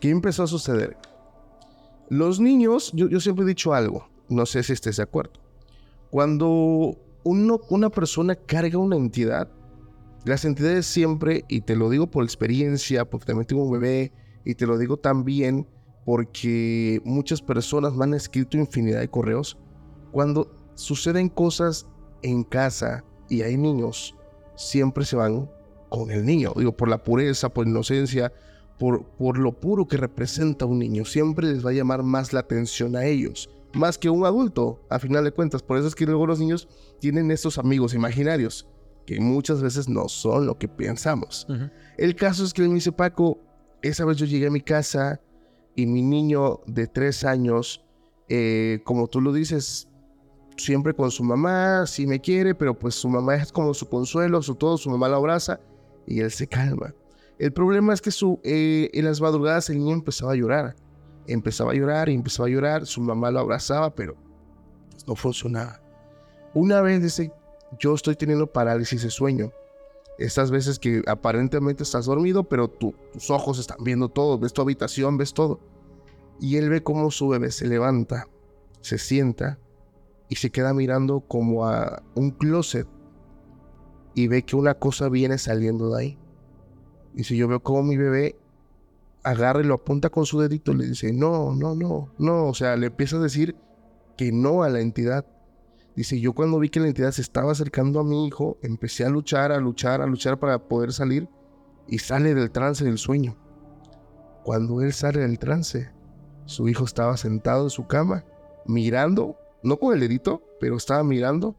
¿Qué 0.00 0.10
empezó 0.10 0.44
a 0.44 0.46
suceder? 0.46 0.96
Los 2.10 2.38
niños, 2.38 2.92
yo, 2.94 3.08
yo 3.08 3.18
siempre 3.20 3.44
he 3.44 3.48
dicho 3.48 3.72
algo, 3.74 4.06
no 4.28 4.46
sé 4.46 4.62
si 4.62 4.72
estés 4.72 4.98
de 4.98 5.02
acuerdo. 5.02 5.32
Cuando 6.10 6.96
uno, 7.24 7.60
una 7.70 7.90
persona 7.90 8.36
carga 8.36 8.78
una 8.78 8.96
entidad, 8.96 9.50
las 10.24 10.44
entidades 10.44 10.86
siempre, 10.86 11.44
y 11.48 11.62
te 11.62 11.74
lo 11.76 11.90
digo 11.90 12.06
por 12.10 12.24
experiencia, 12.24 13.04
porque 13.04 13.26
también 13.26 13.46
tengo 13.46 13.64
un 13.64 13.72
bebé, 13.72 14.12
y 14.44 14.54
te 14.54 14.66
lo 14.66 14.78
digo 14.78 14.96
también 14.98 15.66
porque 16.04 17.00
muchas 17.04 17.40
personas 17.40 17.94
me 17.94 18.04
han 18.04 18.14
escrito 18.14 18.58
infinidad 18.58 19.00
de 19.00 19.08
correos, 19.08 19.56
cuando 20.12 20.54
suceden 20.74 21.28
cosas 21.28 21.86
en 22.22 22.44
casa 22.44 23.04
y 23.28 23.42
hay 23.42 23.56
niños, 23.56 24.14
siempre 24.56 25.04
se 25.04 25.16
van 25.16 25.50
con 25.88 26.10
el 26.10 26.24
niño. 26.24 26.52
Digo, 26.56 26.76
por 26.76 26.88
la 26.88 27.02
pureza, 27.02 27.48
por 27.48 27.66
inocencia, 27.66 28.32
por, 28.78 29.04
por 29.04 29.38
lo 29.38 29.52
puro 29.52 29.86
que 29.86 29.96
representa 29.96 30.66
un 30.66 30.78
niño. 30.78 31.04
Siempre 31.04 31.48
les 31.48 31.64
va 31.64 31.70
a 31.70 31.74
llamar 31.74 32.02
más 32.02 32.32
la 32.32 32.40
atención 32.40 32.96
a 32.96 33.04
ellos. 33.04 33.50
Más 33.74 33.98
que 33.98 34.10
un 34.10 34.24
adulto, 34.24 34.80
a 34.88 34.98
final 34.98 35.24
de 35.24 35.32
cuentas. 35.32 35.62
Por 35.62 35.78
eso 35.78 35.88
es 35.88 35.94
que 35.94 36.06
luego 36.06 36.26
los 36.26 36.38
niños 36.38 36.68
tienen 37.00 37.30
estos 37.30 37.58
amigos 37.58 37.94
imaginarios, 37.94 38.68
que 39.06 39.20
muchas 39.20 39.62
veces 39.62 39.88
no 39.88 40.08
son 40.08 40.46
lo 40.46 40.58
que 40.58 40.68
pensamos. 40.68 41.46
El 41.96 42.14
caso 42.14 42.44
es 42.44 42.52
que 42.52 42.62
él 42.62 42.68
me 42.68 42.76
dice, 42.76 42.92
Paco, 42.92 43.38
esa 43.82 44.04
vez 44.04 44.16
yo 44.16 44.26
llegué 44.26 44.46
a 44.46 44.50
mi 44.50 44.60
casa 44.60 45.20
y 45.76 45.86
mi 45.86 46.02
niño 46.02 46.60
de 46.66 46.86
tres 46.86 47.24
años, 47.24 47.84
eh, 48.28 48.80
como 48.84 49.08
tú 49.08 49.20
lo 49.20 49.32
dices, 49.32 49.88
siempre 50.56 50.94
con 50.94 51.10
su 51.10 51.24
mamá, 51.24 51.86
sí 51.86 52.06
me 52.06 52.20
quiere, 52.20 52.54
pero 52.54 52.78
pues 52.78 52.94
su 52.94 53.08
mamá 53.08 53.36
es 53.36 53.52
como 53.52 53.74
su 53.74 53.88
consuelo, 53.88 54.42
su 54.42 54.54
todo, 54.54 54.76
su 54.76 54.90
mamá 54.90 55.08
lo 55.08 55.16
abraza 55.16 55.60
y 56.06 56.20
él 56.20 56.30
se 56.30 56.46
calma. 56.46 56.94
El 57.38 57.52
problema 57.52 57.92
es 57.92 58.00
que 58.00 58.10
su, 58.10 58.40
eh, 58.44 58.90
en 58.92 59.04
las 59.04 59.20
madrugadas 59.20 59.68
el 59.70 59.78
niño 59.78 59.94
empezaba 59.94 60.32
a 60.32 60.36
llorar. 60.36 60.76
Empezaba 61.26 61.72
a 61.72 61.74
llorar 61.74 62.08
y 62.08 62.14
empezaba 62.14 62.46
a 62.48 62.50
llorar, 62.50 62.86
su 62.86 63.00
mamá 63.00 63.30
lo 63.30 63.40
abrazaba, 63.40 63.94
pero 63.94 64.14
pues, 64.90 65.06
no 65.06 65.16
funcionaba. 65.16 65.80
Una 66.52 66.80
vez 66.80 67.02
dice, 67.02 67.32
yo 67.80 67.94
estoy 67.94 68.14
teniendo 68.14 68.46
parálisis 68.46 69.02
de 69.02 69.10
sueño. 69.10 69.50
Estas 70.18 70.52
veces 70.52 70.78
que 70.78 71.02
aparentemente 71.08 71.82
estás 71.82 72.06
dormido, 72.06 72.44
pero 72.44 72.68
tu- 72.68 72.94
tus 73.12 73.30
ojos 73.30 73.58
están 73.58 73.78
viendo 73.82 74.08
todo, 74.08 74.38
ves 74.38 74.52
tu 74.52 74.62
habitación, 74.62 75.16
ves 75.16 75.34
todo. 75.34 75.58
Y 76.38 76.56
él 76.56 76.68
ve 76.68 76.82
cómo 76.84 77.10
su 77.10 77.28
bebé 77.28 77.50
se 77.50 77.66
levanta, 77.66 78.28
se 78.80 78.98
sienta 78.98 79.58
y 80.28 80.36
se 80.36 80.50
queda 80.50 80.74
mirando 80.74 81.20
como 81.20 81.66
a 81.66 82.02
un 82.14 82.30
closet 82.30 82.86
y 84.14 84.28
ve 84.28 84.42
que 84.44 84.56
una 84.56 84.74
cosa 84.74 85.08
viene 85.08 85.38
saliendo 85.38 85.90
de 85.90 86.00
ahí. 86.00 86.18
Y 87.14 87.24
si 87.24 87.36
yo 87.36 87.48
veo 87.48 87.62
como 87.62 87.82
mi 87.82 87.96
bebé 87.96 88.36
agarra 89.22 89.60
y 89.60 89.64
lo 89.64 89.74
apunta 89.74 90.10
con 90.10 90.26
su 90.26 90.40
dedito, 90.40 90.74
le 90.74 90.86
dice, 90.86 91.12
no, 91.12 91.54
no, 91.54 91.74
no, 91.74 92.12
no, 92.18 92.46
o 92.46 92.54
sea, 92.54 92.76
le 92.76 92.86
empieza 92.86 93.16
a 93.16 93.20
decir 93.20 93.56
que 94.16 94.32
no 94.32 94.62
a 94.62 94.68
la 94.68 94.80
entidad. 94.80 95.26
Dice, 95.96 96.20
yo 96.20 96.34
cuando 96.34 96.58
vi 96.58 96.68
que 96.68 96.80
la 96.80 96.88
entidad 96.88 97.12
se 97.12 97.22
estaba 97.22 97.52
acercando 97.52 98.00
a 98.00 98.04
mi 98.04 98.26
hijo, 98.26 98.58
empecé 98.62 99.04
a 99.04 99.10
luchar, 99.10 99.52
a 99.52 99.58
luchar, 99.58 100.02
a 100.02 100.06
luchar 100.06 100.38
para 100.38 100.58
poder 100.58 100.92
salir 100.92 101.28
y 101.88 101.98
sale 101.98 102.34
del 102.34 102.50
trance 102.50 102.84
del 102.84 102.98
sueño. 102.98 103.36
Cuando 104.42 104.82
él 104.82 104.92
sale 104.92 105.20
del 105.20 105.38
trance, 105.38 105.90
su 106.44 106.68
hijo 106.68 106.84
estaba 106.84 107.16
sentado 107.16 107.64
en 107.64 107.70
su 107.70 107.86
cama, 107.86 108.24
mirando, 108.66 109.38
no 109.64 109.78
con 109.78 109.94
el 109.94 110.00
dedito, 110.00 110.42
pero 110.60 110.76
estaba 110.76 111.02
mirando 111.02 111.56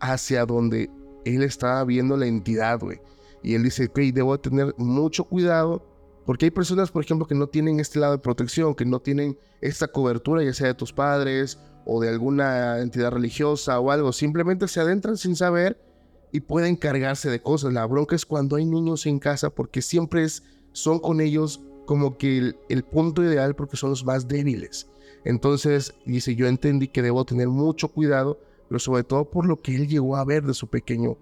hacia 0.00 0.46
donde 0.46 0.90
él 1.24 1.42
estaba 1.42 1.84
viendo 1.84 2.16
la 2.16 2.26
entidad, 2.26 2.80
güey. 2.80 3.00
Y 3.42 3.54
él 3.54 3.62
dice, 3.62 3.86
ok, 3.86 3.98
debo 4.12 4.38
tener 4.38 4.74
mucho 4.78 5.24
cuidado, 5.24 5.84
porque 6.24 6.46
hay 6.46 6.50
personas, 6.50 6.90
por 6.90 7.02
ejemplo, 7.04 7.26
que 7.26 7.34
no 7.34 7.46
tienen 7.46 7.80
este 7.80 7.98
lado 7.98 8.12
de 8.12 8.18
protección, 8.18 8.74
que 8.74 8.84
no 8.84 9.00
tienen 9.00 9.38
esta 9.60 9.88
cobertura, 9.88 10.42
ya 10.42 10.52
sea 10.52 10.68
de 10.68 10.74
tus 10.74 10.92
padres 10.92 11.58
o 11.86 12.00
de 12.00 12.08
alguna 12.08 12.80
entidad 12.80 13.12
religiosa 13.12 13.80
o 13.80 13.90
algo. 13.90 14.12
Simplemente 14.12 14.68
se 14.68 14.80
adentran 14.80 15.16
sin 15.16 15.36
saber 15.36 15.80
y 16.30 16.40
pueden 16.40 16.76
cargarse 16.76 17.30
de 17.30 17.40
cosas. 17.40 17.72
La 17.72 17.86
bronca 17.86 18.14
es 18.14 18.26
cuando 18.26 18.56
hay 18.56 18.66
niños 18.66 19.06
en 19.06 19.18
casa, 19.18 19.50
porque 19.50 19.80
siempre 19.80 20.24
es, 20.24 20.42
son 20.72 20.98
con 20.98 21.20
ellos 21.20 21.62
como 21.86 22.18
que 22.18 22.38
el, 22.38 22.56
el 22.68 22.84
punto 22.84 23.24
ideal, 23.24 23.56
porque 23.56 23.78
son 23.78 23.90
los 23.90 24.04
más 24.04 24.28
débiles. 24.28 24.86
Entonces, 25.24 25.94
dice, 26.04 26.34
yo 26.34 26.46
entendí 26.46 26.88
que 26.88 27.02
debo 27.02 27.24
tener 27.24 27.48
mucho 27.48 27.88
cuidado, 27.88 28.40
pero 28.68 28.78
sobre 28.78 29.04
todo 29.04 29.24
por 29.24 29.46
lo 29.46 29.60
que 29.60 29.74
él 29.74 29.88
llegó 29.88 30.16
a 30.16 30.24
ver 30.24 30.44
de 30.44 30.54
su 30.54 30.68
pequeño. 30.68 31.16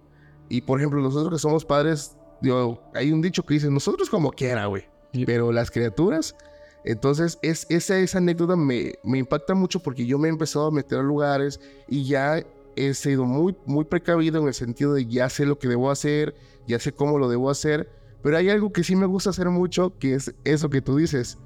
Y 0.48 0.60
por 0.60 0.78
ejemplo, 0.78 1.00
nosotros 1.00 1.30
que 1.30 1.38
somos 1.38 1.64
padres, 1.64 2.16
digo, 2.40 2.82
hay 2.94 3.12
un 3.12 3.20
dicho 3.20 3.44
que 3.44 3.54
dice, 3.54 3.70
nosotros 3.70 4.10
como 4.10 4.30
quiera, 4.30 4.66
güey. 4.66 4.84
Sí. 5.12 5.24
Pero 5.24 5.50
las 5.52 5.70
criaturas, 5.70 6.36
entonces 6.84 7.38
es, 7.42 7.66
esa, 7.68 7.98
esa 7.98 8.18
anécdota 8.18 8.54
me, 8.54 8.94
me 9.02 9.18
impacta 9.18 9.54
mucho 9.54 9.80
porque 9.80 10.06
yo 10.06 10.18
me 10.18 10.28
he 10.28 10.30
empezado 10.30 10.66
a 10.66 10.70
meter 10.70 10.98
a 10.98 11.02
lugares 11.02 11.60
y 11.88 12.04
ya 12.04 12.44
he 12.76 12.94
sido 12.94 13.24
muy, 13.24 13.56
muy 13.64 13.84
precavido 13.84 14.40
en 14.40 14.48
el 14.48 14.54
sentido 14.54 14.94
de 14.94 15.06
ya 15.06 15.28
sé 15.28 15.46
lo 15.46 15.58
que 15.58 15.66
debo 15.66 15.90
hacer, 15.90 16.34
ya 16.66 16.78
sé 16.78 16.92
cómo 16.92 17.18
lo 17.18 17.28
debo 17.28 17.50
hacer. 17.50 17.90
Pero 18.22 18.36
hay 18.36 18.50
algo 18.50 18.72
que 18.72 18.84
sí 18.84 18.94
me 18.96 19.06
gusta 19.06 19.30
hacer 19.30 19.48
mucho, 19.48 19.96
que 19.98 20.14
es 20.14 20.34
eso 20.44 20.68
que 20.68 20.82
tú 20.82 20.96
dices. 20.96 21.38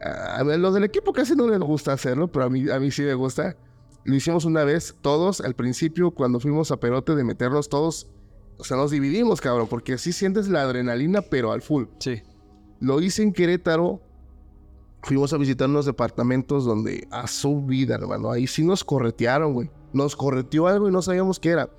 A 0.00 0.42
ver, 0.42 0.58
los 0.58 0.74
del 0.74 0.84
equipo 0.84 1.12
casi 1.12 1.34
no 1.34 1.48
les 1.48 1.58
gusta 1.60 1.92
hacerlo, 1.92 2.28
pero 2.28 2.44
a 2.46 2.50
mí, 2.50 2.68
a 2.70 2.78
mí 2.78 2.90
sí 2.90 3.02
me 3.02 3.14
gusta. 3.14 3.56
Lo 4.04 4.14
hicimos 4.14 4.44
una 4.44 4.62
vez, 4.62 4.94
todos, 5.00 5.40
al 5.40 5.54
principio, 5.54 6.12
cuando 6.12 6.38
fuimos 6.38 6.70
a 6.70 6.78
Perote, 6.78 7.14
de 7.14 7.24
meternos 7.24 7.68
todos. 7.68 8.08
O 8.58 8.64
sea, 8.64 8.76
nos 8.76 8.90
dividimos, 8.90 9.40
cabrón, 9.40 9.66
porque 9.68 9.98
sí 9.98 10.12
sientes 10.12 10.48
la 10.48 10.62
adrenalina, 10.62 11.22
pero 11.22 11.52
al 11.52 11.62
full. 11.62 11.86
Sí. 11.98 12.22
Lo 12.80 13.00
hice 13.00 13.22
en 13.22 13.32
Querétaro. 13.32 14.00
fuimos 15.02 15.32
a 15.32 15.38
visitar 15.38 15.68
unos 15.68 15.86
departamentos 15.86 16.64
donde 16.64 17.06
a 17.10 17.26
su 17.26 17.62
vida, 17.62 17.94
hermano, 17.94 18.30
ahí 18.30 18.46
sí 18.46 18.64
nos 18.64 18.84
corretearon, 18.84 19.54
güey. 19.54 19.70
Nos 19.92 20.14
correteó 20.14 20.66
algo 20.66 20.88
y 20.88 20.92
no 20.92 21.02
sabíamos 21.02 21.40
qué 21.40 21.50
era. 21.50 21.70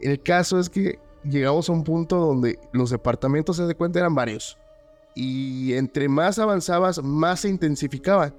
El 0.00 0.22
caso 0.22 0.58
es 0.60 0.68
que 0.68 1.00
llegamos 1.24 1.68
a 1.68 1.72
un 1.72 1.82
punto 1.82 2.16
donde 2.16 2.58
los 2.72 2.90
departamentos, 2.90 3.56
se 3.56 3.64
de 3.64 3.74
cuenta, 3.74 3.98
eran 3.98 4.14
varios. 4.14 4.58
Y 5.20 5.74
entre 5.74 6.08
más 6.08 6.38
avanzabas, 6.38 7.02
más 7.02 7.40
se 7.40 7.48
intensificaba. 7.48 8.32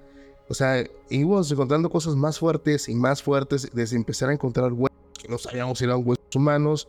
O 0.48 0.54
sea, 0.54 0.82
íbamos 1.10 1.52
encontrando 1.52 1.90
cosas 1.90 2.16
más 2.16 2.40
fuertes 2.40 2.88
y 2.88 2.96
más 2.96 3.22
fuertes 3.22 3.70
desde 3.74 3.98
empezar 3.98 4.30
a 4.30 4.34
encontrar 4.34 4.72
huesos 4.72 4.98
que 5.22 5.28
no 5.28 5.38
sabíamos 5.38 5.78
si 5.78 5.84
eran 5.84 6.02
huesos 6.06 6.34
humanos. 6.34 6.88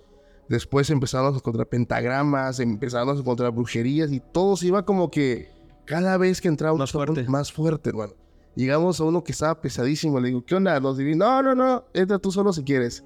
Después 0.49 0.91
empezamos 0.91 1.35
a 1.35 1.39
encontrar 1.39 1.67
pentagramas, 1.67 2.61
empezamos 2.61 3.17
a 3.17 3.21
encontrar 3.21 3.51
brujerías 3.51 4.13
y 4.13 4.21
todo 4.21 4.57
se 4.57 4.69
iba 4.69 4.85
como 4.85 5.11
que 5.11 5.51
cada 5.87 6.17
vez 6.19 6.41
que 6.41 6.47
entraba 6.47 6.79
más 6.79 6.93
fuerte. 6.93 7.25
Más 7.25 7.53
fuerte, 7.53 7.91
hermano. 7.91 8.13
Llegamos 8.55 9.01
a 9.01 9.05
uno 9.05 9.25
que 9.25 9.33
estaba 9.33 9.61
pesadísimo. 9.61 10.21
Le 10.21 10.29
digo, 10.29 10.45
¿qué 10.45 10.55
onda? 10.55 10.79
Nos 10.79 10.99
divi 10.99 11.17
no, 11.17 11.43
no, 11.43 11.57
no, 11.57 11.83
entra 11.95 12.21
tú 12.21 12.31
solo 12.31 12.53
si 12.53 12.63
quieres. 12.63 13.03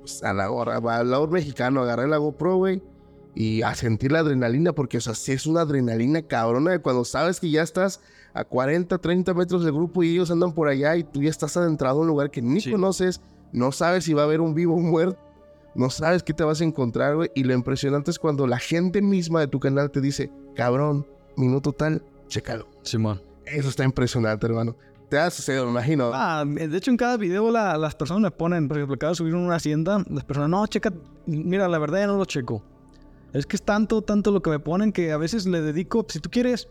Pues 0.00 0.22
a 0.22 0.32
la 0.32 0.46
gorra, 0.46 0.76
al 0.76 1.10
lado 1.10 1.28
mexicano, 1.28 1.82
agarré 1.82 2.08
la 2.08 2.16
GoPro, 2.16 2.56
güey. 2.56 2.82
Y 3.34 3.62
a 3.62 3.74
sentir 3.74 4.12
la 4.12 4.20
adrenalina, 4.20 4.72
porque, 4.72 4.98
o 4.98 5.00
sea, 5.00 5.14
sí 5.14 5.32
es 5.32 5.46
una 5.46 5.62
adrenalina 5.62 6.22
cabrona 6.22 6.72
de 6.72 6.80
cuando 6.80 7.04
sabes 7.04 7.40
que 7.40 7.50
ya 7.50 7.62
estás 7.62 8.00
a 8.34 8.44
40, 8.44 8.98
30 8.98 9.34
metros 9.34 9.64
del 9.64 9.72
grupo 9.72 10.02
y 10.02 10.12
ellos 10.12 10.30
andan 10.30 10.52
por 10.52 10.68
allá 10.68 10.96
y 10.96 11.04
tú 11.04 11.22
ya 11.22 11.30
estás 11.30 11.56
adentrado 11.56 11.98
en 11.98 12.02
un 12.02 12.08
lugar 12.08 12.30
que 12.30 12.42
ni 12.42 12.62
conoces, 12.62 13.20
no 13.52 13.72
sabes 13.72 14.04
si 14.04 14.12
va 14.12 14.22
a 14.22 14.24
haber 14.24 14.40
un 14.40 14.54
vivo 14.54 14.74
o 14.74 14.76
un 14.76 14.90
muerto, 14.90 15.18
no 15.74 15.88
sabes 15.90 16.22
qué 16.22 16.34
te 16.34 16.44
vas 16.44 16.60
a 16.60 16.64
encontrar, 16.64 17.16
güey. 17.16 17.30
Y 17.34 17.44
lo 17.44 17.54
impresionante 17.54 18.10
es 18.10 18.18
cuando 18.18 18.46
la 18.46 18.58
gente 18.58 19.00
misma 19.00 19.40
de 19.40 19.48
tu 19.48 19.60
canal 19.60 19.90
te 19.90 20.00
dice, 20.00 20.30
cabrón, 20.54 21.06
minuto 21.36 21.72
tal, 21.72 22.04
chécalo. 22.28 22.68
Simón. 22.82 23.22
Eso 23.46 23.68
está 23.68 23.84
impresionante, 23.84 24.46
hermano. 24.46 24.76
Te 25.08 25.18
ha 25.18 25.30
sucedido, 25.30 25.64
me 25.66 25.72
imagino. 25.72 26.10
Ah, 26.14 26.44
de 26.46 26.76
hecho, 26.76 26.90
en 26.90 26.96
cada 26.96 27.18
video 27.18 27.50
las 27.50 27.94
personas 27.94 28.22
me 28.22 28.30
ponen, 28.30 28.68
por 28.68 28.78
ejemplo, 28.78 28.94
acabo 28.94 29.10
de 29.10 29.16
subir 29.16 29.34
una 29.34 29.56
hacienda, 29.56 30.02
las 30.08 30.24
personas, 30.24 30.48
no, 30.48 30.66
checa, 30.66 30.92
mira, 31.26 31.68
la 31.68 31.78
verdad 31.78 32.00
ya 32.00 32.06
no 32.06 32.16
lo 32.16 32.24
checo. 32.24 32.62
Es 33.32 33.46
que 33.46 33.56
es 33.56 33.62
tanto, 33.62 34.02
tanto 34.02 34.30
lo 34.30 34.42
que 34.42 34.50
me 34.50 34.58
ponen 34.58 34.92
que 34.92 35.12
a 35.12 35.16
veces 35.16 35.46
le 35.46 35.60
dedico, 35.60 36.04
si 36.08 36.20
tú 36.20 36.30
quieres, 36.30 36.68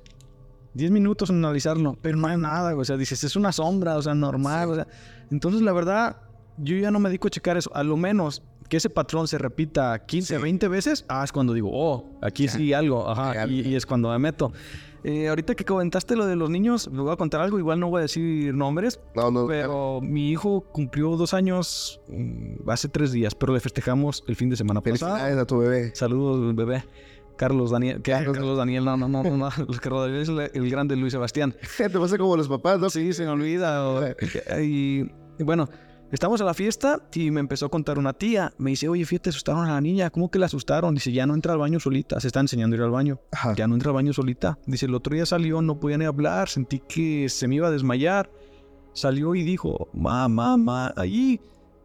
10 0.73 0.91
minutos 0.91 1.29
en 1.29 1.37
analizarlo, 1.37 1.97
pero 2.01 2.17
no 2.17 2.27
hay 2.27 2.37
nada, 2.37 2.75
o 2.75 2.85
sea, 2.85 2.97
dices, 2.97 3.23
es 3.23 3.35
una 3.35 3.51
sombra, 3.51 3.97
o 3.97 4.01
sea, 4.01 4.13
normal, 4.13 4.69
o 4.69 4.75
sea. 4.75 4.87
Entonces, 5.31 5.61
la 5.61 5.73
verdad, 5.73 6.17
yo 6.57 6.77
ya 6.77 6.91
no 6.91 6.99
me 6.99 7.09
dedico 7.09 7.27
a 7.27 7.31
checar 7.31 7.57
eso, 7.57 7.71
a 7.73 7.83
lo 7.83 7.97
menos 7.97 8.43
que 8.69 8.77
ese 8.77 8.89
patrón 8.89 9.27
se 9.27 9.37
repita 9.37 10.05
15, 10.05 10.37
20 10.37 10.67
veces, 10.69 11.05
ah, 11.09 11.23
es 11.25 11.31
cuando 11.31 11.53
digo, 11.53 11.69
oh, 11.73 12.17
aquí 12.21 12.47
sí 12.47 12.71
algo, 12.71 13.09
ajá, 13.09 13.45
y, 13.47 13.75
es 13.75 13.85
cuando 13.85 14.09
me 14.09 14.19
meto. 14.19 14.53
Eh, 15.03 15.27
ahorita 15.29 15.55
que 15.55 15.65
comentaste 15.65 16.15
lo 16.15 16.25
de 16.25 16.35
los 16.35 16.49
niños, 16.49 16.89
me 16.91 17.01
voy 17.01 17.11
a 17.11 17.15
contar 17.15 17.41
algo, 17.41 17.57
igual 17.57 17.79
no 17.79 17.89
voy 17.89 17.99
a 17.99 18.01
decir 18.03 18.53
nombres, 18.53 18.99
no, 19.15 19.31
no, 19.31 19.47
pero 19.47 19.99
mi 20.01 20.29
hijo 20.29 20.61
cumplió 20.71 21.17
dos 21.17 21.33
años 21.33 21.99
mm, 22.07 22.69
hace 22.69 22.87
tres 22.87 23.11
días, 23.11 23.33
pero 23.33 23.53
le 23.53 23.59
festejamos 23.59 24.23
el 24.27 24.35
fin 24.35 24.49
de 24.49 24.55
semana 24.55 24.81
pasado. 24.81 25.13
Felicidades 25.13 25.37
a 25.37 25.45
tu 25.45 25.57
bebé. 25.57 25.95
Saludos, 25.95 26.55
bebé. 26.55 26.83
Carlos 27.41 27.71
Daniel, 27.71 28.03
¿qué? 28.03 28.11
Carlos 28.11 28.55
Daniel, 28.55 28.85
no, 28.85 28.97
no, 28.97 29.07
no, 29.07 29.23
no, 29.23 29.49
los 29.67 29.79
que 29.79 30.21
es 30.21 30.29
el, 30.29 30.69
grande 30.69 30.95
Luis 30.95 31.13
Sebastián. 31.13 31.55
Te 31.77 31.89
pasa 31.89 32.15
como 32.19 32.37
los 32.37 32.47
papás, 32.47 32.79
¿no? 32.79 32.91
Sí, 32.91 33.13
se 33.13 33.23
me 33.23 33.29
olvida. 33.29 34.15
y, 34.61 35.09
bueno, 35.39 35.67
estamos 36.11 36.41
a 36.41 36.43
la 36.43 36.53
fiesta 36.53 37.01
y 37.13 37.31
me 37.31 37.39
empezó 37.39 37.65
a 37.65 37.69
contar 37.69 37.97
una 37.97 38.13
tía. 38.13 38.53
Me 38.57 38.71
dice, 38.71 38.87
oye, 38.87 39.05
fíjate, 39.05 39.29
asustaron 39.29 39.65
a 39.65 39.73
la 39.73 39.81
niña. 39.81 40.09
¿Cómo 40.09 40.29
que 40.29 40.39
la 40.39 40.45
asustaron? 40.47 40.93
Dice, 40.93 41.11
ya 41.11 41.25
no 41.25 41.33
entra 41.33 41.53
al 41.53 41.59
baño 41.59 41.79
solita. 41.79 42.19
Se 42.19 42.27
está 42.27 42.39
enseñando 42.39 42.75
a 42.75 42.77
ir 42.77 42.83
al 42.83 42.91
baño. 42.91 43.19
Ya 43.55 43.67
no 43.67 43.75
entra 43.75 43.89
al 43.89 43.95
baño 43.95 44.13
solita. 44.13 44.57
Dice, 44.65 44.85
el 44.85 44.95
otro 44.95 45.15
día 45.15 45.25
salió, 45.25 45.61
no 45.61 45.79
podía 45.79 45.97
ni 45.97 46.05
hablar. 46.05 46.49
Sentí 46.49 46.79
que 46.79 47.29
se 47.29 47.47
me 47.47 47.55
iba 47.55 47.67
a 47.67 47.71
desmayar. 47.71 48.29
Salió 48.93 49.35
y 49.35 49.43
dijo, 49.43 49.89
mamá, 49.93 50.57
mamá, 50.57 50.93
allí, 50.97 51.39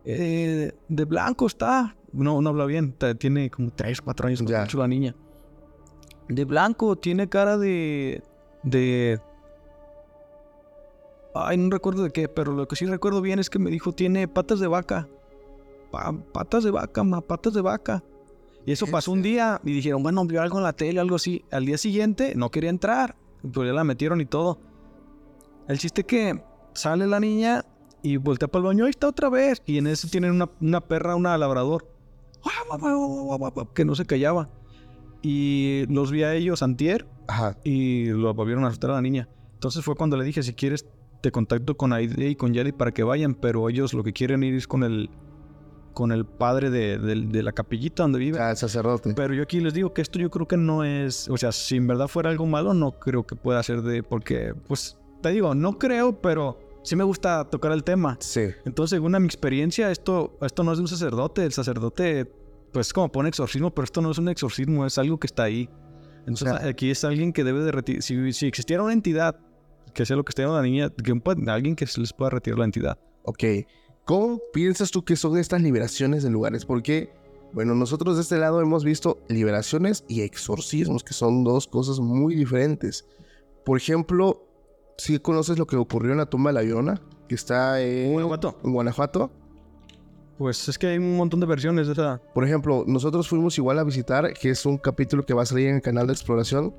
eh, 0.04 0.72
de 0.88 1.04
blanco 1.04 1.46
está. 1.46 1.96
No, 2.12 2.42
no 2.42 2.50
habla 2.50 2.66
bien. 2.66 2.94
Tiene 3.18 3.50
como 3.50 3.70
3, 3.70 4.00
4 4.00 4.26
años. 4.28 4.44
Ya. 4.46 4.66
la 4.72 4.88
niña 4.88 5.14
de 6.28 6.44
blanco, 6.44 6.96
tiene 6.96 7.28
cara 7.28 7.58
de. 7.58 8.22
de. 8.62 9.20
Ay, 11.38 11.56
no 11.56 11.70
recuerdo 11.70 12.02
de 12.02 12.10
qué, 12.10 12.28
pero 12.28 12.52
lo 12.52 12.66
que 12.68 12.76
sí 12.76 12.86
recuerdo 12.86 13.20
bien 13.20 13.38
es 13.38 13.50
que 13.50 13.58
me 13.58 13.70
dijo, 13.70 13.92
tiene 13.92 14.28
patas 14.28 14.60
de 14.60 14.66
vaca. 14.66 15.08
patas 16.32 16.64
de 16.64 16.70
vaca, 16.70 17.04
ma, 17.04 17.20
patas 17.20 17.54
de 17.54 17.60
vaca. 17.60 18.02
Y 18.64 18.72
eso 18.72 18.86
pasó 18.86 19.12
un 19.12 19.22
día 19.22 19.60
y 19.64 19.72
dijeron, 19.72 20.02
bueno, 20.02 20.24
vio 20.26 20.42
algo 20.42 20.58
en 20.58 20.64
la 20.64 20.72
tele, 20.72 20.98
algo 20.98 21.16
así. 21.16 21.44
Al 21.52 21.64
día 21.66 21.78
siguiente 21.78 22.34
no 22.34 22.50
quería 22.50 22.70
entrar, 22.70 23.16
pero 23.42 23.64
ya 23.64 23.72
la 23.72 23.84
metieron 23.84 24.20
y 24.20 24.26
todo. 24.26 24.58
El 25.68 25.78
chiste 25.78 26.04
que 26.04 26.42
sale 26.74 27.06
la 27.06 27.20
niña 27.20 27.64
y 28.02 28.16
voltea 28.16 28.48
para 28.48 28.60
el 28.60 28.66
baño, 28.66 28.84
ahí 28.84 28.90
está 28.90 29.08
otra 29.08 29.28
vez. 29.28 29.62
Y 29.66 29.78
en 29.78 29.86
ese 29.86 30.08
tienen 30.08 30.32
una, 30.32 30.50
una 30.60 30.80
perra, 30.80 31.14
una 31.14 31.38
labrador, 31.38 31.86
que 33.74 33.84
no 33.84 33.94
se 33.94 34.04
callaba. 34.04 34.48
Y 35.22 35.84
los 35.88 36.10
vi 36.10 36.22
a 36.22 36.34
ellos 36.34 36.62
antier. 36.62 37.06
Y 37.64 38.06
lo 38.06 38.34
volvieron 38.34 38.64
a 38.64 38.68
asustar 38.68 38.90
a 38.90 38.94
la 38.94 39.02
niña. 39.02 39.28
Entonces 39.54 39.84
fue 39.84 39.94
cuando 39.96 40.16
le 40.16 40.24
dije, 40.24 40.42
si 40.42 40.54
quieres, 40.54 40.86
te 41.26 41.32
contacto 41.32 41.76
con 41.76 41.92
Aide 41.92 42.28
y 42.28 42.36
con 42.36 42.54
Yadi 42.54 42.72
para 42.72 42.92
que 42.92 43.02
vayan. 43.02 43.34
Pero 43.34 43.68
ellos 43.68 43.94
lo 43.94 44.04
que 44.04 44.12
quieren 44.12 44.42
ir 44.42 44.54
es 44.54 44.66
con 44.66 44.84
el 44.84 45.10
con 45.92 46.12
el 46.12 46.26
padre 46.26 46.68
de, 46.68 47.42
la 47.42 47.52
capillita 47.52 48.02
donde 48.02 48.18
vive. 48.18 48.38
Ah, 48.38 48.50
el 48.50 48.56
sacerdote. 48.58 49.14
Pero 49.16 49.32
yo 49.32 49.42
aquí 49.42 49.60
les 49.60 49.72
digo 49.72 49.94
que 49.94 50.02
esto 50.02 50.18
yo 50.18 50.30
creo 50.30 50.46
que 50.46 50.58
no 50.58 50.84
es, 50.84 51.26
o 51.30 51.38
sea, 51.38 51.52
si 51.52 51.76
en 51.76 51.86
verdad 51.86 52.06
fuera 52.06 52.28
algo 52.28 52.44
malo, 52.44 52.74
no 52.74 52.92
creo 52.92 53.26
que 53.26 53.34
pueda 53.34 53.62
ser 53.62 53.80
de, 53.80 54.02
porque, 54.02 54.52
pues, 54.68 54.98
te 55.22 55.30
digo, 55.30 55.54
no 55.54 55.78
creo, 55.78 56.20
pero 56.20 56.58
sí 56.82 56.96
me 56.96 57.04
gusta 57.04 57.48
tocar 57.48 57.72
el 57.72 57.82
tema. 57.82 58.18
Sí. 58.20 58.42
Entonces, 58.66 58.90
según 58.90 59.14
a 59.14 59.20
mi 59.20 59.24
experiencia, 59.24 59.90
esto, 59.90 60.36
esto 60.42 60.64
no 60.64 60.72
es 60.72 60.76
de 60.78 60.82
un 60.82 60.88
sacerdote, 60.88 61.46
el 61.46 61.52
sacerdote 61.54 62.30
pues 62.72 62.92
como 62.92 63.10
pone 63.10 63.30
exorcismo, 63.30 63.70
pero 63.70 63.84
esto 63.84 64.02
no 64.02 64.10
es 64.10 64.18
un 64.18 64.28
exorcismo, 64.28 64.84
es 64.84 64.98
algo 64.98 65.18
que 65.18 65.26
está 65.26 65.44
ahí. 65.44 65.66
Entonces 66.26 66.52
aquí 66.62 66.90
es 66.90 67.04
alguien 67.04 67.32
que 67.32 67.42
debe 67.42 67.60
de 67.60 67.72
retirar. 67.72 68.02
Si, 68.02 68.34
si, 68.34 68.46
existiera 68.46 68.82
una 68.82 68.92
entidad 68.92 69.38
que 69.96 70.04
sea 70.04 70.14
lo 70.14 70.24
que 70.24 70.30
esté 70.30 70.42
en 70.42 70.52
la 70.52 70.62
niña, 70.62 70.90
que 70.90 71.50
alguien 71.50 71.74
que 71.74 71.86
se 71.86 72.00
les 72.00 72.12
pueda 72.12 72.30
retirar 72.30 72.58
la 72.58 72.66
entidad. 72.66 72.98
Ok. 73.22 73.44
¿Cómo 74.04 74.40
piensas 74.52 74.90
tú 74.90 75.04
que 75.04 75.16
son 75.16 75.38
estas 75.38 75.62
liberaciones 75.62 76.22
de 76.22 76.28
lugares? 76.28 76.66
Porque, 76.66 77.10
bueno, 77.54 77.74
nosotros 77.74 78.16
de 78.16 78.22
este 78.22 78.36
lado 78.36 78.60
hemos 78.60 78.84
visto 78.84 79.18
liberaciones 79.28 80.04
y 80.06 80.20
exorcismos, 80.20 81.02
que 81.02 81.14
son 81.14 81.44
dos 81.44 81.66
cosas 81.66 81.98
muy 81.98 82.34
diferentes. 82.34 83.06
Por 83.64 83.78
ejemplo, 83.78 84.46
si 84.98 85.18
conoces 85.18 85.58
lo 85.58 85.66
que 85.66 85.76
ocurrió 85.76 86.12
en 86.12 86.18
la 86.18 86.26
tumba 86.26 86.50
de 86.50 86.54
la 86.54 86.62
Llorona, 86.62 87.00
que 87.26 87.34
está 87.34 87.80
en 87.80 88.12
Guanajuato. 88.12 88.58
En 88.62 88.72
Guanajuato. 88.74 89.30
Pues 90.36 90.68
es 90.68 90.76
que 90.78 90.88
hay 90.88 90.98
un 90.98 91.16
montón 91.16 91.40
de 91.40 91.46
versiones 91.46 91.86
de 91.86 91.94
esa. 91.94 92.20
Por 92.34 92.44
ejemplo, 92.44 92.84
nosotros 92.86 93.26
fuimos 93.26 93.56
igual 93.56 93.78
a 93.78 93.84
visitar, 93.84 94.34
que 94.34 94.50
es 94.50 94.66
un 94.66 94.76
capítulo 94.76 95.24
que 95.24 95.32
va 95.32 95.44
a 95.44 95.46
salir 95.46 95.68
en 95.68 95.76
el 95.76 95.82
canal 95.82 96.06
de 96.06 96.12
exploración, 96.12 96.74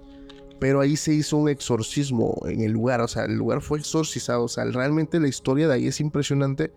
pero 0.60 0.80
ahí 0.82 0.96
se 0.96 1.14
hizo 1.14 1.38
un 1.38 1.50
exorcismo 1.50 2.36
en 2.48 2.62
el 2.62 2.72
lugar, 2.72 3.02
o 3.02 3.08
sea, 3.08 3.26
el 3.26 3.36
lugar 3.36 3.62
fue 3.62 3.80
exorcizado, 3.80 4.44
o 4.44 4.48
sea, 4.48 4.66
realmente 4.66 5.20
la 5.20 5.28
historia 5.28 5.68
de 5.68 5.76
ahí 5.76 5.88
es 5.88 6.00
impresionante, 6.00 6.74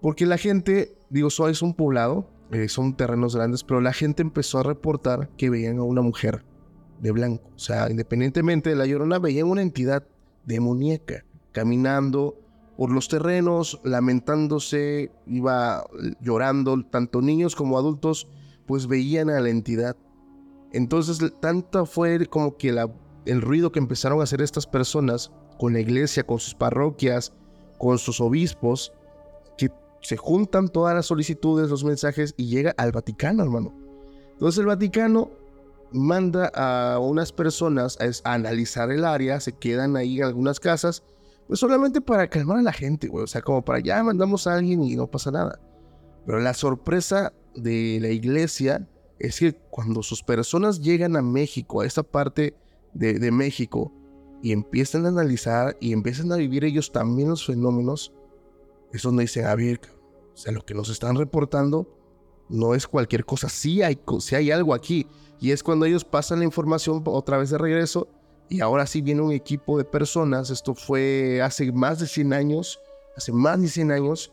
porque 0.00 0.26
la 0.26 0.38
gente, 0.38 0.96
digo, 1.10 1.28
eso 1.28 1.48
es 1.48 1.62
un 1.62 1.74
poblado, 1.74 2.30
eh, 2.52 2.68
son 2.68 2.96
terrenos 2.96 3.34
grandes, 3.34 3.64
pero 3.64 3.80
la 3.80 3.92
gente 3.92 4.22
empezó 4.22 4.58
a 4.58 4.62
reportar 4.62 5.30
que 5.36 5.50
veían 5.50 5.78
a 5.78 5.82
una 5.82 6.02
mujer 6.02 6.44
de 7.00 7.10
blanco, 7.10 7.50
o 7.54 7.58
sea, 7.58 7.90
independientemente 7.90 8.70
de 8.70 8.76
la 8.76 8.86
llorona, 8.86 9.18
veían 9.18 9.48
una 9.48 9.62
entidad 9.62 10.06
demoníaca 10.44 11.24
caminando 11.52 12.38
por 12.76 12.90
los 12.92 13.08
terrenos, 13.08 13.80
lamentándose, 13.82 15.10
iba 15.26 15.84
llorando, 16.20 16.84
tanto 16.84 17.22
niños 17.22 17.56
como 17.56 17.78
adultos, 17.78 18.28
pues 18.66 18.86
veían 18.86 19.30
a 19.30 19.40
la 19.40 19.48
entidad. 19.48 19.96
Entonces, 20.76 21.18
tanto 21.40 21.86
fue 21.86 22.26
como 22.26 22.58
que 22.58 22.68
el 23.24 23.40
ruido 23.40 23.72
que 23.72 23.78
empezaron 23.78 24.20
a 24.20 24.24
hacer 24.24 24.42
estas 24.42 24.66
personas 24.66 25.32
con 25.58 25.72
la 25.72 25.80
iglesia, 25.80 26.22
con 26.22 26.38
sus 26.38 26.54
parroquias, 26.54 27.32
con 27.78 27.98
sus 27.98 28.20
obispos, 28.20 28.92
que 29.56 29.70
se 30.02 30.18
juntan 30.18 30.68
todas 30.68 30.94
las 30.94 31.06
solicitudes, 31.06 31.70
los 31.70 31.82
mensajes 31.82 32.34
y 32.36 32.48
llega 32.48 32.74
al 32.76 32.92
Vaticano, 32.92 33.42
hermano. 33.42 33.74
Entonces 34.32 34.58
el 34.58 34.66
Vaticano 34.66 35.30
manda 35.92 36.48
a 36.54 36.98
unas 36.98 37.32
personas 37.32 37.96
a, 37.98 38.28
a 38.28 38.34
analizar 38.34 38.90
el 38.90 39.06
área, 39.06 39.40
se 39.40 39.52
quedan 39.52 39.96
ahí 39.96 40.18
en 40.18 40.24
algunas 40.24 40.60
casas, 40.60 41.02
pues 41.46 41.58
solamente 41.58 42.02
para 42.02 42.28
calmar 42.28 42.58
a 42.58 42.62
la 42.62 42.72
gente, 42.74 43.08
güey. 43.08 43.24
O 43.24 43.26
sea, 43.26 43.40
como 43.40 43.64
para 43.64 43.80
ya 43.80 44.02
mandamos 44.02 44.46
a 44.46 44.56
alguien 44.56 44.82
y 44.82 44.94
no 44.94 45.06
pasa 45.06 45.30
nada. 45.30 45.58
Pero 46.26 46.38
la 46.38 46.52
sorpresa 46.52 47.32
de 47.54 47.98
la 48.02 48.08
iglesia 48.08 48.86
es 49.18 49.38
que 49.38 49.54
cuando 49.70 50.02
sus 50.02 50.22
personas 50.22 50.80
llegan 50.80 51.16
a 51.16 51.22
México, 51.22 51.80
a 51.80 51.86
esta 51.86 52.02
parte 52.02 52.54
de, 52.92 53.30
México, 53.30 53.92
y 54.42 54.52
empiezan 54.52 55.06
a 55.06 55.08
analizar 55.08 55.76
y 55.80 55.92
empiezan 55.92 56.32
a 56.32 56.36
vivir 56.36 56.64
ellos 56.64 56.92
también 56.92 57.30
los 57.30 57.46
fenómenos, 57.46 58.12
es 58.92 59.02
donde 59.02 59.24
dicen, 59.24 59.46
a 59.46 59.54
ver, 59.54 59.80
o 60.34 60.36
sea, 60.36 60.52
lo 60.52 60.64
que 60.64 60.74
nos 60.74 60.88
están 60.88 61.16
reportando 61.16 61.88
no 62.48 62.74
es 62.74 62.86
cualquier 62.86 63.24
cosa, 63.24 63.48
sí 63.48 63.82
hay, 63.82 63.98
sí 64.20 64.34
hay 64.34 64.50
algo 64.50 64.74
aquí. 64.74 65.06
Y 65.40 65.50
es 65.50 65.62
cuando 65.62 65.86
ellos 65.86 66.04
pasan 66.04 66.38
la 66.38 66.44
información 66.44 67.02
otra 67.04 67.36
vez 67.36 67.50
de 67.50 67.58
regreso 67.58 68.08
Y 68.48 68.60
ahora 68.60 68.86
sí 68.86 69.02
viene 69.02 69.20
un 69.20 69.32
equipo 69.32 69.76
de 69.76 69.84
personas, 69.84 70.50
esto 70.50 70.74
fue 70.74 71.42
hace 71.42 71.72
más 71.72 71.98
de 71.98 72.06
100 72.06 72.32
años, 72.32 72.80
hace 73.16 73.32
más 73.32 73.60
de 73.60 73.68
100 73.68 73.90
años, 73.92 74.32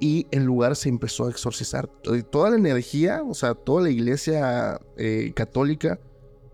y 0.00 0.26
el 0.30 0.44
lugar 0.44 0.74
se 0.76 0.88
empezó 0.88 1.26
a 1.26 1.30
exorcizar. 1.30 1.88
Toda 2.30 2.50
la 2.50 2.56
energía, 2.56 3.22
o 3.22 3.34
sea, 3.34 3.54
toda 3.54 3.82
la 3.82 3.90
iglesia 3.90 4.80
eh, 4.96 5.32
católica, 5.36 6.00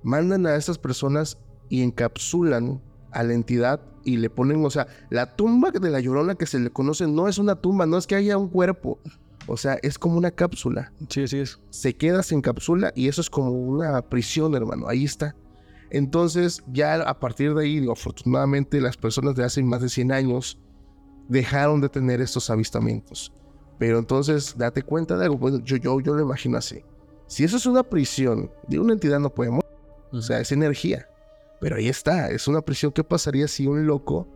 mandan 0.03 0.47
a 0.47 0.57
estas 0.57 0.79
personas 0.79 1.39
y 1.69 1.83
encapsulan 1.83 2.83
a 3.13 3.23
la 3.23 3.33
entidad 3.33 3.81
y 4.05 4.19
le 4.19 4.31
ponen, 4.31 4.65
o 4.65 4.71
sea, 4.71 4.87
la 5.11 5.37
tumba 5.37 5.71
de 5.71 5.91
la 5.91 6.01
llorona 6.01 6.35
que 6.35 6.47
se 6.47 6.59
le 6.59 6.71
conoce 6.71 7.07
no 7.07 7.29
es 7.29 7.39
una 7.39 7.57
tumba, 7.57 7.87
no 7.87 7.97
es 7.97 8.07
que 8.07 8.15
haya 8.15 8.37
un 8.37 8.49
cuerpo, 8.49 8.99
o 9.47 9.57
sea, 9.57 9.79
es 9.83 9.99
como 9.99 10.17
una 10.17 10.31
cápsula. 10.31 10.93
Sí, 11.09 11.27
sí 11.29 11.39
es. 11.39 11.59
Se 11.71 11.97
queda 11.97 12.23
sin 12.23 12.41
cápsula 12.41 12.93
y 12.95 13.09
eso 13.09 13.21
es 13.21 13.31
como 13.31 13.51
una 13.51 14.03
prisión, 14.03 14.55
hermano, 14.55 14.89
ahí 14.89 15.05
está. 15.05 15.37
Entonces, 15.91 16.63
ya 16.73 16.97
a 17.03 17.21
partir 17.21 17.55
de 17.55 17.65
ahí, 17.65 17.89
afortunadamente, 17.89 18.81
las 18.81 18.97
personas 18.97 19.37
de 19.37 19.45
hace 19.45 19.63
más 19.63 19.81
de 19.81 19.89
100 19.89 20.13
años 20.13 20.59
dejaron 21.29 21.81
de 21.81 21.89
tener 21.89 22.21
estos 22.21 22.51
avistamientos. 22.51 23.33
Pero 23.79 23.99
entonces, 23.99 24.55
date 24.57 24.83
cuenta 24.83 25.17
de 25.17 25.25
algo, 25.25 25.39
pues, 25.39 25.55
yo, 25.65 25.77
yo, 25.77 26.01
yo 26.01 26.15
lo 26.15 26.23
imagino 26.23 26.57
así. 26.57 26.83
Si 27.27 27.45
eso 27.45 27.57
es 27.57 27.67
una 27.67 27.83
prisión 27.83 28.51
de 28.69 28.79
una 28.79 28.93
entidad, 28.93 29.19
no 29.19 29.31
podemos. 29.31 29.65
O 30.13 30.23
sea, 30.23 30.41
es 30.41 30.53
energía. 30.53 31.09
Pero 31.61 31.77
ahí 31.77 31.89
está, 31.89 32.31
es 32.31 32.49
una 32.49 32.63
prisión. 32.63 32.93
¿Qué 32.93 33.03
pasaría 33.03 33.49
si 33.49 33.67
un 33.67 33.87
loco, 33.87 34.27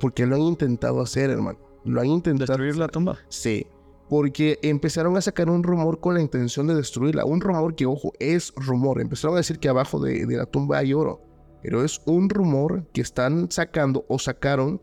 porque 0.00 0.26
lo 0.26 0.36
han 0.36 0.42
intentado 0.42 1.00
hacer, 1.00 1.30
hermano? 1.30 1.58
Lo 1.84 2.00
han 2.00 2.08
intentado. 2.08 2.46
¿Destruir 2.46 2.76
la 2.76 2.88
tumba? 2.88 3.18
Sí. 3.28 3.66
Porque 4.08 4.58
empezaron 4.62 5.16
a 5.16 5.20
sacar 5.20 5.48
un 5.48 5.62
rumor 5.62 6.00
con 6.00 6.14
la 6.14 6.20
intención 6.20 6.66
de 6.66 6.74
destruirla. 6.74 7.24
Un 7.24 7.40
rumor 7.40 7.74
que, 7.74 7.86
ojo, 7.86 8.12
es 8.18 8.52
rumor. 8.56 9.00
Empezaron 9.00 9.36
a 9.36 9.38
decir 9.38 9.58
que 9.58 9.68
abajo 9.68 9.98
de, 9.98 10.26
de 10.26 10.36
la 10.36 10.46
tumba 10.46 10.78
hay 10.78 10.92
oro. 10.92 11.22
Pero 11.62 11.84
es 11.84 12.00
un 12.04 12.28
rumor 12.28 12.86
que 12.92 13.00
están 13.00 13.50
sacando 13.50 14.04
o 14.08 14.18
sacaron 14.18 14.82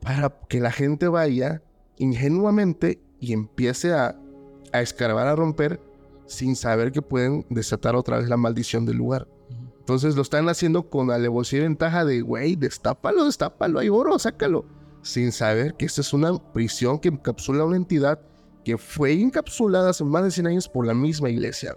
para 0.00 0.30
que 0.48 0.60
la 0.60 0.72
gente 0.72 1.08
vaya 1.08 1.62
ingenuamente 1.96 3.00
y 3.20 3.32
empiece 3.32 3.92
a, 3.92 4.18
a 4.72 4.80
escarbar, 4.80 5.26
a 5.26 5.36
romper, 5.36 5.80
sin 6.26 6.56
saber 6.56 6.92
que 6.92 7.02
pueden 7.02 7.44
desatar 7.50 7.96
otra 7.96 8.18
vez 8.18 8.28
la 8.28 8.36
maldición 8.36 8.86
del 8.86 8.96
lugar. 8.96 9.28
Entonces 9.80 10.14
lo 10.14 10.22
están 10.22 10.48
haciendo 10.48 10.88
con 10.88 11.10
alevosía 11.10 11.58
y 11.58 11.62
ventaja 11.62 12.04
de, 12.04 12.22
güey, 12.22 12.54
destápalo, 12.54 13.24
destápalo, 13.24 13.80
hay 13.80 13.88
oro, 13.88 14.18
sácalo. 14.18 14.64
Sin 15.02 15.32
saber 15.32 15.74
que 15.74 15.86
esta 15.86 16.02
es 16.02 16.12
una 16.12 16.38
prisión 16.52 16.98
que 16.98 17.08
encapsula 17.08 17.64
una 17.64 17.76
entidad 17.76 18.20
que 18.64 18.78
fue 18.78 19.12
encapsulada 19.12 19.90
hace 19.90 20.04
más 20.04 20.22
de 20.22 20.30
100 20.30 20.46
años 20.46 20.68
por 20.68 20.86
la 20.86 20.94
misma 20.94 21.30
iglesia. 21.30 21.76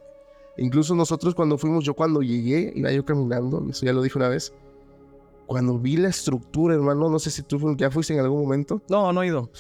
Incluso 0.57 0.93
nosotros 0.93 1.33
cuando 1.33 1.57
fuimos, 1.57 1.83
yo 1.83 1.95
cuando 1.95 2.21
llegué, 2.21 2.71
iba 2.75 2.91
yo 2.91 3.03
caminando, 3.03 3.65
eso 3.69 3.85
ya 3.85 3.93
lo 3.93 4.03
dije 4.03 4.17
una 4.17 4.29
vez, 4.29 4.53
cuando 5.53 5.77
vi 5.77 5.97
la 5.97 6.07
estructura, 6.07 6.73
hermano, 6.73 7.11
no 7.11 7.19
sé 7.19 7.29
si 7.29 7.43
tú 7.43 7.75
ya 7.77 7.91
fuiste 7.91 8.11
en 8.11 8.19
algún 8.19 8.41
momento. 8.41 8.81
No, 8.89 9.13
no 9.13 9.21
he 9.21 9.27
ido. 9.27 9.51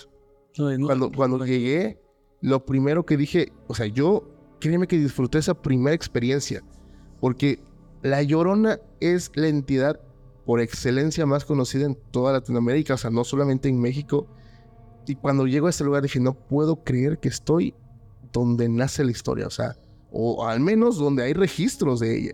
cuando, 0.87 1.11
cuando 1.11 1.45
llegué, 1.45 2.01
lo 2.41 2.65
primero 2.65 3.05
que 3.05 3.15
dije, 3.15 3.53
o 3.67 3.75
sea, 3.75 3.85
yo, 3.85 4.27
créeme 4.59 4.87
que 4.87 4.97
disfruté 4.97 5.37
esa 5.37 5.53
primera 5.53 5.93
experiencia, 5.93 6.63
porque 7.21 7.59
la 8.01 8.23
Llorona 8.23 8.79
es 9.01 9.29
la 9.35 9.49
entidad 9.49 9.99
por 10.47 10.61
excelencia 10.61 11.27
más 11.27 11.45
conocida 11.45 11.85
en 11.85 11.95
toda 12.09 12.33
Latinoamérica, 12.33 12.95
o 12.95 12.97
sea, 12.97 13.11
no 13.11 13.23
solamente 13.23 13.69
en 13.69 13.79
México. 13.79 14.25
Y 15.05 15.13
cuando 15.13 15.45
llego 15.45 15.67
a 15.67 15.69
este 15.69 15.83
lugar 15.83 16.01
dije, 16.01 16.19
no 16.19 16.33
puedo 16.33 16.83
creer 16.83 17.19
que 17.19 17.29
estoy 17.29 17.75
donde 18.31 18.67
nace 18.67 19.03
la 19.03 19.11
historia, 19.11 19.45
o 19.45 19.51
sea, 19.51 19.77
o 20.11 20.47
al 20.47 20.59
menos 20.59 20.97
donde 20.97 21.21
hay 21.21 21.33
registros 21.33 21.99
de 21.99 22.17
ella. 22.17 22.31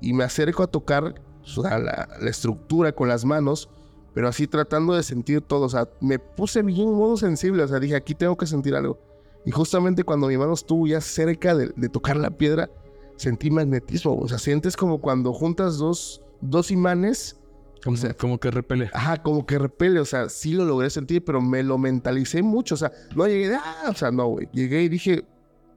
Y 0.00 0.12
me 0.12 0.24
acerco 0.24 0.64
a 0.64 0.66
tocar 0.66 1.22
la, 1.54 2.08
estructura 2.28 2.92
con 2.92 3.08
las 3.08 3.24
manos, 3.24 3.68
pero 4.14 4.28
así 4.28 4.46
tratando 4.46 4.94
de 4.94 5.02
sentir 5.02 5.40
todo. 5.40 5.66
O 5.66 5.68
sea, 5.68 5.88
me 6.00 6.18
puse 6.18 6.62
bien 6.62 6.92
modo 6.92 7.16
sensible. 7.16 7.62
O 7.62 7.68
sea, 7.68 7.78
dije, 7.78 7.96
aquí 7.96 8.14
tengo 8.14 8.36
que 8.36 8.46
sentir 8.46 8.74
algo. 8.74 8.98
Y 9.44 9.50
justamente 9.50 10.04
cuando 10.04 10.26
mi 10.26 10.36
mano 10.36 10.54
estuvo 10.54 10.86
ya 10.86 11.00
cerca 11.00 11.54
de, 11.54 11.88
tocar 11.88 12.16
la 12.16 12.30
piedra, 12.30 12.68
sentí 13.16 13.50
magnetismo. 13.50 14.16
O 14.16 14.28
sea, 14.28 14.38
sientes 14.38 14.76
como 14.76 15.00
cuando 15.00 15.32
juntas 15.32 15.78
dos, 15.78 16.22
dos 16.40 16.70
imanes. 16.70 17.36
Como, 17.84 17.96
como 18.18 18.40
que 18.40 18.50
repele. 18.50 18.90
Ajá, 18.92 19.22
como 19.22 19.46
que 19.46 19.58
repele. 19.58 20.00
O 20.00 20.04
sea, 20.04 20.28
sí 20.28 20.52
lo 20.52 20.64
logré 20.64 20.90
sentir, 20.90 21.24
pero 21.24 21.40
me 21.40 21.62
lo 21.62 21.78
mentalicé 21.78 22.42
mucho. 22.42 22.74
O 22.74 22.78
sea, 22.78 22.90
no 23.14 23.26
llegué 23.26 23.50
de, 23.50 23.56
ah, 23.56 23.86
o 23.88 23.94
sea, 23.94 24.10
no, 24.10 24.26
güey. 24.26 24.48
Llegué 24.52 24.82
y 24.82 24.88
dije, 24.88 25.24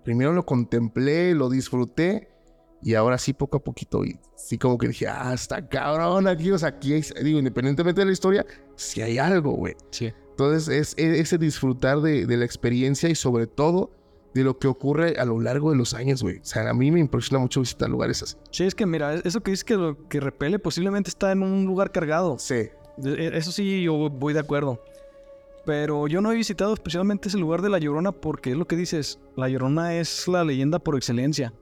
primero 0.04 0.34
lo 0.34 0.46
contemplé, 0.46 1.36
lo 1.36 1.50
disfruté. 1.50 2.30
Y 2.82 2.94
ahora 2.94 3.18
sí, 3.18 3.34
poco 3.34 3.58
a 3.58 3.64
poquito, 3.64 4.06
y 4.06 4.18
sí 4.36 4.58
como 4.58 4.78
que 4.78 4.88
dije, 4.88 5.08
ah, 5.08 5.34
está 5.34 5.68
cabrón 5.68 6.28
aquí, 6.28 6.50
o 6.52 6.58
sea, 6.58 6.70
aquí, 6.70 6.94
digo, 7.22 7.40
independientemente 7.40 8.02
de 8.02 8.06
la 8.06 8.14
historia, 8.14 8.46
sí 8.76 9.02
hay 9.02 9.18
algo, 9.18 9.52
güey. 9.52 9.76
Sí. 9.92 10.14
Entonces, 10.32 10.96
es, 10.96 10.96
ese 10.98 11.38
disfrutar 11.38 12.00
de, 12.00 12.26
la 12.26 12.46
experiencia 12.46 13.10
y 13.10 13.16
sobre 13.16 13.48
todo 13.48 13.92
de 14.34 14.44
lo 14.44 14.58
que 14.58 14.68
ocurre 14.68 15.16
a 15.20 15.26
lo 15.26 15.42
largo 15.42 15.72
de 15.72 15.78
los 15.78 15.94
años, 15.94 16.24
güey. 16.24 16.38
O 16.38 16.46
sea, 16.46 16.70
a 16.70 16.74
mí 16.74 16.92
me 16.92 17.02
impresiona 17.02 17.42
mucho 17.42 17.60
visitar 17.60 17.90
lugares 17.90 18.24
así. 18.24 18.38
Sí, 18.52 18.64
es 18.64 18.74
que 18.74 18.86
mira, 18.86 19.16
eso 19.16 19.42
que 19.42 19.52
dices 19.52 19.66
que 19.66 19.76
lo 19.76 20.08
que 20.08 20.22
repele 20.22 20.58
posiblemente 20.60 21.10
está 21.10 21.34
en 21.34 21.44
un 21.44 21.66
lugar 21.66 21.92
cargado. 21.92 22.40
Sí. 22.40 22.70
E, 23.04 23.32
eso 23.34 23.52
sí, 23.52 23.84
yo 23.84 24.10
voy 24.10 24.34
de 24.34 24.40
acuerdo. 24.40 24.82
Pero 25.66 26.08
yo 26.08 26.22
no 26.22 26.32
he 26.32 26.36
visitado 26.36 26.74
especialmente 26.74 27.28
ese 27.28 27.38
lugar 27.38 27.62
de 27.62 27.70
La 27.70 27.80
Llorona 27.80 28.14
porque 28.14 28.52
es 28.52 28.58
lo 28.58 28.66
que 28.66 28.78
dices, 28.78 29.20
La 29.36 29.50
Llorona 29.50 29.96
es 29.96 30.26
la 30.30 30.46
leyenda 30.46 30.80
por 30.80 30.96
excelencia. 30.96 31.54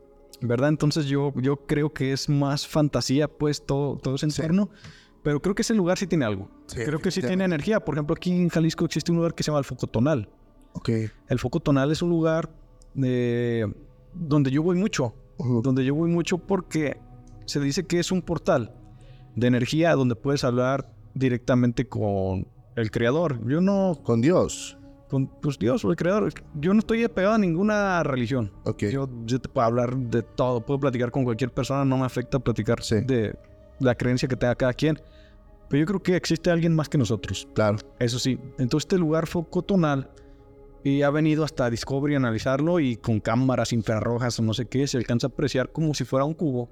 ¿Verdad? 0.42 0.70
Entonces 0.70 1.06
yo, 1.06 1.34
yo 1.36 1.58
creo 1.66 1.94
que 1.94 2.14
es 2.14 2.30
más 2.30 2.68
fantasía, 2.68 3.28
pues, 3.28 3.66
todo, 3.66 3.98
todo 3.98 4.16
ese 4.16 4.26
entorno. 4.26 4.70
Pero 5.24 5.42
creo 5.42 5.56
que 5.56 5.62
ese 5.62 5.74
lugar 5.74 5.98
sí 5.98 6.08
tiene 6.08 6.26
algo. 6.26 6.50
creo 6.74 7.00
que 7.00 7.12
sí 7.12 7.22
tiene 7.22 7.44
energía. 7.44 7.80
Por 7.80 7.96
ejemplo, 7.96 8.16
aquí 8.16 8.32
en 8.32 8.50
Jalisco 8.50 8.86
existe 8.86 9.12
un 9.12 9.18
lugar 9.18 9.34
que 9.34 9.44
se 9.44 9.52
llama 9.52 9.60
el 9.60 9.66
Foco 9.66 9.88
Tonal. 9.88 10.30
Ok. 10.74 10.90
El 11.28 11.40
Foco 11.40 11.60
Tonal 11.60 11.92
es 11.92 12.02
un 12.02 12.10
lugar 12.10 12.50
de, 12.94 13.70
donde 14.14 14.52
yo 14.52 14.64
voy 14.64 14.78
mucho. 14.78 15.14
Donde 15.38 15.84
yo 15.84 15.94
voy 15.96 16.10
mucho 16.10 16.38
porque 16.38 16.98
se 17.46 17.60
dice 17.60 17.86
que 17.86 18.00
es 18.00 18.12
un 18.12 18.22
portal 18.22 18.74
de 19.36 19.48
energía 19.48 19.94
donde 19.94 20.16
puedes 20.16 20.44
hablar 20.44 20.94
directamente 21.14 21.88
con 21.88 22.48
el 22.76 22.92
creador. 22.92 23.46
Yo 23.48 23.60
no... 23.60 24.00
Con 24.04 24.22
Dios 24.22 24.77
con 25.10 25.28
pues 25.28 25.58
Dios 25.58 25.84
o 25.86 25.92
el 25.92 25.96
creador. 25.96 26.34
Yo 26.56 26.74
no 26.74 26.80
estoy 26.80 27.08
pegado 27.08 27.36
a 27.36 27.38
ninguna 27.38 28.04
religión. 28.04 28.52
Okay. 28.66 28.92
Yo, 28.92 29.10
yo, 29.26 29.40
te 29.40 29.50
puedo 29.50 29.66
hablar 29.66 29.96
de 29.96 30.24
todo, 30.24 30.66
puedo 30.66 30.80
platicar 30.80 31.12
con 31.12 31.24
cualquier 31.24 31.52
persona, 31.52 31.86
no 31.86 31.98
me 31.98 32.06
afecta 32.06 32.40
platicar 32.40 32.80
de 32.82 33.36
la 33.80 33.96
creencia 33.96 34.28
que 34.28 34.36
tenga 34.36 34.56
cada 34.56 34.74
quien. 34.74 35.00
Pero 35.70 35.82
yo 35.82 35.86
creo 35.86 36.04
que 36.04 36.16
existe 36.16 36.50
alguien 36.50 36.76
más 36.76 36.90
que 36.90 36.98
nosotros. 36.98 37.48
Claro. 37.54 37.78
Eso 38.00 38.20
sí. 38.20 38.40
Entonces 38.58 38.86
este 38.86 38.98
lugar 38.98 39.28
fue 39.28 39.50
cotonal 39.50 40.10
y 40.84 41.02
ha 41.02 41.10
venido 41.10 41.44
hasta 41.44 41.70
Discovery 41.70 42.14
a 42.14 42.18
analizarlo 42.18 42.80
y 42.80 42.96
con 42.96 43.20
cámaras 43.20 43.74
infrarrojas 43.74 44.40
o 44.40 44.44
no 44.44 44.54
sé 44.54 44.66
qué, 44.66 44.88
se 44.88 44.98
alcanza 44.98 45.28
a 45.28 45.30
apreciar 45.30 45.72
como 45.72 45.94
si 45.94 46.06
fuera 46.06 46.24
un 46.24 46.34
cubo 46.34 46.70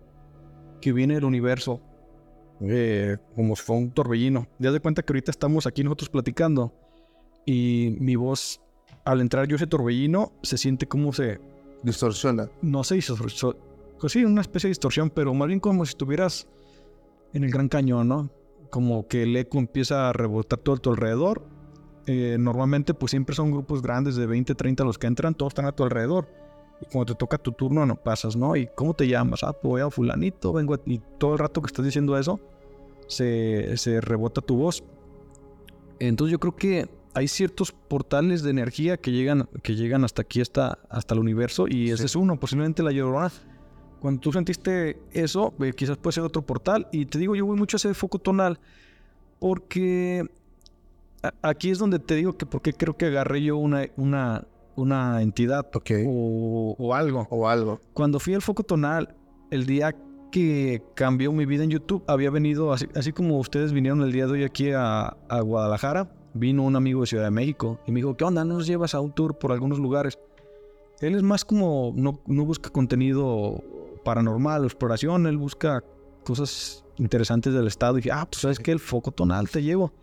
que 0.81 0.93
viene 0.93 1.15
del 1.15 1.25
universo. 1.25 1.81
Eh, 2.61 3.17
como 3.36 3.55
si 3.57 3.63
fuera 3.63 3.81
un 3.81 3.91
torbellino. 3.91 4.47
Ya 4.59 4.71
de 4.71 4.79
cuenta 4.79 5.01
que 5.01 5.11
ahorita 5.11 5.31
estamos 5.31 5.67
aquí 5.67 5.83
nosotros 5.83 6.09
platicando 6.09 6.73
y 7.45 7.95
mi 7.99 8.15
voz, 8.15 8.61
al 9.03 9.21
entrar 9.21 9.47
yo 9.47 9.55
ese 9.55 9.67
torbellino, 9.67 10.33
se 10.41 10.57
siente 10.57 10.87
como 10.87 11.13
se... 11.13 11.39
Distorsiona. 11.83 12.49
No 12.63 12.83
sé, 12.83 12.99
pues 13.99 14.11
sí, 14.11 14.25
una 14.25 14.41
especie 14.41 14.67
de 14.67 14.71
distorsión, 14.71 15.09
pero 15.11 15.33
más 15.33 15.47
bien 15.47 15.59
como 15.59 15.85
si 15.85 15.91
estuvieras 15.91 16.47
en 17.33 17.43
el 17.43 17.51
Gran 17.51 17.69
Cañón, 17.69 18.07
¿no? 18.07 18.29
Como 18.71 19.07
que 19.07 19.23
el 19.23 19.35
eco 19.35 19.59
empieza 19.59 20.09
a 20.09 20.13
rebotar 20.13 20.59
todo 20.59 20.75
a 20.75 20.77
tu 20.79 20.89
alrededor. 20.89 21.45
Eh, 22.07 22.37
normalmente 22.39 22.93
pues 22.93 23.11
siempre 23.11 23.35
son 23.35 23.51
grupos 23.51 23.81
grandes 23.81 24.15
de 24.15 24.25
20, 24.25 24.53
30 24.55 24.83
los 24.83 24.97
que 24.97 25.07
entran, 25.07 25.33
todos 25.35 25.51
están 25.51 25.65
a 25.65 25.71
tu 25.71 25.83
alrededor. 25.83 26.27
Y 26.81 26.85
cuando 26.85 27.13
te 27.13 27.15
toca 27.15 27.37
tu 27.37 27.51
turno 27.51 27.85
no 27.85 27.95
pasas, 27.95 28.35
¿no? 28.35 28.55
¿Y 28.55 28.67
cómo 28.75 28.93
te 28.93 29.07
llamas? 29.07 29.43
Ah, 29.43 29.53
pues 29.53 29.69
voy 29.69 29.81
a 29.81 29.89
fulanito, 29.89 30.53
vengo 30.53 30.73
a... 30.73 30.79
Y 30.85 30.99
todo 31.17 31.33
el 31.33 31.39
rato 31.39 31.61
que 31.61 31.67
estás 31.67 31.85
diciendo 31.85 32.17
eso, 32.17 32.39
se, 33.07 33.77
se 33.77 34.01
rebota 34.01 34.41
tu 34.41 34.57
voz. 34.57 34.83
Entonces 35.99 36.31
yo 36.31 36.39
creo 36.39 36.55
que 36.55 36.89
hay 37.16 37.30
ciertos 37.30 37.72
portales 37.72 38.43
de 38.43 38.51
energía 38.51 38.97
que 38.97 39.11
llegan, 39.11 39.47
que 39.63 39.74
llegan 39.76 40.03
hasta 40.03 40.22
aquí, 40.22 40.41
hasta, 40.41 40.80
hasta 40.89 41.13
el 41.13 41.22
universo, 41.22 41.66
y 41.68 41.89
ese 41.89 42.05
es 42.05 42.16
uno, 42.16 42.38
posiblemente 42.38 42.84
la 42.84 42.91
llorona. 42.91 43.32
Cuando 44.01 44.20
tú 44.20 44.34
sentiste 44.34 44.99
eso, 45.13 45.53
eh, 45.61 45.72
quizás 45.74 45.97
puede 45.97 46.13
ser 46.13 46.24
otro 46.24 46.41
portal. 46.41 46.88
Y 46.91 47.05
te 47.05 47.18
digo, 47.18 47.34
yo 47.36 47.45
voy 47.45 47.57
mucho 47.57 47.78
a 47.78 47.80
ese 47.80 47.93
foco 47.93 48.20
tonal, 48.20 48.59
porque 49.39 50.26
aquí 51.41 51.72
es 51.72 51.80
donde 51.80 51.99
te 51.99 52.16
digo 52.16 52.38
que 52.38 52.45
porque 52.45 52.74
creo 52.74 52.97
que 52.97 53.05
agarré 53.05 53.41
yo 53.41 53.57
una, 53.57 53.88
una, 53.95 54.45
una 54.76 55.22
entidad 55.22 55.66
o, 55.74 56.76
o, 56.78 56.93
algo. 56.93 57.28
O 57.30 57.47
algo. 57.47 57.80
Cuando 57.93 58.20
fui 58.20 58.34
al 58.34 58.41
foco 58.41 58.63
tonal, 58.63 59.16
el 59.51 59.66
día 59.66 59.95
que 60.32 60.84
cambió 60.95 61.32
mi 61.32 61.45
vida 61.45 61.63
en 61.63 61.70
YouTube, 61.70 62.03
había 62.07 62.30
venido, 62.30 62.74
así, 62.74 62.88
así 62.93 63.13
como 63.13 63.39
ustedes 63.39 63.72
vinieron 63.72 64.01
el 64.01 64.11
día 64.11 64.26
de 64.26 64.34
hoy 64.34 64.43
aquí 64.43 64.72
a, 64.72 65.16
a 65.30 65.39
Guadalajara, 65.39 66.11
vino 66.36 66.63
un 66.63 66.75
amigo 66.75 67.01
de 67.01 67.07
Ciudad 67.07 67.23
de 67.23 67.31
México 67.31 67.79
y 67.88 67.91
me 67.91 67.99
dijo, 67.99 68.15
¿qué 68.15 68.25
onda? 68.25 68.43
¿No 68.43 68.55
nos 68.55 68.67
llevas 68.67 68.93
a 68.93 68.99
un 68.99 69.11
tour 69.11 69.39
por 69.39 69.51
algunos 69.51 69.79
lugares? 69.79 70.19
Él 70.99 71.15
es 71.15 71.23
más 71.23 71.45
como, 71.45 71.93
no, 71.95 72.19
no 72.27 72.45
busca 72.45 72.69
contenido 72.69 73.63
paranormal 74.03 74.65
exploración, 74.65 75.27
él 75.27 75.38
busca 75.38 75.83
cosas 76.23 76.83
interesantes 76.97 77.53
del 77.53 77.67
estado. 77.67 77.97
Y 77.97 78.01
dije, 78.01 78.11
ah, 78.11 78.27
pues 78.29 78.41
sabes 78.41 78.59
que 78.59 78.71
el 78.71 78.79
foco 78.79 79.11
tonal 79.11 79.49
te 79.49 79.63
llevo. 79.63 79.93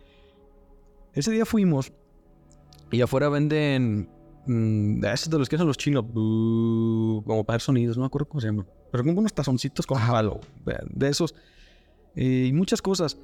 Ese 1.13 1.31
día 1.31 1.45
fuimos 1.45 1.93
y 2.91 3.01
afuera 3.01 3.29
venden 3.29 4.09
mm, 4.47 5.05
esos 5.05 5.29
de 5.29 5.37
los 5.37 5.47
que 5.47 5.55
hacen 5.55 5.67
los 5.67 5.77
chinos, 5.77 6.03
como 6.03 7.43
para 7.43 7.57
hacer 7.57 7.65
sonidos, 7.65 7.95
no 7.95 8.01
me 8.01 8.07
acuerdo 8.07 8.27
cómo 8.27 8.41
se 8.41 8.47
llaman. 8.47 8.65
Pero 8.91 9.03
como 9.03 9.19
unos 9.19 9.33
tazoncitos 9.33 9.85
con 9.85 9.99
palo, 9.99 10.39
de 10.89 11.09
esos. 11.09 11.35
y 12.15 12.51
muchas 12.53 12.81
cosas. 12.81 13.17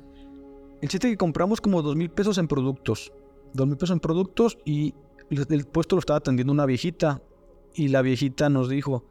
El 0.81 0.89
chiste 0.89 1.09
que 1.09 1.17
compramos 1.17 1.61
como 1.61 1.81
dos 1.81 1.95
mil 1.95 2.09
pesos 2.09 2.37
en 2.37 2.47
productos. 2.47 3.11
Dos 3.53 3.67
mil 3.67 3.77
pesos 3.77 3.93
en 3.93 3.99
productos 3.99 4.57
y 4.65 4.93
el 5.29 5.65
puesto 5.65 5.95
lo 5.95 5.99
estaba 5.99 6.17
atendiendo 6.17 6.53
una 6.53 6.65
viejita. 6.65 7.21
Y 7.73 7.89
la 7.89 8.01
viejita 8.01 8.49
nos 8.49 8.69
dijo, 8.69 9.03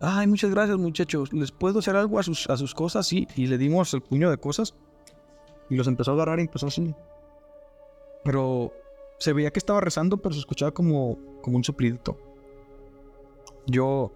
ay, 0.00 0.26
muchas 0.26 0.50
gracias 0.50 0.76
muchachos, 0.78 1.32
¿les 1.32 1.50
puedo 1.50 1.78
hacer 1.78 1.96
algo 1.96 2.18
a 2.18 2.22
sus, 2.22 2.48
a 2.50 2.56
sus 2.56 2.74
cosas? 2.74 3.06
Sí, 3.06 3.26
y 3.34 3.46
le 3.46 3.58
dimos 3.58 3.94
el 3.94 4.02
puño 4.02 4.30
de 4.30 4.38
cosas. 4.38 4.74
Y 5.70 5.76
los 5.76 5.86
empezó 5.86 6.12
a 6.12 6.14
agarrar 6.14 6.38
y 6.38 6.42
empezó 6.42 6.66
así. 6.66 6.94
Pero 8.24 8.72
se 9.18 9.32
veía 9.32 9.50
que 9.50 9.58
estaba 9.58 9.80
rezando, 9.80 10.16
pero 10.18 10.32
se 10.34 10.40
escuchaba 10.40 10.72
como, 10.72 11.18
como 11.42 11.56
un 11.56 11.64
suplidito. 11.64 12.16
Yo, 13.66 14.12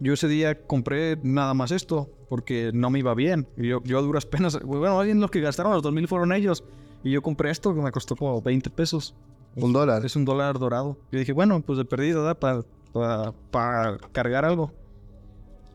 yo 0.00 0.12
ese 0.12 0.28
día 0.28 0.66
compré 0.66 1.18
nada 1.22 1.54
más 1.54 1.70
esto, 1.70 2.10
porque 2.28 2.70
no 2.72 2.90
me 2.90 3.00
iba 3.00 3.14
bien. 3.14 3.48
Yo, 3.56 3.82
yo 3.84 3.98
a 3.98 4.02
duras 4.02 4.26
penas, 4.26 4.60
bueno, 4.64 5.00
bien 5.02 5.20
los 5.20 5.30
que 5.30 5.40
gastaron 5.40 5.72
los 5.72 5.82
2000 5.82 6.08
fueron 6.08 6.32
ellos. 6.32 6.64
Y 7.02 7.10
yo 7.10 7.22
compré 7.22 7.50
esto 7.50 7.74
que 7.74 7.80
me 7.80 7.92
costó 7.92 8.16
como 8.16 8.40
20 8.42 8.70
pesos. 8.70 9.14
Un 9.56 9.72
dólar. 9.72 10.04
Es 10.04 10.16
un 10.16 10.24
dólar 10.24 10.58
dorado. 10.58 10.98
Yo 11.10 11.18
dije, 11.18 11.32
bueno, 11.32 11.60
pues 11.62 11.78
de 11.78 11.84
perdido, 11.84 12.24
¿da? 12.24 12.34
Para, 12.34 13.98
cargar 14.12 14.44
algo. 14.44 14.72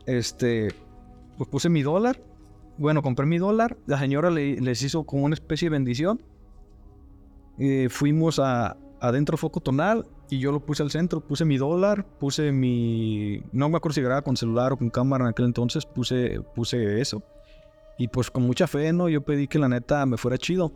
Este, 0.06 0.68
pues 1.36 1.48
puse 1.48 1.68
mi 1.68 1.82
dólar. 1.82 2.20
Bueno, 2.78 3.02
compré 3.02 3.26
mi 3.26 3.38
dólar. 3.38 3.76
La 3.86 3.98
señora 3.98 4.30
les 4.30 4.82
hizo 4.82 5.04
como 5.04 5.24
una 5.24 5.34
especie 5.34 5.66
de 5.66 5.72
bendición. 5.72 6.22
Eh, 7.58 7.88
fuimos 7.90 8.38
a, 8.38 8.76
adentro 9.00 9.36
foco 9.36 9.60
tonal 9.60 10.06
y 10.30 10.38
yo 10.38 10.52
lo 10.52 10.60
puse 10.60 10.82
al 10.82 10.90
centro, 10.90 11.20
puse 11.20 11.44
mi 11.44 11.58
dólar, 11.58 12.06
puse 12.18 12.50
mi... 12.52 13.42
No 13.52 13.68
me 13.68 13.76
acuerdo 13.76 13.94
si 13.94 14.00
grababa 14.00 14.22
con 14.22 14.36
celular 14.36 14.72
o 14.72 14.76
con 14.76 14.90
cámara 14.90 15.24
en 15.24 15.30
aquel 15.30 15.46
entonces, 15.46 15.84
puse, 15.86 16.40
puse 16.54 17.00
eso. 17.00 17.22
Y 17.98 18.08
pues 18.08 18.30
con 18.30 18.42
mucha 18.42 18.66
fe, 18.66 18.92
¿no? 18.92 19.08
Yo 19.08 19.22
pedí 19.22 19.46
que 19.46 19.58
la 19.58 19.68
neta 19.68 20.04
me 20.06 20.16
fuera 20.16 20.38
chido. 20.38 20.72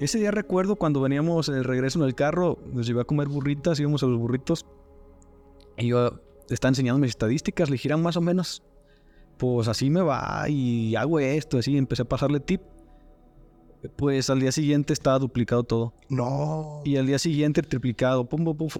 Ese 0.00 0.18
día 0.18 0.30
recuerdo 0.30 0.76
cuando 0.76 1.00
veníamos 1.00 1.48
el 1.48 1.64
regreso 1.64 1.98
en 1.98 2.06
el 2.06 2.14
carro, 2.14 2.58
nos 2.72 2.86
llevé 2.86 3.02
a 3.02 3.04
comer 3.04 3.28
burritas, 3.28 3.78
íbamos 3.80 4.02
a 4.02 4.06
los 4.06 4.18
burritos. 4.18 4.66
Y 5.76 5.88
yo 5.88 6.20
estaba 6.48 6.70
enseñando 6.70 6.98
mis 6.98 7.10
estadísticas, 7.10 7.70
le 7.70 7.78
giran 7.78 8.02
más 8.02 8.16
o 8.16 8.20
menos. 8.20 8.62
Pues 9.36 9.68
así 9.68 9.90
me 9.90 10.00
va 10.00 10.48
y 10.48 10.96
hago 10.96 11.18
esto, 11.18 11.58
así 11.58 11.76
empecé 11.76 12.02
a 12.02 12.06
pasarle 12.06 12.40
tip 12.40 12.62
pues 13.94 14.30
al 14.30 14.40
día 14.40 14.52
siguiente 14.52 14.92
estaba 14.92 15.18
duplicado 15.18 15.64
todo. 15.64 15.94
No. 16.08 16.82
Y 16.84 16.96
al 16.96 17.06
día 17.06 17.18
siguiente 17.18 17.62
triplicado. 17.62 18.28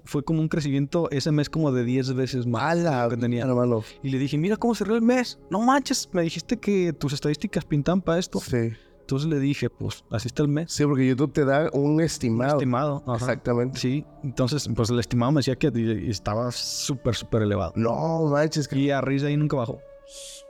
fue 0.05 0.23
como 0.23 0.41
un 0.41 0.47
crecimiento 0.47 1.09
ese 1.11 1.31
mes 1.31 1.49
como 1.49 1.71
de 1.71 1.83
10 1.83 2.13
veces 2.13 2.45
más 2.45 2.77
que 3.09 3.17
tenía. 3.17 3.43
Hermano. 3.43 3.83
Y 4.03 4.09
le 4.09 4.19
dije, 4.19 4.37
mira 4.37 4.57
cómo 4.57 4.75
cerró 4.75 4.95
el 4.95 5.01
mes. 5.01 5.39
No 5.49 5.61
manches, 5.61 6.09
me 6.11 6.21
dijiste 6.21 6.57
que 6.57 6.93
tus 6.93 7.13
estadísticas 7.13 7.65
pintan 7.65 8.01
para 8.01 8.19
esto. 8.19 8.39
Sí. 8.39 8.71
Entonces 9.07 9.29
le 9.29 9.39
dije, 9.39 9.69
pues 9.69 10.03
así 10.11 10.27
está 10.27 10.43
el 10.43 10.49
mes. 10.49 10.69
Sí, 10.69 10.83
porque 10.83 11.07
YouTube 11.07 11.31
te 11.31 11.45
da 11.45 11.69
un 11.71 12.01
estimado. 12.01 12.55
Un 12.55 12.57
estimado. 12.57 13.03
Exactamente. 13.15 13.79
Sí. 13.79 14.05
Entonces, 14.21 14.69
pues 14.75 14.89
el 14.89 14.99
estimado 14.99 15.31
me 15.31 15.39
decía 15.39 15.55
que 15.55 15.71
estaba 16.09 16.51
súper, 16.51 17.15
súper 17.15 17.43
elevado. 17.43 17.71
No 17.77 18.25
manches. 18.25 18.67
Que... 18.67 18.77
Y 18.77 18.91
a 18.91 18.99
risa 18.99 19.27
ahí 19.27 19.37
nunca 19.37 19.55
bajó. 19.55 19.79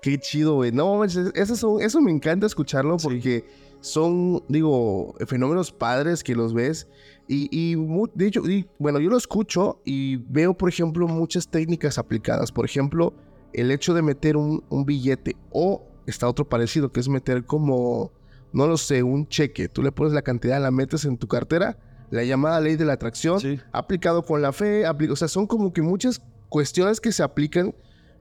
Qué 0.02 0.18
chido, 0.18 0.56
güey. 0.56 0.72
No 0.72 0.96
manches, 0.96 1.32
eso, 1.36 1.80
eso 1.80 2.02
me 2.02 2.10
encanta 2.10 2.48
escucharlo 2.48 2.98
porque 2.98 3.46
son, 3.82 4.44
digo, 4.48 5.16
fenómenos 5.28 5.72
padres 5.72 6.24
que 6.24 6.36
los 6.36 6.54
ves. 6.54 6.88
Y, 7.28 7.50
y 7.52 7.76
de 8.16 8.28
hecho, 8.28 8.42
bueno, 8.80 9.00
yo 9.00 9.10
lo 9.10 9.18
escucho 9.18 9.82
y 9.86 10.18
veo, 10.18 10.56
por 10.56 10.70
ejemplo, 10.70 11.08
muchas 11.08 11.50
técnicas 11.50 11.98
aplicadas. 11.98 12.52
Por 12.52 12.66
ejemplo, 12.66 13.14
el 13.54 13.72
hecho 13.72 13.94
de 13.94 14.02
meter 14.02 14.38
un, 14.38 14.64
billete 14.86 15.36
o 15.52 15.84
está 16.06 16.28
otro 16.28 16.48
parecido, 16.48 16.92
que 16.92 17.00
es 17.00 17.10
meter 17.10 17.46
como, 17.46 18.12
no 18.54 18.68
lo 18.68 18.78
sé, 18.78 19.04
un 19.04 19.28
cheque. 19.28 19.68
Tú 19.68 19.84
le 19.84 19.92
pones 19.92 20.14
la 20.14 20.22
cantidad, 20.22 20.62
la 20.62 20.72
metes 20.72 21.06
en 21.06 21.18
tu 21.18 21.28
cartera. 21.28 21.78
La 22.10 22.24
llamada 22.24 22.62
ley 22.62 22.78
de 22.78 22.86
la 22.86 22.94
atracción, 22.94 23.42
aplicado 23.74 24.24
con 24.24 24.42
la 24.42 24.54
fe, 24.54 24.86
o 24.88 25.16
sea, 25.18 25.28
son 25.28 25.46
como 25.46 25.74
que 25.74 25.82
muchas 25.82 26.22
cuestiones 26.48 27.02
que 27.02 27.12
se 27.12 27.24
aplican, 27.24 27.76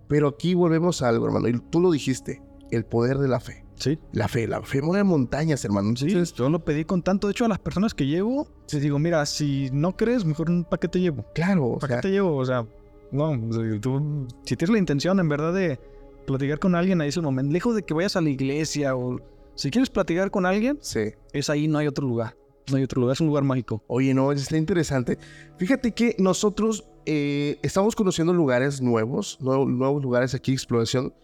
pero 0.08 0.26
aquí 0.26 0.54
volvemos 0.54 1.02
a 1.02 1.08
algo, 1.08 1.26
hermano, 1.26 1.46
y 1.48 1.60
tú 1.70 1.80
lo 1.80 1.92
dijiste, 1.92 2.42
el 2.72 2.84
poder 2.84 3.18
de 3.18 3.28
la 3.28 3.38
fe. 3.38 3.65
Sí. 3.76 3.98
La 4.12 4.28
fe, 4.28 4.46
la 4.48 4.62
fe 4.62 4.82
mueve 4.82 5.04
montañas, 5.04 5.64
hermano. 5.64 5.94
Sí, 5.96 6.08
yo 6.34 6.48
lo 6.48 6.64
pedí 6.64 6.84
con 6.84 7.02
tanto. 7.02 7.26
De 7.26 7.32
hecho, 7.32 7.44
a 7.44 7.48
las 7.48 7.58
personas 7.58 7.94
que 7.94 8.06
llevo, 8.06 8.48
les 8.72 8.82
digo, 8.82 8.98
mira, 8.98 9.24
si 9.26 9.70
no 9.72 9.96
crees, 9.96 10.24
mejor 10.24 10.48
¿para 10.64 10.80
qué 10.80 10.88
te 10.88 11.00
llevo? 11.00 11.24
Claro. 11.34 11.78
¿Para 11.80 11.96
qué 11.96 12.02
te 12.02 12.10
llevo? 12.10 12.36
O 12.36 12.44
sea, 12.44 12.66
no, 13.12 13.38
tú, 13.80 14.26
si 14.44 14.56
tienes 14.56 14.72
la 14.72 14.78
intención, 14.78 15.20
en 15.20 15.28
verdad, 15.28 15.52
de 15.52 15.78
platicar 16.26 16.58
con 16.58 16.74
alguien, 16.74 17.00
ahí 17.00 17.08
es 17.08 17.16
el 17.16 17.22
momento. 17.22 17.52
Lejos 17.52 17.74
de 17.74 17.82
que 17.82 17.94
vayas 17.94 18.16
a 18.16 18.20
la 18.20 18.30
iglesia 18.30 18.96
o 18.96 19.20
si 19.54 19.70
quieres 19.70 19.90
platicar 19.90 20.30
con 20.30 20.46
alguien, 20.46 20.78
sí. 20.80 21.12
es 21.32 21.50
ahí, 21.50 21.68
no 21.68 21.78
hay 21.78 21.86
otro 21.86 22.06
lugar. 22.06 22.36
No 22.70 22.78
hay 22.78 22.82
otro 22.82 23.00
lugar, 23.00 23.14
es 23.14 23.20
un 23.20 23.28
lugar 23.28 23.44
mágico. 23.44 23.84
Oye, 23.86 24.12
no, 24.12 24.32
está 24.32 24.56
interesante. 24.56 25.18
Fíjate 25.56 25.92
que 25.92 26.16
nosotros 26.18 26.84
eh, 27.04 27.58
estamos 27.62 27.94
conociendo 27.94 28.32
lugares 28.32 28.82
nuevos, 28.82 29.38
nuevos, 29.40 29.68
nuevos 29.68 30.02
lugares 30.02 30.34
aquí, 30.34 30.52
exploración 30.52 31.14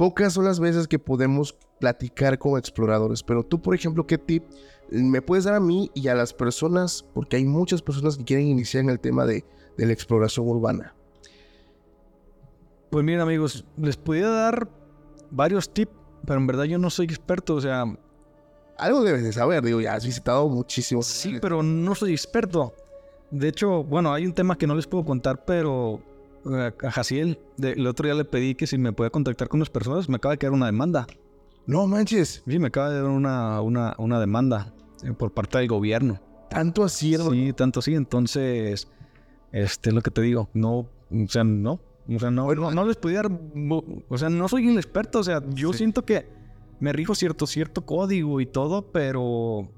Pocas 0.00 0.32
son 0.32 0.46
las 0.46 0.58
veces 0.60 0.88
que 0.88 0.98
podemos 0.98 1.54
platicar 1.78 2.38
como 2.38 2.56
exploradores, 2.56 3.22
pero 3.22 3.42
tú, 3.42 3.60
por 3.60 3.74
ejemplo, 3.74 4.06
¿qué 4.06 4.16
tip 4.16 4.44
me 4.88 5.20
puedes 5.20 5.44
dar 5.44 5.52
a 5.52 5.60
mí 5.60 5.90
y 5.92 6.08
a 6.08 6.14
las 6.14 6.32
personas? 6.32 7.04
Porque 7.12 7.36
hay 7.36 7.44
muchas 7.44 7.82
personas 7.82 8.16
que 8.16 8.24
quieren 8.24 8.46
iniciar 8.46 8.82
en 8.82 8.88
el 8.88 8.98
tema 8.98 9.26
de, 9.26 9.44
la 9.76 9.92
exploración 9.92 10.48
urbana. 10.48 10.94
Pues 12.88 13.04
miren 13.04 13.20
amigos, 13.20 13.66
les 13.76 13.98
podría 13.98 14.30
dar 14.30 14.70
varios 15.30 15.70
tips, 15.70 15.92
pero 16.26 16.40
en 16.40 16.46
verdad 16.46 16.64
yo 16.64 16.78
no 16.78 16.88
soy 16.88 17.04
experto, 17.04 17.56
o 17.56 17.60
sea... 17.60 17.84
Algo 18.78 19.02
debes 19.02 19.22
de 19.22 19.34
saber, 19.34 19.62
digo, 19.62 19.82
ya 19.82 19.96
has 19.96 20.06
visitado 20.06 20.48
muchísimo. 20.48 21.02
Sí, 21.02 21.36
pero 21.42 21.62
no 21.62 21.94
soy 21.94 22.12
experto. 22.12 22.72
De 23.30 23.48
hecho, 23.48 23.84
bueno, 23.84 24.14
hay 24.14 24.24
un 24.24 24.32
tema 24.32 24.56
que 24.56 24.66
no 24.66 24.74
les 24.74 24.86
puedo 24.86 25.04
contar, 25.04 25.44
pero 25.44 26.00
a 26.44 26.90
Jaciel, 26.90 27.38
el 27.60 27.86
otro 27.86 28.06
día 28.06 28.14
le 28.14 28.24
pedí 28.24 28.54
que 28.54 28.66
si 28.66 28.78
me 28.78 28.92
podía 28.92 29.10
contactar 29.10 29.48
con 29.48 29.58
unas 29.58 29.70
personas, 29.70 30.08
me 30.08 30.16
acaba 30.16 30.32
de 30.32 30.38
quedar 30.38 30.52
una 30.52 30.66
demanda. 30.66 31.06
No 31.66 31.86
manches. 31.86 32.42
Sí, 32.46 32.58
me 32.58 32.68
acaba 32.68 32.90
de 32.90 32.96
dar 32.96 33.10
una, 33.10 33.60
una, 33.60 33.94
una 33.98 34.18
demanda 34.18 34.74
eh, 35.04 35.12
por 35.12 35.32
parte 35.32 35.58
del 35.58 35.68
gobierno. 35.68 36.20
¿Tanto 36.48 36.82
así? 36.82 37.16
Sí, 37.16 37.52
tanto 37.52 37.80
así. 37.80 37.94
Entonces, 37.94 38.88
este 39.52 39.90
es 39.90 39.94
lo 39.94 40.02
que 40.02 40.10
te 40.10 40.22
digo. 40.22 40.48
No, 40.52 40.78
o 40.78 41.28
sea, 41.28 41.44
no. 41.44 41.80
O 42.08 42.18
sea, 42.18 42.30
no, 42.30 42.52
no, 42.54 42.84
les 42.84 42.96
podía 42.96 43.22
dar... 43.22 43.30
O 44.08 44.18
sea, 44.18 44.28
no 44.30 44.48
soy 44.48 44.68
el 44.68 44.76
experto. 44.76 45.20
O 45.20 45.24
sea, 45.24 45.44
yo 45.50 45.72
siento 45.72 46.04
que 46.04 46.26
me 46.80 46.92
rijo 46.92 47.14
cierto, 47.14 47.46
cierto 47.46 47.86
código 47.86 48.40
y 48.40 48.46
todo, 48.46 48.90
pero 48.90 49.70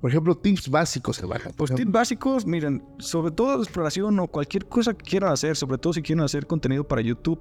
por 0.00 0.10
ejemplo, 0.10 0.34
tips 0.34 0.70
básicos, 0.70 1.16
se 1.16 1.26
Pues 1.56 1.74
tips 1.74 1.92
básicos, 1.92 2.46
miren, 2.46 2.82
sobre 2.98 3.32
todo 3.32 3.56
la 3.56 3.62
exploración 3.62 4.18
o 4.18 4.28
cualquier 4.28 4.66
cosa 4.66 4.94
que 4.94 5.04
quieran 5.04 5.32
hacer, 5.32 5.56
sobre 5.56 5.76
todo 5.76 5.92
si 5.92 6.00
quieren 6.00 6.24
hacer 6.24 6.46
contenido 6.46 6.84
para 6.84 7.02
YouTube, 7.02 7.38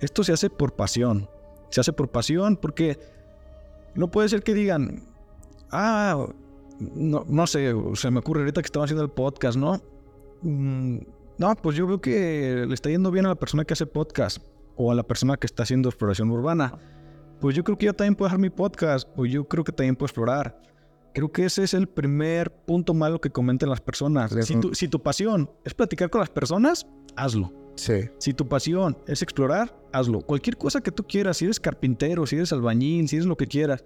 esto 0.00 0.22
se 0.22 0.32
hace 0.32 0.50
por 0.50 0.74
pasión. 0.74 1.28
Se 1.70 1.80
hace 1.80 1.92
por 1.92 2.08
pasión 2.10 2.56
porque 2.56 2.98
no 3.96 4.08
puede 4.08 4.28
ser 4.28 4.44
que 4.44 4.54
digan, 4.54 5.02
ah, 5.72 6.28
no, 6.78 7.24
no 7.26 7.46
sé, 7.48 7.74
se 7.94 8.10
me 8.10 8.20
ocurre 8.20 8.40
ahorita 8.40 8.62
que 8.62 8.66
estamos 8.66 8.86
haciendo 8.86 9.02
el 9.02 9.10
podcast, 9.10 9.58
¿no? 9.58 9.80
Mm, 10.42 10.98
no, 11.38 11.56
pues 11.56 11.76
yo 11.76 11.88
veo 11.88 12.00
que 12.00 12.66
le 12.68 12.74
está 12.74 12.88
yendo 12.88 13.10
bien 13.10 13.26
a 13.26 13.30
la 13.30 13.34
persona 13.34 13.64
que 13.64 13.72
hace 13.72 13.86
podcast 13.86 14.38
o 14.76 14.92
a 14.92 14.94
la 14.94 15.02
persona 15.02 15.36
que 15.36 15.46
está 15.46 15.64
haciendo 15.64 15.88
exploración 15.88 16.30
urbana. 16.30 16.78
Pues 17.40 17.56
yo 17.56 17.64
creo 17.64 17.76
que 17.76 17.86
yo 17.86 17.94
también 17.94 18.14
puedo 18.14 18.28
dejar 18.28 18.38
mi 18.38 18.50
podcast 18.50 19.08
o 19.16 19.26
yo 19.26 19.44
creo 19.48 19.64
que 19.64 19.72
también 19.72 19.96
puedo 19.96 20.06
explorar. 20.06 20.62
Creo 21.16 21.32
que 21.32 21.46
ese 21.46 21.64
es 21.64 21.72
el 21.72 21.88
primer 21.88 22.52
punto 22.52 22.92
malo 22.92 23.22
que 23.22 23.30
comentan 23.30 23.70
las 23.70 23.80
personas. 23.80 24.36
Si 24.74 24.86
tu, 24.86 25.02
pasión 25.02 25.50
es 25.64 25.72
platicar 25.72 26.10
con 26.10 26.20
las 26.20 26.28
personas, 26.28 26.86
hazlo. 27.16 27.54
Sí. 27.74 28.10
Si 28.18 28.34
tu 28.34 28.46
pasión 28.46 28.98
es 29.06 29.22
explorar, 29.22 29.74
hazlo. 29.94 30.20
Cualquier 30.20 30.58
cosa 30.58 30.82
que 30.82 30.92
tú 30.92 31.04
quieras, 31.04 31.38
si 31.38 31.46
eres 31.46 31.58
carpintero, 31.58 32.26
si 32.26 32.36
eres 32.36 32.52
albañil, 32.52 33.08
si 33.08 33.16
eres 33.16 33.24
lo 33.24 33.34
que 33.34 33.46
quieras. 33.46 33.82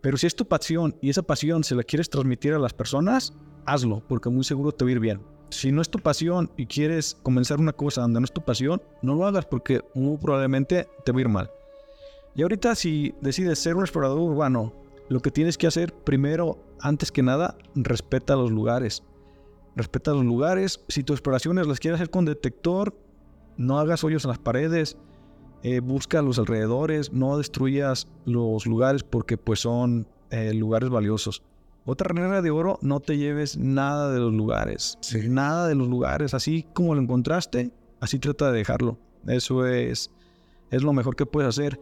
Pero 0.00 0.16
si 0.16 0.26
es 0.26 0.34
tu 0.34 0.46
pasión 0.46 0.96
y 1.02 1.10
esa 1.10 1.22
pasión 1.22 1.62
se 1.62 1.74
la 1.74 1.82
quieres 1.82 2.08
transmitir 2.08 2.54
a 2.54 2.58
las 2.58 2.72
personas, 2.72 3.34
hazlo, 3.66 4.02
porque 4.08 4.30
muy 4.30 4.42
seguro 4.42 4.72
te 4.72 4.82
va 4.86 4.88
a 4.88 4.92
ir 4.92 5.00
bien. 5.00 5.20
Si 5.50 5.72
no 5.72 5.82
es 5.82 5.90
tu 5.90 5.98
pasión 5.98 6.50
y 6.56 6.64
quieres 6.64 7.18
comenzar 7.22 7.60
una 7.60 7.74
cosa 7.74 8.00
donde 8.00 8.18
no 8.18 8.24
es 8.24 8.32
tu 8.32 8.40
pasión, 8.40 8.80
no 9.02 9.14
lo 9.14 9.26
hagas 9.26 9.44
porque 9.44 9.82
muy 9.92 10.16
probablemente 10.16 10.88
te 11.04 11.12
va 11.12 11.18
a 11.18 11.20
ir 11.20 11.28
mal. 11.28 11.50
Y 12.34 12.40
ahorita 12.40 12.74
si 12.76 13.14
decides 13.20 13.58
ser 13.58 13.76
un 13.76 13.82
explorador 13.82 14.20
urbano 14.20 14.72
lo 15.12 15.20
que 15.20 15.30
tienes 15.30 15.58
que 15.58 15.66
hacer 15.66 15.92
primero, 15.94 16.64
antes 16.80 17.12
que 17.12 17.22
nada, 17.22 17.56
respeta 17.74 18.34
los 18.34 18.50
lugares. 18.50 19.02
Respeta 19.76 20.12
los 20.12 20.24
lugares. 20.24 20.80
Si 20.88 21.02
tus 21.04 21.14
exploraciones 21.14 21.66
las 21.66 21.78
quieres 21.80 22.00
hacer 22.00 22.10
con 22.10 22.24
detector, 22.24 22.96
no 23.56 23.78
hagas 23.78 24.04
hoyos 24.04 24.24
en 24.24 24.30
las 24.30 24.38
paredes. 24.38 24.96
eh, 25.62 25.80
busca 25.80 26.22
los 26.22 26.38
alrededores, 26.38 27.12
no 27.12 27.38
destruyas 27.38 28.08
los 28.24 28.66
lugares 28.66 29.04
porque 29.04 29.36
pues 29.38 29.60
son 29.60 30.08
eh, 30.30 30.52
lugares 30.54 30.90
valiosos. 30.90 31.42
Otra 31.84 32.12
regla 32.12 32.42
de 32.42 32.50
oro, 32.50 32.78
no 32.82 33.00
te 33.00 33.16
lleves 33.16 33.56
nada 33.56 34.12
de 34.12 34.20
los 34.20 34.32
lugares. 34.32 34.98
Nada 35.28 35.68
de 35.68 35.74
los 35.74 35.88
lugares. 35.88 36.34
Así 36.34 36.66
como 36.74 36.94
lo 36.94 37.00
encontraste, 37.00 37.72
así 38.00 38.18
trata 38.18 38.50
de 38.50 38.58
dejarlo. 38.58 38.98
Eso 39.26 39.66
es, 39.66 40.10
es 40.70 40.82
lo 40.82 40.92
mejor 40.92 41.16
que 41.16 41.26
puedes 41.26 41.48
hacer. 41.48 41.80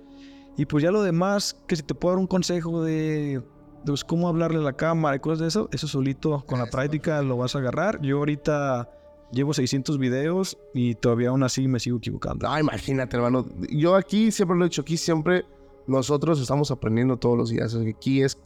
Y 0.57 0.67
pues 0.67 0.83
ya 0.83 0.91
lo 0.91 1.03
demás, 1.03 1.57
que 1.67 1.77
si 1.77 1.83
te 1.83 1.95
puedo 1.95 2.15
dar 2.15 2.21
un 2.21 2.27
consejo 2.27 2.83
de, 2.83 3.43
pues, 3.87 4.05
cómo 4.05 4.29
hablarle 4.29 4.59
a 4.59 4.63
la 4.63 4.73
cámara 4.75 5.17
y 5.17 5.21
cosas 5.21 5.39
de 5.41 5.49
eso, 5.49 5.69
eso 5.73 5.89
solito 5.89 6.45
con 6.47 6.59
la 6.59 6.67
práctica 6.67 7.23
lo 7.23 7.37
vas 7.37 7.55
a 7.55 7.61
agarrar. 7.61 8.01
Yo 8.03 8.19
ahorita 8.19 8.91
llevo 9.33 9.55
600 9.55 9.99
videos 9.99 10.59
y 10.75 10.97
todavía 10.97 11.31
aún 11.31 11.43
así 11.43 11.69
me 11.69 11.81
sigo 11.81 11.99
equivocando. 11.99 12.49
No, 12.49 12.59
imagínate, 12.59 13.17
hermano. 13.17 13.47
Yo 13.71 13.95
aquí 13.95 14.31
siempre 14.31 14.57
lo 14.57 14.65
he 14.65 14.69
dicho, 14.69 14.83
aquí 14.83 14.97
siempre 14.97 15.45
nosotros 15.87 16.41
estamos 16.41 16.71
aprendiendo 16.71 17.17
todos 17.17 17.39
los 17.39 17.51
días. 17.51 17.75
Aquí 17.75 18.23
es 18.23 18.39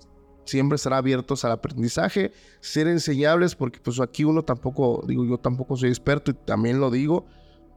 siempre 0.45 0.77
estar 0.77 0.93
abiertos 0.93 1.45
al 1.45 1.53
aprendizaje, 1.53 2.33
ser 2.61 2.87
enseñables, 2.87 3.55
porque 3.55 3.81
pues 3.81 4.01
aquí 4.01 4.25
uno 4.25 4.43
tampoco, 4.43 5.03
digo, 5.07 5.25
yo 5.25 5.39
tampoco 5.39 5.77
soy 5.77 5.89
experto 5.89 6.31
y 6.31 6.35
también 6.35 6.81
lo 6.81 6.91
digo, 6.91 7.25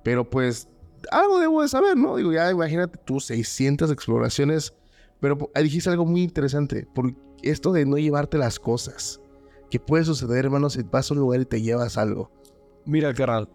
pero 0.04 0.30
pues 0.30 0.68
algo 1.12 1.39
debo 1.39 1.62
de 1.62 1.68
saber, 1.68 1.98
¿no? 1.98 2.16
Digo, 2.16 2.32
ya 2.32 2.50
imagínate 2.52 3.00
tú 3.06 3.20
600 3.20 3.91
exploraciones, 3.91 4.74
pero 5.20 5.50
dijiste 5.56 5.89
algo 5.89 6.06
muy 6.06 6.24
interesante, 6.24 6.88
por 6.93 7.14
esto 7.41 7.72
de 7.72 7.86
no 7.86 7.98
llevarte 7.98 8.38
las 8.38 8.60
cosas. 8.60 9.22
¿Qué 9.70 9.80
puede 9.80 10.06
suceder, 10.06 10.45
hermano, 10.45 10.70
si 10.70 10.84
vas 10.84 11.12
a 11.12 11.14
un 11.14 11.20
lugar 11.20 11.41
y 11.41 11.45
te 11.45 11.62
llevas 11.62 11.98
algo? 11.98 12.32
Mira, 12.86 13.14
carnal. 13.14 13.50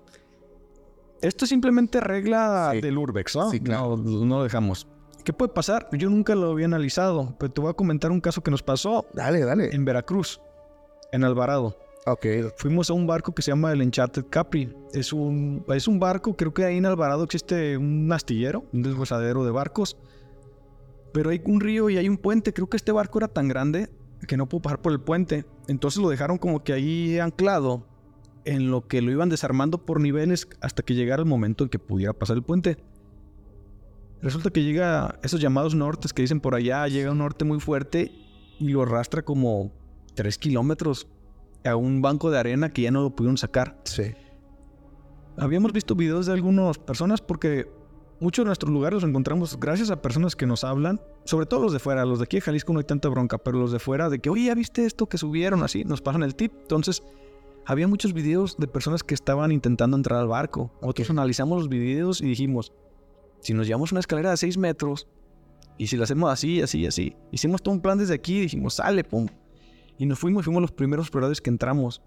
Esto 1.22 1.44
es 1.44 1.48
simplemente 1.48 2.00
regla 2.00 2.72
del 2.72 2.98
Urbex, 2.98 3.36
¿no? 3.36 3.50
Sí, 3.50 3.60
claro. 3.60 3.96
No, 3.96 4.24
no 4.24 4.38
lo 4.38 4.42
dejamos. 4.42 4.88
¿Qué 5.24 5.32
puede 5.32 5.52
pasar? 5.52 5.88
Yo 5.92 6.10
nunca 6.10 6.34
lo 6.34 6.50
había 6.50 6.66
analizado, 6.66 7.36
pero 7.38 7.52
te 7.52 7.60
voy 7.60 7.70
a 7.70 7.74
comentar 7.74 8.10
un 8.10 8.20
caso 8.20 8.42
que 8.42 8.50
nos 8.50 8.62
pasó. 8.62 9.06
Dale, 9.14 9.40
dale. 9.40 9.72
En 9.72 9.84
Veracruz, 9.84 10.40
en 11.12 11.22
Alvarado. 11.22 11.76
Ok. 12.04 12.26
Fuimos 12.56 12.90
a 12.90 12.94
un 12.94 13.06
barco 13.06 13.32
que 13.32 13.42
se 13.42 13.52
llama 13.52 13.72
el 13.72 13.80
Enchanted 13.80 14.26
Capri. 14.28 14.74
Es 14.92 15.12
un, 15.12 15.64
es 15.68 15.86
un 15.86 16.00
barco, 16.00 16.36
creo 16.36 16.52
que 16.52 16.64
ahí 16.64 16.76
en 16.76 16.86
Alvarado 16.86 17.22
existe 17.22 17.76
un 17.76 18.10
astillero, 18.12 18.64
un 18.72 18.82
desguazadero 18.82 19.44
de 19.44 19.52
barcos. 19.52 19.96
Pero 21.12 21.30
hay 21.30 21.40
un 21.44 21.60
río 21.60 21.90
y 21.90 21.98
hay 21.98 22.08
un 22.08 22.16
puente. 22.16 22.52
Creo 22.52 22.68
que 22.68 22.76
este 22.76 22.90
barco 22.90 23.18
era 23.18 23.28
tan 23.28 23.46
grande 23.46 23.88
que 24.26 24.36
no 24.36 24.48
pudo 24.48 24.62
pasar 24.62 24.82
por 24.82 24.92
el 24.92 25.00
puente. 25.00 25.44
Entonces 25.68 26.02
lo 26.02 26.08
dejaron 26.08 26.38
como 26.38 26.64
que 26.64 26.72
ahí 26.72 27.18
anclado 27.18 27.86
en 28.44 28.70
lo 28.72 28.88
que 28.88 29.00
lo 29.00 29.12
iban 29.12 29.28
desarmando 29.28 29.84
por 29.84 30.00
niveles 30.00 30.48
hasta 30.60 30.82
que 30.82 30.94
llegara 30.94 31.22
el 31.22 31.28
momento 31.28 31.64
en 31.64 31.70
que 31.70 31.78
pudiera 31.78 32.12
pasar 32.12 32.36
el 32.36 32.42
puente. 32.42 32.78
Resulta 34.20 34.50
que 34.50 34.64
llega 34.64 35.18
esos 35.22 35.40
llamados 35.40 35.74
nortes 35.74 36.12
que 36.12 36.22
dicen 36.22 36.40
por 36.40 36.54
allá, 36.56 36.86
llega 36.88 37.12
un 37.12 37.18
norte 37.18 37.44
muy 37.44 37.60
fuerte 37.60 38.10
y 38.58 38.68
lo 38.68 38.82
arrastra 38.82 39.22
como 39.22 39.72
3 40.14 40.38
kilómetros 40.38 41.08
a 41.64 41.76
un 41.76 42.02
banco 42.02 42.30
de 42.30 42.38
arena 42.38 42.72
que 42.72 42.82
ya 42.82 42.90
no 42.90 43.02
lo 43.02 43.10
pudieron 43.10 43.36
sacar. 43.36 43.78
Sí. 43.84 44.14
Habíamos 45.36 45.72
visto 45.72 45.94
videos 45.94 46.26
de 46.26 46.32
algunas 46.32 46.78
personas 46.78 47.20
porque 47.20 47.68
muchos 48.20 48.44
de 48.44 48.48
nuestros 48.48 48.70
lugares 48.72 49.02
los 49.02 49.08
encontramos 49.08 49.58
gracias 49.58 49.90
a 49.90 50.00
personas 50.00 50.36
que 50.36 50.46
nos 50.46 50.64
hablan, 50.64 51.00
sobre 51.24 51.46
todo 51.46 51.60
los 51.60 51.72
de 51.72 51.78
fuera, 51.78 52.04
los 52.04 52.18
de 52.18 52.24
aquí 52.24 52.36
de 52.36 52.42
Jalisco 52.42 52.72
no 52.72 52.78
hay 52.78 52.84
tanta 52.84 53.08
bronca, 53.08 53.38
pero 53.38 53.58
los 53.58 53.72
de 53.72 53.78
fuera 53.78 54.08
de 54.10 54.18
que, 54.18 54.30
oye, 54.30 54.44
¿ya 54.44 54.54
viste 54.54 54.84
esto 54.84 55.08
que 55.08 55.18
subieron? 55.18 55.62
Así, 55.62 55.84
nos 55.84 56.02
pasan 56.02 56.22
el 56.22 56.34
tip. 56.34 56.52
Entonces, 56.62 57.02
había 57.64 57.88
muchos 57.88 58.12
videos 58.12 58.56
de 58.58 58.66
personas 58.66 59.02
que 59.02 59.14
estaban 59.14 59.52
intentando 59.52 59.96
entrar 59.96 60.20
al 60.20 60.28
barco. 60.28 60.72
Otros 60.80 61.10
analizamos 61.10 61.58
los 61.58 61.68
videos 61.68 62.20
y 62.20 62.26
dijimos, 62.26 62.72
si 63.40 63.54
nos 63.54 63.66
llevamos 63.66 63.92
una 63.92 64.00
escalera 64.00 64.30
de 64.30 64.36
6 64.36 64.58
metros 64.58 65.08
y 65.78 65.86
si 65.86 65.96
la 65.96 66.04
hacemos 66.04 66.30
así, 66.30 66.60
así, 66.60 66.86
así, 66.86 67.16
hicimos 67.30 67.62
todo 67.62 67.74
un 67.74 67.80
plan 67.80 67.98
desde 67.98 68.14
aquí 68.14 68.36
y 68.38 68.40
dijimos, 68.42 68.74
sale, 68.74 69.04
pum. 69.04 69.26
Y 69.98 70.06
nos 70.06 70.18
fuimos, 70.18 70.44
fuimos 70.44 70.62
los 70.62 70.72
primeros 70.72 71.06
exploradores 71.06 71.40
que 71.40 71.50
entramos. 71.50 72.02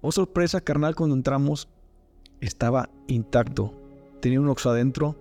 Oh, 0.00 0.12
sorpresa, 0.12 0.60
carnal, 0.60 0.94
cuando 0.94 1.14
entramos, 1.16 1.68
estaba 2.40 2.88
intacto. 3.08 3.74
Tenía 4.20 4.40
un 4.40 4.48
oxo 4.48 4.70
adentro, 4.70 5.16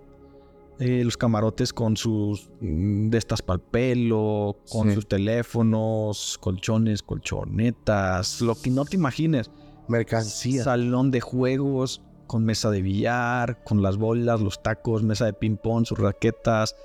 eh, 0.79 1.03
los 1.03 1.17
camarotes 1.17 1.73
con 1.73 1.97
sus 1.97 2.49
mm, 2.61 3.09
de 3.09 3.17
estas 3.17 3.41
pal 3.41 3.59
pelo, 3.59 4.57
con 4.69 4.89
Sí. 4.89 4.95
sus 4.95 5.07
teléfonos, 5.07 6.37
colchones, 6.39 7.01
colchonetas, 7.01 8.41
lo 8.41 8.55
que 8.55 8.69
no 8.69 8.85
te 8.85 8.95
imagines. 8.95 9.49
Mercancía. 9.87 10.63
Salón 10.63 11.11
de 11.11 11.21
juegos 11.21 12.01
con 12.27 12.43
mesa 12.43 12.69
de 12.69 12.81
billar, 12.81 13.63
con 13.63 13.81
las 13.81 13.97
bolas, 13.97 14.41
los 14.41 14.61
tacos, 14.61 15.01
mesa 15.01 15.25
de 15.25 15.33
ping 15.33 15.55
pong, 15.57 15.85
sus 15.85 15.97
raquetas. 15.97 16.75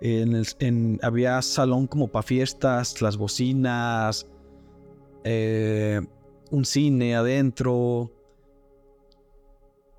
En 0.00 0.34
el- 0.34 0.46
en- 0.60 0.98
había 1.02 1.40
salón 1.42 1.86
como 1.86 2.08
para 2.08 2.22
fiestas, 2.22 3.02
las 3.02 3.16
bocinas, 3.16 4.26
eh, 5.24 6.00
un 6.50 6.64
cine 6.64 7.14
adentro, 7.16 8.10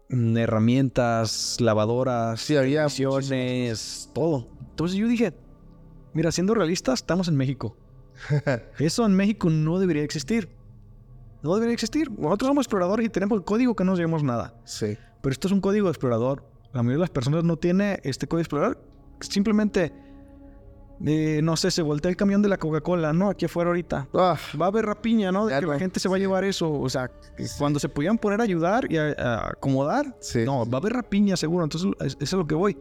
mm, 0.10 0.38
herramientas, 0.38 1.58
lavadoras, 1.62 2.42
Sí, 2.42 2.56
había 2.58 2.88
todo. 4.14 4.48
Entonces 4.72 4.98
yo 4.98 5.08
dije, 5.08 5.34
mira, 6.14 6.32
siendo 6.32 6.54
realistas, 6.54 7.00
estamos 7.00 7.28
en 7.28 7.36
México. 7.38 7.78
Eso 8.80 9.06
en 9.06 9.16
México 9.16 9.50
no 9.50 9.80
debería 9.80 10.04
existir. 10.04 10.50
No 11.44 11.54
debería 11.56 11.74
existir. 11.74 12.10
Nosotros 12.12 12.48
somos 12.48 12.66
exploradores 12.66 13.06
y 13.06 13.10
tenemos 13.10 13.38
el 13.38 13.44
código 13.44 13.76
que 13.76 13.84
no 13.84 13.96
llevamos 13.96 14.24
nada. 14.24 14.54
Sí. 14.64 14.98
Pero 15.22 15.32
esto 15.34 15.48
es 15.48 15.54
un 15.54 15.62
código 15.62 15.86
de 15.88 15.92
explorador. 15.92 16.44
La 16.74 16.84
mayoría 16.84 16.98
de 16.98 17.02
las 17.02 17.10
personas 17.10 17.44
no 17.44 17.58
tiene 17.58 18.00
este 18.04 18.28
código 18.28 18.38
de 18.40 18.44
explorador. 18.44 18.91
Simplemente, 19.22 19.92
eh, 21.06 21.40
no 21.44 21.56
sé, 21.56 21.72
se 21.72 21.82
voltea 21.82 22.10
el 22.12 22.18
camión 22.18 22.42
de 22.42 22.50
la 22.50 22.58
Coca-Cola, 22.58 23.14
¿no? 23.14 23.30
Aquí 23.30 23.46
afuera 23.46 23.70
ahorita. 23.70 24.08
Ah, 24.14 24.38
Va 24.60 24.66
a 24.66 24.70
haber 24.70 24.86
rapiña, 24.86 25.32
¿no? 25.32 25.46
De 25.48 25.60
que 25.60 25.66
la 25.66 25.80
gente 25.80 26.00
se 26.00 26.08
va 26.10 26.16
a 26.18 26.20
llevar 26.20 26.44
eso. 26.44 26.72
O 26.72 26.90
sea, 26.90 27.10
cuando 27.58 27.80
se 27.80 27.90
podían 27.90 28.18
poner 28.18 28.40
a 28.42 28.44
ayudar 28.44 28.92
y 28.92 28.98
a, 28.98 29.12
a 29.18 29.50
acomodar, 29.52 30.16
sí. 30.20 30.44
no, 30.46 30.70
va 30.70 30.78
a 30.78 30.82
haber 30.82 30.94
rapiña 30.94 31.36
seguro. 31.38 31.64
Entonces, 31.64 31.90
es- 32.02 32.14
eso 32.20 32.22
es 32.22 32.34
lo 32.34 32.46
que 32.48 32.56
voy. 32.56 32.78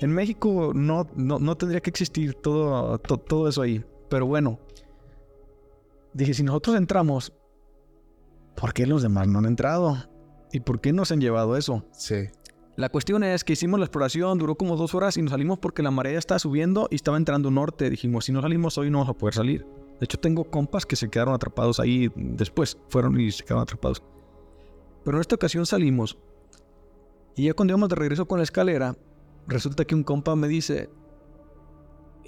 En 0.00 0.12
México 0.12 0.70
no, 0.74 1.08
no, 1.16 1.38
no 1.40 1.56
tendría 1.56 1.80
que 1.80 1.90
existir 1.90 2.34
todo, 2.34 2.98
to- 2.98 3.18
todo 3.18 3.48
eso 3.48 3.62
ahí. 3.62 3.84
Pero 4.08 4.26
bueno, 4.26 4.60
dije, 6.12 6.34
si 6.34 6.42
nosotros 6.44 6.76
entramos, 6.76 7.32
¿por 8.56 8.72
qué 8.72 8.86
los 8.86 9.02
demás 9.02 9.26
no 9.28 9.40
han 9.40 9.46
entrado? 9.46 9.96
¿Y 10.52 10.60
por 10.60 10.80
qué 10.80 10.92
nos 10.92 11.10
han 11.12 11.20
llevado 11.20 11.56
eso? 11.56 11.84
Sí. 11.92 12.28
La 12.78 12.90
cuestión 12.90 13.24
es 13.24 13.42
que 13.42 13.54
hicimos 13.54 13.80
la 13.80 13.86
exploración, 13.86 14.38
duró 14.38 14.54
como 14.54 14.76
dos 14.76 14.94
horas 14.94 15.16
y 15.16 15.22
nos 15.22 15.32
salimos 15.32 15.58
porque 15.58 15.82
la 15.82 15.90
marea 15.90 16.16
estaba 16.16 16.38
subiendo 16.38 16.86
y 16.92 16.94
estaba 16.94 17.16
entrando 17.16 17.50
norte. 17.50 17.90
Dijimos, 17.90 18.26
si 18.26 18.30
no 18.30 18.40
salimos 18.40 18.78
hoy 18.78 18.88
no 18.88 18.98
vamos 18.98 19.16
a 19.16 19.18
poder 19.18 19.34
salir. 19.34 19.66
De 19.98 20.04
hecho, 20.04 20.16
tengo 20.20 20.44
compas 20.44 20.86
que 20.86 20.94
se 20.94 21.10
quedaron 21.10 21.34
atrapados 21.34 21.80
ahí 21.80 22.08
después. 22.14 22.78
Fueron 22.88 23.20
y 23.20 23.32
se 23.32 23.42
quedaron 23.42 23.64
atrapados. 23.64 24.00
Pero 25.04 25.16
en 25.16 25.20
esta 25.22 25.34
ocasión 25.34 25.66
salimos. 25.66 26.18
Y 27.34 27.46
ya 27.46 27.54
cuando 27.54 27.72
íbamos 27.72 27.88
de 27.88 27.96
regreso 27.96 28.28
con 28.28 28.38
la 28.38 28.44
escalera, 28.44 28.94
resulta 29.48 29.84
que 29.84 29.96
un 29.96 30.04
compa 30.04 30.36
me 30.36 30.46
dice, 30.46 30.88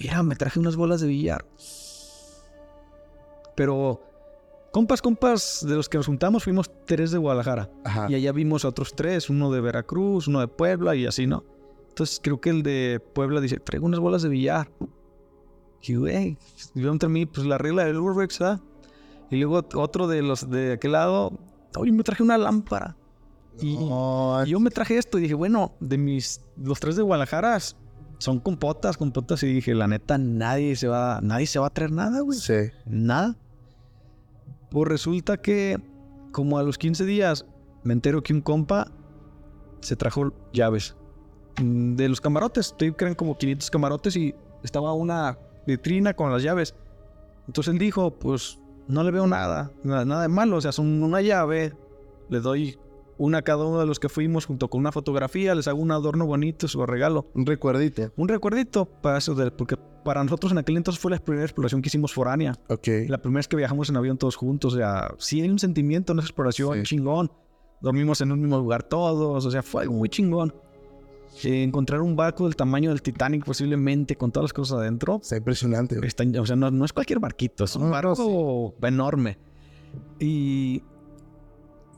mira, 0.01 0.25
me 0.25 0.35
traje 0.35 0.59
unas 0.59 0.75
bolas 0.75 1.01
de 1.01 1.07
billar. 1.07 1.47
Pero, 3.55 4.03
compas, 4.73 5.03
compas, 5.03 5.65
de 5.67 5.75
los 5.75 5.89
que 5.89 5.99
nos 5.99 6.07
juntamos 6.07 6.45
fuimos 6.45 6.71
tres 6.87 7.11
de 7.11 7.19
Guadalajara. 7.19 7.71
Ajá. 7.85 8.07
Y 8.09 8.15
allá 8.15 8.33
vimos 8.33 8.65
a 8.65 8.69
otros 8.69 8.95
tres, 8.95 9.31
uno 9.31 9.51
de 9.51 9.61
Veracruz, 9.61 10.29
uno 10.29 10.41
de 10.41 10.49
Puebla 10.49 10.95
y 10.97 11.07
así, 11.07 11.27
¿no? 11.27 11.45
Entonces 11.89 12.21
creo 12.23 12.41
que 12.41 12.51
el 12.51 12.63
de 12.63 13.03
Puebla 13.15 13.41
dice, 13.41 13.59
traigo 13.59 13.87
unas 13.87 14.01
bolas 14.01 14.23
de 14.23 14.29
billar. 14.29 14.71
Y 15.83 15.95
güey, 15.95 16.39
yo 16.75 16.93
entre 16.93 17.09
mí, 17.09 17.27
pues 17.27 17.47
la 17.47 17.59
regla 17.59 17.85
del 17.85 17.99
Urbex, 17.99 18.39
¿verdad? 18.39 18.61
Y 19.31 19.37
luego 19.37 19.65
otro 19.75 20.09
de 20.09 20.23
los 20.23 20.51
de 20.51 20.73
aquel 20.73 20.93
lado, 20.93 21.33
oye, 21.77 21.93
me 21.93 22.03
traje 22.03 22.23
una 22.23 22.37
lámpara. 22.37 22.97
Y, 23.61 23.77
No, 23.77 24.43
y 24.45 24.51
yo 24.51 24.61
me 24.61 24.71
traje 24.71 24.97
esto 24.97 25.19
y 25.19 25.23
dije, 25.23 25.35
bueno, 25.35 25.75
de 25.81 25.99
mis, 25.99 26.43
los 26.57 26.81
tres 26.81 26.97
de 26.97 27.03
Guadalajara 27.03 27.59
son 28.19 28.41
compotas, 28.41 28.97
compotas. 28.97 29.43
Y 29.43 29.53
dije, 29.53 29.75
la 29.75 29.87
neta, 29.87 30.19
nadie 30.19 30.77
se 30.77 30.89
va, 30.89 31.21
nadie 31.23 31.47
se 31.47 31.59
va 31.59 31.67
a 31.67 31.71
traer 31.71 31.93
nada, 31.93 32.21
güey. 32.21 32.39
Sí. 32.39 32.71
Nada. 32.87 33.37
Pues 34.71 34.89
resulta 34.89 35.37
que, 35.37 35.79
como 36.33 36.59
a 36.59 36.63
los 36.63 36.79
15 36.79 37.05
días, 37.05 37.45
me 37.83 37.93
entero 37.93 38.23
que 38.23 38.33
un 38.33 38.41
compa 38.41 38.91
se 39.81 39.97
trajo 39.97 40.33
llaves 40.53 40.97
mm, 41.61 41.97
de 41.97 42.09
los 42.09 42.21
camarotes. 42.21 42.75
Creen 42.97 43.15
como 43.15 43.37
500 43.37 43.71
camarotes 43.71 44.17
y 44.17 44.35
estaba 44.63 44.93
una 44.93 45.39
vitrina 45.67 46.15
con 46.15 46.33
las 46.33 46.43
llaves. 46.43 46.75
Entonces 47.47 47.73
él 47.73 47.79
dijo, 47.79 48.13
pues 48.13 48.59
no 48.87 49.03
le 49.03 49.11
veo 49.11 49.27
nada, 49.27 49.73
nada 49.83 50.23
de 50.23 50.29
malo. 50.29 50.57
O 50.57 50.61
sea, 50.61 50.73
son 50.73 51.03
una 51.03 51.21
llave. 51.21 51.75
Le 52.29 52.41
doy 52.41 52.79
una 53.21 53.39
a 53.39 53.43
cada 53.43 53.65
uno 53.67 53.79
de 53.79 53.87
los 53.87 54.01
que 54.01 54.09
fuimos 54.09 54.47
junto 54.47 54.69
con 54.69 54.81
una 54.81 54.93
fotografía. 54.93 55.55
Les 55.55 55.69
hago 55.69 55.79
un 55.81 55.91
adorno 55.93 56.25
bonito, 56.27 56.67
su 56.69 56.85
regalo. 56.87 57.27
Un 57.35 57.45
recuerdito. 57.47 58.13
Un 58.17 58.29
recuerdito 58.29 58.87
para 58.87 59.19
eso, 59.19 59.35
de, 59.35 59.51
porque 59.51 59.77
para 59.77 60.23
nosotros 60.25 60.53
en 60.53 60.59
aquel 60.59 60.79
entonces 60.79 60.99
fue 61.01 61.11
la 61.11 61.19
primera 61.19 61.45
exploración 61.45 61.83
que 61.83 61.89
hicimos 61.89 62.15
foránea. 62.15 62.55
Ok. 62.69 62.89
La 63.09 63.19
primera 63.19 63.41
vez 63.41 63.49
que 63.49 63.57
viajamos 63.57 63.91
en 63.91 63.97
avión 63.99 64.17
todos 64.17 64.37
juntos, 64.37 64.73
o 64.73 64.77
sea, 64.79 65.15
sí 65.19 65.43
hay 65.43 65.51
un 65.51 65.59
sentimiento 65.59 66.13
en 66.15 66.19
esa 66.21 66.27
exploración 66.29 66.79
Sí. 66.79 66.83
chingón. 66.97 67.31
Dormimos 67.83 68.21
en 68.23 68.33
un 68.33 68.41
mismo 68.41 68.59
lugar 68.59 68.83
todos, 68.85 69.45
o 69.45 69.51
sea, 69.51 69.63
fue 69.63 69.83
algo 69.83 69.95
muy 69.95 70.09
chingón. 70.09 70.55
eh, 71.45 71.63
encontrar 71.63 72.03
un 72.03 72.17
barco 72.17 72.45
del 72.45 72.57
tamaño 72.57 72.91
del 72.91 73.03
Titanic 73.03 73.45
posiblemente 73.45 74.17
con 74.17 74.33
todas 74.33 74.45
las 74.47 74.53
cosas 74.53 74.79
adentro. 74.79 75.21
Está 75.23 75.37
impresionante. 75.37 75.99
Está- 76.05 76.25
o 76.41 76.45
sea, 76.45 76.57
no, 76.57 76.71
no 76.73 76.85
es 76.85 76.93
cualquier 76.93 77.21
barquito, 77.21 77.65
es 77.65 77.77
un 77.77 77.85
no, 77.85 77.91
barco 77.91 78.75
enorme. 78.83 79.39
Y 80.19 80.83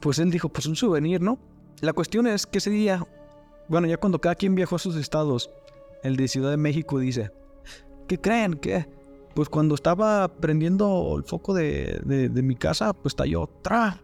pues 0.02 0.18
él 0.18 0.30
dijo, 0.30 0.50
pues 0.50 0.66
un 0.66 0.76
souvenir, 0.76 1.22
¿no? 1.22 1.38
La 1.80 1.94
cuestión 1.94 2.26
es 2.26 2.46
que 2.46 2.58
ese 2.58 2.68
día, 2.70 3.06
bueno, 3.68 3.86
ya 3.88 3.96
cuando 3.96 4.20
cada 4.20 4.34
quien 4.34 4.54
viajó 4.54 4.76
a 4.76 4.78
sus 4.78 4.96
estados, 4.96 5.50
el 6.02 6.16
de 6.16 6.28
Ciudad 6.28 6.50
de 6.50 6.56
México 6.58 6.98
dice, 6.98 7.30
¿qué 8.06 8.18
creen? 8.20 8.54
¿Qué? 8.54 8.86
Pues 9.34 9.48
cuando 9.48 9.74
estaba 9.74 10.28
prendiendo 10.28 11.14
el 11.16 11.24
foco 11.24 11.54
de, 11.54 12.00
de- 12.04 12.28
de 12.28 12.42
mi 12.42 12.54
casa, 12.54 12.92
pues 12.92 13.12
estalló, 13.12 13.48
¡tra! 13.62 14.02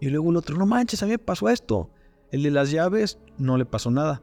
Y 0.00 0.08
luego 0.10 0.30
el 0.30 0.36
otro, 0.36 0.56
no 0.58 0.66
manches, 0.66 1.02
a 1.02 1.06
mí 1.06 1.12
me 1.12 1.18
pasó 1.18 1.48
esto. 1.48 1.88
El 2.30 2.42
de 2.42 2.50
las 2.50 2.70
llaves, 2.70 3.18
no 3.38 3.56
le 3.56 3.64
pasó 3.64 3.90
nada. 3.90 4.22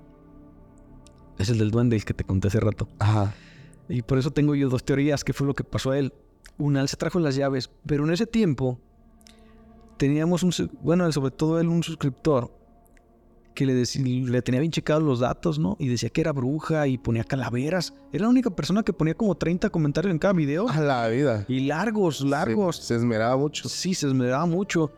Es 1.37 1.49
el 1.49 1.57
del 1.57 1.71
duende, 1.71 1.95
el 1.95 2.05
que 2.05 2.13
te 2.13 2.23
conté 2.23 2.47
hace 2.47 2.59
rato. 2.59 2.87
Ajá. 2.99 3.33
Y 3.89 4.01
por 4.01 4.17
eso 4.17 4.31
tengo 4.31 4.55
yo 4.55 4.69
dos 4.69 4.83
teorías, 4.83 5.23
que 5.23 5.33
fue 5.33 5.47
lo 5.47 5.53
que 5.53 5.63
pasó 5.63 5.91
a 5.91 5.99
él. 5.99 6.13
Una, 6.57 6.81
él 6.81 6.87
se 6.87 6.97
trajo 6.97 7.19
las 7.19 7.35
llaves, 7.35 7.69
pero 7.85 8.05
en 8.05 8.11
ese 8.11 8.25
tiempo 8.25 8.79
teníamos 9.97 10.43
un, 10.43 10.51
bueno, 10.81 11.11
sobre 11.11 11.31
todo 11.31 11.59
él, 11.59 11.67
un 11.67 11.83
suscriptor 11.83 12.51
que 13.53 13.65
le, 13.65 13.73
deci- 13.73 14.23
le 14.27 14.41
tenía 14.43 14.59
bien 14.61 14.71
checados 14.71 15.01
los 15.01 15.19
datos, 15.19 15.57
¿no? 15.57 15.75
Y 15.79 15.87
decía 15.87 16.09
que 16.09 16.21
era 16.21 16.31
bruja 16.31 16.87
y 16.87 16.97
ponía 16.99 17.23
calaveras. 17.23 17.93
Era 18.13 18.25
la 18.25 18.29
única 18.29 18.51
persona 18.51 18.83
que 18.83 18.93
ponía 18.93 19.15
como 19.15 19.35
30 19.35 19.69
comentarios 19.71 20.11
en 20.11 20.19
cada 20.19 20.33
video. 20.33 20.69
A 20.69 20.79
la 20.79 21.07
vida. 21.07 21.43
Y 21.47 21.61
largos, 21.61 22.21
largos. 22.21 22.75
Se 22.77 22.95
esmeraba 22.95 23.35
mucho. 23.35 23.67
Sí, 23.67 23.95
se 23.95 24.07
esmeraba 24.07 24.45
mucho. 24.45 24.91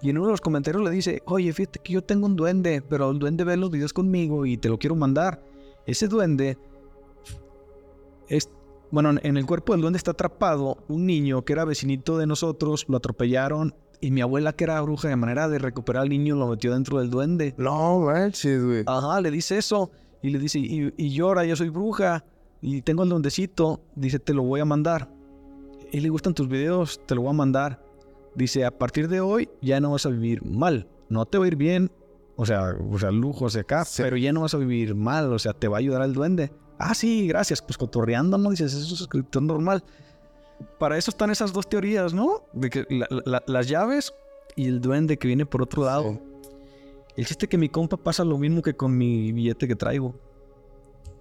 Y 0.00 0.08
en 0.10 0.16
uno 0.16 0.28
de 0.28 0.32
los 0.32 0.40
comentarios 0.40 0.82
le 0.82 0.90
dice, 0.90 1.22
oye, 1.26 1.52
fíjate 1.52 1.80
que 1.80 1.92
yo 1.92 2.02
tengo 2.02 2.24
un 2.26 2.34
duende, 2.36 2.80
pero 2.80 3.10
el 3.10 3.18
duende 3.18 3.44
ve 3.44 3.56
los 3.58 3.70
videos 3.70 3.92
conmigo 3.92 4.46
y 4.46 4.56
te 4.56 4.68
lo 4.70 4.78
quiero 4.78 4.96
mandar. 4.96 5.42
Ese 5.86 6.08
duende 6.08 6.56
es... 8.28 8.48
Bueno, 8.90 9.10
en 9.22 9.36
el 9.36 9.44
cuerpo 9.44 9.72
del 9.74 9.82
duende 9.82 9.98
está 9.98 10.12
atrapado 10.12 10.78
un 10.88 11.04
niño 11.04 11.44
que 11.44 11.52
era 11.52 11.66
vecinito 11.66 12.16
de 12.16 12.26
nosotros, 12.26 12.86
lo 12.88 12.96
atropellaron 12.96 13.74
y 14.00 14.10
mi 14.10 14.20
abuela 14.20 14.52
que 14.52 14.64
era 14.64 14.80
bruja 14.80 15.08
de 15.08 15.16
manera 15.16 15.48
de 15.48 15.58
recuperar 15.58 16.02
al 16.02 16.08
niño 16.08 16.36
lo 16.36 16.48
metió 16.48 16.72
dentro 16.72 17.00
del 17.00 17.10
duende. 17.10 17.54
No 17.56 18.00
manches, 18.00 18.64
güey. 18.64 18.84
Ajá, 18.86 19.20
le 19.20 19.30
dice 19.30 19.58
eso. 19.58 19.90
Y 20.22 20.30
le 20.30 20.38
dice, 20.38 20.58
y, 20.58 20.92
y 20.96 21.10
llora, 21.10 21.44
yo 21.44 21.56
soy 21.56 21.68
bruja. 21.68 22.24
Y 22.60 22.82
tengo 22.82 23.02
el 23.02 23.08
duendecito. 23.08 23.80
Dice, 23.94 24.18
te 24.18 24.34
lo 24.34 24.42
voy 24.42 24.60
a 24.60 24.64
mandar. 24.64 25.10
Y 25.92 26.00
le 26.00 26.08
gustan 26.08 26.34
tus 26.34 26.48
videos, 26.48 27.00
te 27.06 27.14
lo 27.14 27.22
voy 27.22 27.30
a 27.30 27.34
mandar. 27.34 27.82
Dice, 28.34 28.64
a 28.64 28.70
partir 28.70 29.08
de 29.08 29.20
hoy 29.20 29.48
ya 29.62 29.80
no 29.80 29.92
vas 29.92 30.06
a 30.06 30.10
vivir 30.10 30.44
mal. 30.44 30.86
No 31.08 31.24
te 31.24 31.38
va 31.38 31.44
a 31.44 31.48
ir 31.48 31.56
bien. 31.56 31.90
O 32.36 32.46
sea, 32.46 32.76
o 32.90 32.98
sea, 32.98 33.10
lujos 33.10 33.54
de 33.54 33.60
acá. 33.60 33.84
Sí. 33.84 34.02
Pero 34.02 34.16
ya 34.16 34.32
no 34.32 34.42
vas 34.42 34.54
a 34.54 34.58
vivir 34.58 34.94
mal. 34.94 35.32
O 35.32 35.38
sea, 35.38 35.52
te 35.52 35.66
va 35.66 35.78
a 35.78 35.80
ayudar 35.80 36.02
el 36.02 36.12
duende. 36.12 36.52
Ah, 36.78 36.94
sí, 36.94 37.26
gracias. 37.26 37.62
Pues 37.62 37.76
cotorreando, 37.76 38.38
¿no? 38.38 38.50
Dices, 38.50 38.72
eso 38.72 38.82
es 38.82 38.98
suscriptor 38.98 39.42
normal. 39.42 39.82
Para 40.78 40.96
eso 40.98 41.10
están 41.10 41.30
esas 41.30 41.52
dos 41.52 41.68
teorías, 41.68 42.12
¿no? 42.14 42.42
De 42.52 42.70
que 42.70 42.86
la- 42.90 43.08
la- 43.24 43.42
las 43.46 43.68
llaves 43.68 44.12
y 44.56 44.66
el 44.66 44.80
duende 44.80 45.16
que 45.18 45.28
viene 45.28 45.46
por 45.46 45.62
otro 45.62 45.84
lado. 45.84 46.12
Sí. 46.12 46.20
El 47.16 47.26
chiste 47.26 47.48
que 47.48 47.58
mi 47.58 47.68
compa 47.68 47.96
pasa 47.96 48.24
lo 48.24 48.38
mismo 48.38 48.62
que 48.62 48.74
con 48.74 48.96
mi 48.96 49.32
billete 49.32 49.66
que 49.66 49.74
traigo. 49.76 50.14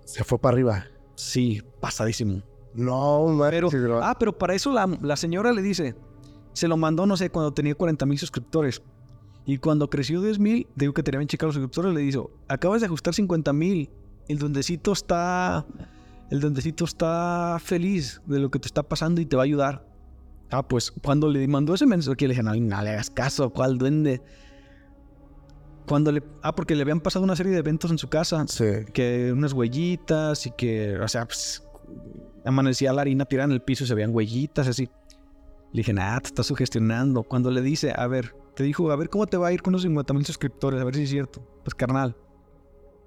Se 0.06 0.24
fue 0.24 0.38
para 0.40 0.54
arriba. 0.54 0.86
Sí, 1.16 1.62
pasadísimo. 1.80 2.42
No. 2.74 3.36
Pero, 3.50 3.70
ah, 4.04 4.16
pero 4.20 4.38
para 4.38 4.54
eso 4.54 4.72
la, 4.72 4.86
la 5.02 5.16
señora 5.16 5.52
le 5.52 5.62
dice, 5.64 5.96
se 6.54 6.68
lo 6.68 6.78
mandó, 6.78 7.06
no 7.08 7.18
sé, 7.18 7.30
cuando 7.32 7.52
tenía 7.54 7.74
40 7.76 8.06
mil 8.06 8.20
suscriptores. 8.20 8.82
Y 9.46 9.58
cuando 9.58 9.90
creció 9.90 10.22
10 10.22 10.40
mil, 10.40 10.68
digo 10.76 10.94
que 10.94 11.02
tenía 11.04 11.20
bien 11.20 11.28
checados 11.30 11.56
los 11.56 11.62
suscriptores, 11.64 11.96
le 11.96 12.02
dijo, 12.02 12.30
acabas 12.48 12.82
de 12.82 12.88
ajustar 12.88 13.14
50 13.16 13.52
mil. 13.54 13.90
El 14.28 14.38
duendecito 14.40 14.92
está, 14.92 15.66
el 16.30 16.40
duendecito 16.40 16.86
está 16.86 17.58
feliz 17.62 18.22
de 18.26 18.40
lo 18.40 18.52
que 18.52 18.60
te 18.60 18.68
está 18.68 18.84
pasando 18.84 19.22
y 19.22 19.26
te 19.26 19.36
va 19.36 19.44
a 19.44 19.46
ayudar. 19.46 19.88
Ah, 20.50 20.68
pues 20.68 20.92
cuando 20.92 21.30
le 21.30 21.48
mandó 21.48 21.74
ese 21.74 21.86
mensaje, 21.86 22.16
le 22.28 22.30
dije, 22.30 22.44
no, 22.44 22.54
no 22.56 22.82
le 22.82 22.90
hagas 22.90 23.10
caso, 23.10 23.50
¿cuál 23.50 23.78
duende? 23.78 24.22
Cuando 25.88 26.12
le, 26.12 26.22
ah, 26.42 26.54
porque 26.54 26.76
le 26.76 26.82
habían 26.82 27.00
pasado 27.00 27.24
una 27.24 27.36
serie 27.36 27.52
de 27.54 27.60
eventos 27.60 27.92
en 27.92 27.98
su 27.98 28.10
casa 28.10 28.46
Sí. 28.48 28.66
que 28.94 29.32
unas 29.32 29.54
huellitas 29.54 30.46
y 30.46 30.52
que, 30.52 30.98
o 30.98 31.08
sea, 31.08 31.26
pues, 31.26 31.64
amanecía 32.46 32.92
la 32.94 33.02
harina 33.02 33.26
tirada 33.26 33.46
en 33.46 33.52
el 33.54 33.62
piso 33.62 33.84
y 33.84 33.88
se 33.88 33.94
veían 33.96 34.14
huellitas 34.14 34.68
así. 34.68 34.90
Le 35.72 35.80
dije, 35.80 35.94
nah, 35.94 36.20
te 36.20 36.28
estás 36.28 36.46
sugestionando. 36.48 37.24
Cuando 37.24 37.52
le 37.52 37.62
dice, 37.62 37.94
a 37.96 38.08
ver, 38.08 38.34
te 38.56 38.64
dijo, 38.64 38.92
a 38.92 38.96
ver 38.96 39.10
cómo 39.10 39.28
te 39.28 39.38
va 39.38 39.48
a 39.48 39.54
ir 39.54 39.62
con 39.62 39.74
los 39.74 39.82
50 39.82 40.14
mil 40.14 40.26
suscriptores, 40.26 40.82
a 40.82 40.84
ver 40.84 40.96
si 40.96 41.04
es 41.04 41.10
cierto. 41.10 41.42
Pues 41.64 41.76
carnal, 41.76 42.16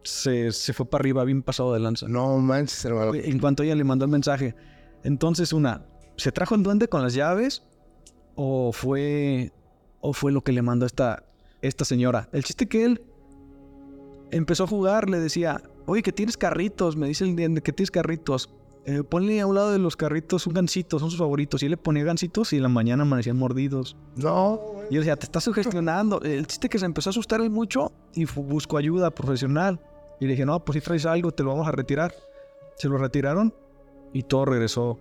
se, 0.02 0.52
se 0.52 0.72
fue 0.72 0.86
para 0.86 1.02
arriba 1.02 1.24
bien 1.24 1.42
pasado 1.42 1.72
de 1.72 1.80
lanza. 1.80 2.08
No 2.08 2.38
manches, 2.38 2.84
hermano. 2.84 3.14
En 3.14 3.38
cuanto 3.38 3.62
ella 3.62 3.74
le 3.74 3.84
mandó 3.84 4.04
el 4.04 4.10
mensaje. 4.10 4.54
Entonces, 5.04 5.52
una, 5.52 5.84
¿se 6.16 6.32
trajo 6.32 6.54
el 6.54 6.62
duende 6.62 6.88
con 6.88 7.02
las 7.02 7.14
llaves? 7.14 7.62
¿O 8.34 8.72
fue, 8.72 9.52
o 10.00 10.12
fue 10.12 10.32
lo 10.32 10.42
que 10.42 10.52
le 10.52 10.62
mandó 10.62 10.86
esta, 10.86 11.24
esta 11.62 11.84
señora? 11.84 12.28
El 12.32 12.44
chiste 12.44 12.66
que 12.66 12.84
él 12.84 13.02
empezó 14.30 14.64
a 14.64 14.66
jugar, 14.66 15.08
le 15.08 15.18
decía, 15.18 15.62
oye, 15.86 16.02
que 16.02 16.12
tienes 16.12 16.36
carritos, 16.36 16.96
me 16.96 17.08
dice 17.08 17.24
el 17.24 17.36
duende, 17.36 17.62
que 17.62 17.72
tienes 17.72 17.90
carritos. 17.90 18.50
Eh, 18.86 19.02
ponle 19.02 19.40
a 19.40 19.46
un 19.46 19.54
lado 19.54 19.72
de 19.72 19.78
los 19.78 19.94
carritos 19.94 20.46
un 20.46 20.54
gansito, 20.54 20.98
son 20.98 21.10
sus 21.10 21.18
favoritos. 21.18 21.62
Y 21.62 21.66
él 21.66 21.72
le 21.72 21.76
ponía 21.76 22.02
gansitos 22.02 22.52
y 22.52 22.56
en 22.56 22.62
la 22.62 22.68
mañana 22.68 23.02
amanecían 23.02 23.36
mordidos. 23.36 23.96
No. 24.16 24.60
Y 24.88 24.94
yo 24.94 25.00
decía, 25.00 25.16
te 25.16 25.26
estás 25.26 25.44
sugestionando. 25.44 26.20
El 26.22 26.46
chiste 26.46 26.68
que 26.68 26.78
se 26.78 26.86
empezó 26.86 27.10
a 27.10 27.12
asustar 27.12 27.40
él 27.42 27.50
mucho 27.50 27.92
y 28.14 28.24
buscó 28.24 28.78
ayuda 28.78 29.10
profesional. 29.10 29.80
Y 30.20 30.26
le 30.26 30.32
dije, 30.32 30.44
no, 30.46 30.64
pues 30.64 30.74
si 30.78 30.80
traes 30.84 31.06
algo, 31.06 31.32
te 31.32 31.42
lo 31.42 31.50
vamos 31.50 31.66
a 31.66 31.72
retirar. 31.72 32.14
Se 32.76 32.88
lo 32.88 32.98
retiraron 32.98 33.54
y 34.12 34.22
todo 34.22 34.44
regresó 34.44 34.98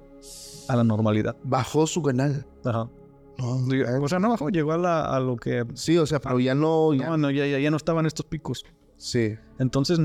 a 0.68 0.76
la 0.76 0.84
normalidad. 0.84 1.36
Bajó 1.44 1.86
su 1.88 2.02
canal. 2.02 2.46
Ajá. 2.66 2.90
No, 3.38 4.04
O 4.04 4.08
sea, 4.10 4.20
no 4.20 4.30
bajó, 4.30 4.50
llegó 4.50 4.74
a, 4.74 4.78
la- 4.78 5.06
a 5.16 5.20
lo 5.20 5.38
que... 5.38 5.66
Sí, 5.74 5.98
o 5.98 6.06
sea, 6.06 6.20
pero 6.20 6.40
ya 6.40 6.56
no. 6.56 6.94
Ya... 6.94 7.08
No, 7.10 7.18
no, 7.18 7.32
ya, 7.32 7.46
ya, 7.48 7.58
ya 7.60 7.72
no 7.72 7.78
estaban 7.78 8.06
estos 8.06 8.26
picos. 8.26 8.66
Sí. 8.98 9.36
Entonces, 9.60 9.98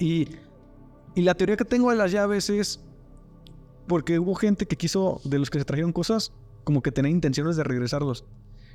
y, 0.00 0.28
y 1.14 1.22
la 1.22 1.34
teoría 1.34 1.56
que 1.56 1.64
tengo 1.64 1.90
de 1.90 1.96
las 1.96 2.10
llaves 2.10 2.50
es 2.50 2.80
porque 3.86 4.18
hubo 4.18 4.34
gente 4.34 4.66
que 4.66 4.76
quiso, 4.76 5.20
de 5.24 5.38
los 5.38 5.50
que 5.50 5.58
se 5.60 5.64
trajeron 5.64 5.92
cosas, 5.92 6.32
como 6.64 6.82
que 6.82 6.90
tenía 6.92 7.10
intenciones 7.12 7.56
de 7.56 7.64
regresarlos. 7.64 8.24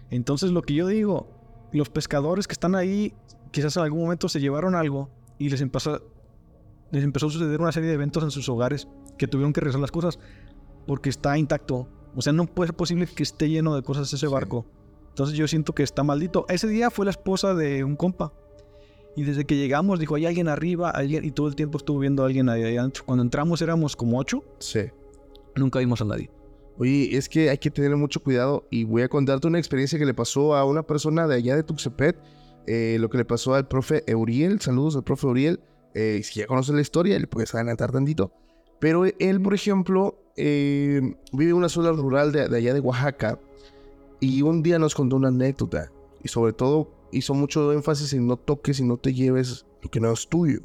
Entonces, 0.09 0.51
lo 0.51 0.61
que 0.61 0.73
yo 0.75 0.87
digo, 0.87 1.27
los 1.73 1.89
pescadores 1.89 2.47
que 2.47 2.53
están 2.53 2.75
ahí, 2.75 3.13
quizás 3.51 3.75
en 3.75 3.83
algún 3.83 4.01
momento 4.03 4.29
se 4.29 4.39
llevaron 4.39 4.75
algo 4.75 5.09
y 5.37 5.49
les 5.49 5.61
empezó, 5.61 6.01
les 6.91 7.03
empezó 7.03 7.27
a 7.27 7.29
suceder 7.31 7.59
una 7.61 7.71
serie 7.71 7.89
de 7.89 7.95
eventos 7.95 8.23
en 8.23 8.31
sus 8.31 8.47
hogares 8.49 8.87
que 9.17 9.27
tuvieron 9.27 9.53
que 9.53 9.61
regresar 9.61 9.81
las 9.81 9.91
cosas 9.91 10.19
porque 10.87 11.09
está 11.09 11.37
intacto. 11.37 11.87
O 12.15 12.21
sea, 12.21 12.33
no 12.33 12.45
puede 12.45 12.69
ser 12.69 12.75
posible 12.75 13.07
que 13.07 13.23
esté 13.23 13.49
lleno 13.49 13.75
de 13.75 13.81
cosas 13.81 14.07
ese 14.13 14.27
Sí. 14.27 14.31
barco. 14.31 14.65
Entonces 15.09 15.37
yo 15.37 15.47
siento 15.47 15.73
que 15.73 15.83
está 15.83 16.03
maldito. 16.03 16.45
Ese 16.49 16.67
día 16.67 16.89
fue 16.89 17.05
la 17.05 17.11
esposa 17.11 17.53
de 17.53 17.83
un 17.83 17.95
compa. 17.95 18.33
Y 19.15 19.23
desde 19.23 19.45
que 19.45 19.55
llegamos 19.55 19.99
dijo, 19.99 20.15
hay 20.15 20.25
alguien 20.25 20.49
arriba, 20.49 20.89
alguien... 20.89 21.23
Y 21.23 21.31
todo 21.31 21.47
el 21.47 21.55
tiempo 21.55 21.77
estuvo 21.77 21.99
viendo 21.99 22.23
a 22.23 22.25
alguien 22.27 22.49
ahí 22.49 22.75
adentro. 22.77 23.03
Cuando 23.05 23.23
entramos 23.23 23.61
éramos 23.61 23.95
como 23.95 24.19
ocho. 24.19 24.43
Sí. 24.59 24.81
Nunca 25.55 25.79
vimos 25.79 26.01
a 26.01 26.05
nadie. 26.05 26.29
Oye, 26.77 27.15
es 27.15 27.29
que 27.29 27.49
hay 27.49 27.57
que 27.57 27.71
tener 27.71 27.95
mucho 27.95 28.21
cuidado 28.21 28.67
y 28.69 28.83
voy 28.83 29.03
a 29.03 29.07
contarte 29.07 29.47
una 29.47 29.57
experiencia 29.57 29.97
que 29.97 30.05
le 30.05 30.13
pasó 30.13 30.53
a 30.53 30.65
una 30.65 30.83
persona 30.83 31.25
de 31.27 31.35
allá 31.35 31.55
de 31.55 31.63
Tuxtepec, 31.63 32.17
eh, 32.67 32.97
lo 32.99 33.09
que 33.09 33.17
le 33.17 33.25
pasó 33.25 33.53
al 33.53 33.67
profe 33.67 34.03
Euriel, 34.07 34.59
saludos 34.61 34.95
al 34.95 35.03
profe 35.03 35.27
Euriel, 35.27 35.59
eh, 35.93 36.21
si 36.23 36.39
ya 36.39 36.47
conoces 36.47 36.75
la 36.75 36.81
historia, 36.81 37.17
le 37.19 37.27
puedes 37.27 37.53
adelantar 37.55 37.91
tantito, 37.91 38.31
pero 38.79 39.05
él, 39.05 39.41
por 39.41 39.53
ejemplo, 39.53 40.17
eh, 40.35 41.15
vive 41.31 41.51
en 41.51 41.57
una 41.57 41.69
zona 41.69 41.91
rural 41.91 42.31
de, 42.31 42.49
de 42.49 42.57
allá 42.57 42.73
de 42.73 42.79
Oaxaca 42.79 43.39
y 44.19 44.41
un 44.41 44.61
día 44.63 44.79
nos 44.79 44.95
contó 44.95 45.15
una 45.15 45.29
anécdota 45.29 45.91
y 46.23 46.27
sobre 46.27 46.53
todo 46.53 46.91
hizo 47.11 47.33
mucho 47.33 47.71
énfasis 47.71 48.13
en 48.13 48.27
no 48.27 48.37
toques 48.37 48.79
y 48.79 48.83
no 48.83 48.97
te 48.97 49.13
lleves 49.13 49.65
lo 49.81 49.89
que 49.89 49.99
no 49.99 50.11
es 50.11 50.27
tuyo. 50.27 50.59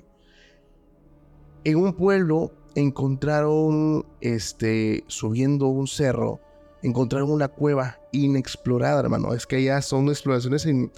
En 1.65 1.77
un 1.77 1.93
pueblo 1.93 2.53
encontraron, 2.75 4.07
este, 4.21 5.05
subiendo 5.07 5.67
un 5.69 5.87
cerro, 5.87 6.41
encontraron 6.83 7.31
una 7.31 7.49
cueva 7.49 7.99
inexplorada, 8.13 9.01
hermano. 9.01 9.35
Es 9.35 9.47
que 9.47 9.57
allá 9.57 9.83
son 9.83 10.09
exploraciones 10.09 10.67
en, 10.67 10.91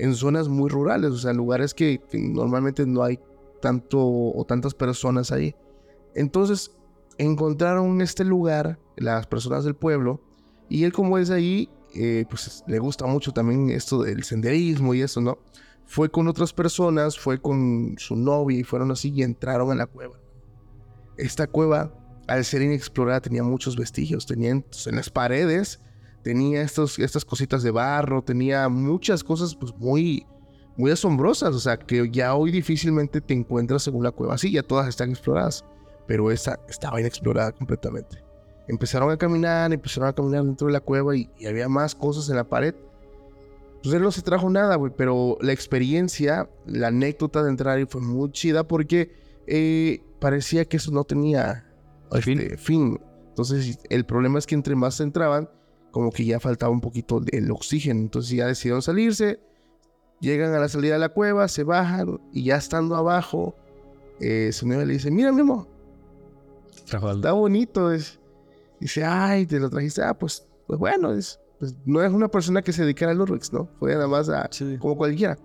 en 0.00 0.14
zonas 0.14 0.48
muy 0.48 0.70
rurales, 0.70 1.10
o 1.10 1.18
sea, 1.18 1.32
lugares 1.32 1.74
que, 1.74 2.00
normalmente 2.12 2.86
no 2.86 3.02
hay 3.02 3.20
tanto 3.60 3.98
o 4.00 4.44
tantas 4.46 4.74
personas 4.74 5.30
ahí. 5.30 5.54
Entonces, 6.14 6.72
encontraron 7.18 8.00
este 8.00 8.24
lugar, 8.24 8.78
las 8.96 9.26
personas 9.26 9.64
del 9.64 9.76
pueblo, 9.76 10.22
y 10.70 10.84
él 10.84 10.92
como 10.92 11.18
es 11.18 11.30
ahí, 11.30 11.68
eh, 11.94 12.24
pues 12.30 12.64
le 12.66 12.78
gusta 12.78 13.06
mucho 13.06 13.32
también 13.32 13.68
esto 13.70 14.02
del 14.02 14.24
senderismo 14.24 14.94
y 14.94 15.02
eso, 15.02 15.20
¿no? 15.20 15.38
Fue 15.84 16.08
con 16.08 16.28
otras 16.28 16.52
personas, 16.52 17.18
fue 17.18 17.40
con 17.40 17.96
su 17.98 18.16
novia 18.16 18.58
y 18.58 18.64
fueron 18.64 18.92
así 18.92 19.12
y 19.12 19.22
entraron 19.22 19.70
a 19.72 19.74
la 19.74 19.86
cueva. 19.86 20.18
Esta 21.18 21.46
cueva, 21.46 21.92
al 22.28 22.44
ser 22.44 22.62
inexplorada, 22.62 23.20
tenía 23.20 23.42
muchos 23.42 23.76
vestigios. 23.76 24.24
Tenía 24.24 24.50
en, 24.50 24.64
en 24.86 24.96
las 24.96 25.10
paredes, 25.10 25.80
tenía 26.22 26.62
estos, 26.62 26.98
estas 26.98 27.24
cositas 27.24 27.62
de 27.62 27.70
barro, 27.70 28.22
tenía 28.22 28.68
muchas 28.68 29.24
cosas 29.24 29.54
pues 29.54 29.74
muy, 29.76 30.26
muy 30.76 30.90
asombrosas, 30.90 31.54
o 31.54 31.60
sea, 31.60 31.78
que 31.78 32.10
ya 32.10 32.34
hoy 32.34 32.50
difícilmente 32.50 33.20
te 33.20 33.34
encuentras 33.34 33.86
en 33.86 33.94
una 33.94 34.10
cueva 34.10 34.34
así, 34.34 34.52
ya 34.52 34.62
todas 34.62 34.88
están 34.88 35.10
exploradas, 35.10 35.64
pero 36.06 36.30
esa 36.30 36.58
estaba 36.68 37.00
inexplorada 37.00 37.52
completamente. 37.52 38.22
Empezaron 38.68 39.10
a 39.10 39.16
caminar, 39.16 39.72
empezaron 39.72 40.08
a 40.08 40.12
caminar 40.12 40.44
dentro 40.44 40.68
de 40.68 40.72
la 40.72 40.80
cueva 40.80 41.16
y, 41.16 41.28
había 41.46 41.68
más 41.68 41.94
cosas 41.94 42.28
en 42.30 42.36
la 42.36 42.44
pared. 42.44 42.74
Pues 43.82 43.94
él 43.94 44.02
no 44.02 44.12
se 44.12 44.22
trajo 44.22 44.48
nada, 44.50 44.76
güey, 44.76 44.92
pero 44.94 45.38
la 45.40 45.52
experiencia, 45.52 46.48
la 46.66 46.88
anécdota 46.88 47.42
de 47.42 47.50
entrar 47.50 47.78
ahí 47.78 47.86
fue 47.86 48.00
muy 48.00 48.30
chida 48.30 48.68
porque 48.68 49.10
eh, 49.46 50.02
parecía 50.20 50.66
que 50.66 50.76
eso 50.76 50.92
no 50.92 51.04
tenía 51.04 51.66
este, 52.12 52.56
fin. 52.58 53.00
Entonces, 53.28 53.78
el 53.88 54.04
problema 54.04 54.38
es 54.38 54.46
que 54.46 54.54
entre 54.54 54.76
más 54.76 55.00
entraban, 55.00 55.48
como 55.90 56.10
que 56.10 56.24
ya 56.24 56.40
faltaba 56.40 56.72
un 56.72 56.80
poquito 56.80 57.22
el 57.32 57.50
oxígeno. 57.50 58.00
Entonces 58.00 58.36
ya 58.36 58.46
decidieron 58.46 58.82
salirse, 58.82 59.40
llegan 60.20 60.54
a 60.54 60.58
la 60.58 60.68
salida 60.68 60.94
de 60.94 61.00
la 61.00 61.08
cueva, 61.10 61.48
se 61.48 61.64
bajan 61.64 62.20
y 62.32 62.44
ya 62.44 62.56
estando 62.56 62.96
abajo, 62.96 63.56
eh, 64.20 64.50
su 64.52 64.66
novia 64.66 64.84
le 64.84 64.94
dice, 64.94 65.10
mira 65.10 65.32
mi 65.32 65.40
amor, 65.40 65.66
está 66.84 67.32
bonito. 67.32 67.92
Es. 67.92 68.18
Dice, 68.80 69.04
ay, 69.04 69.46
te 69.46 69.58
lo 69.60 69.68
trajiste. 69.70 70.02
Ah, 70.02 70.14
pues, 70.14 70.46
pues 70.66 70.78
bueno, 70.78 71.12
es, 71.12 71.38
pues 71.58 71.74
no 71.84 72.02
es 72.02 72.12
una 72.12 72.28
persona 72.28 72.62
que 72.62 72.72
se 72.72 72.82
dedicara 72.82 73.12
al 73.12 73.20
Urbex, 73.20 73.52
¿no? 73.52 73.68
Fue 73.78 73.92
nada 73.92 74.08
más 74.08 74.28
a, 74.28 74.48
como 74.78 74.96
cualquiera. 74.96 75.38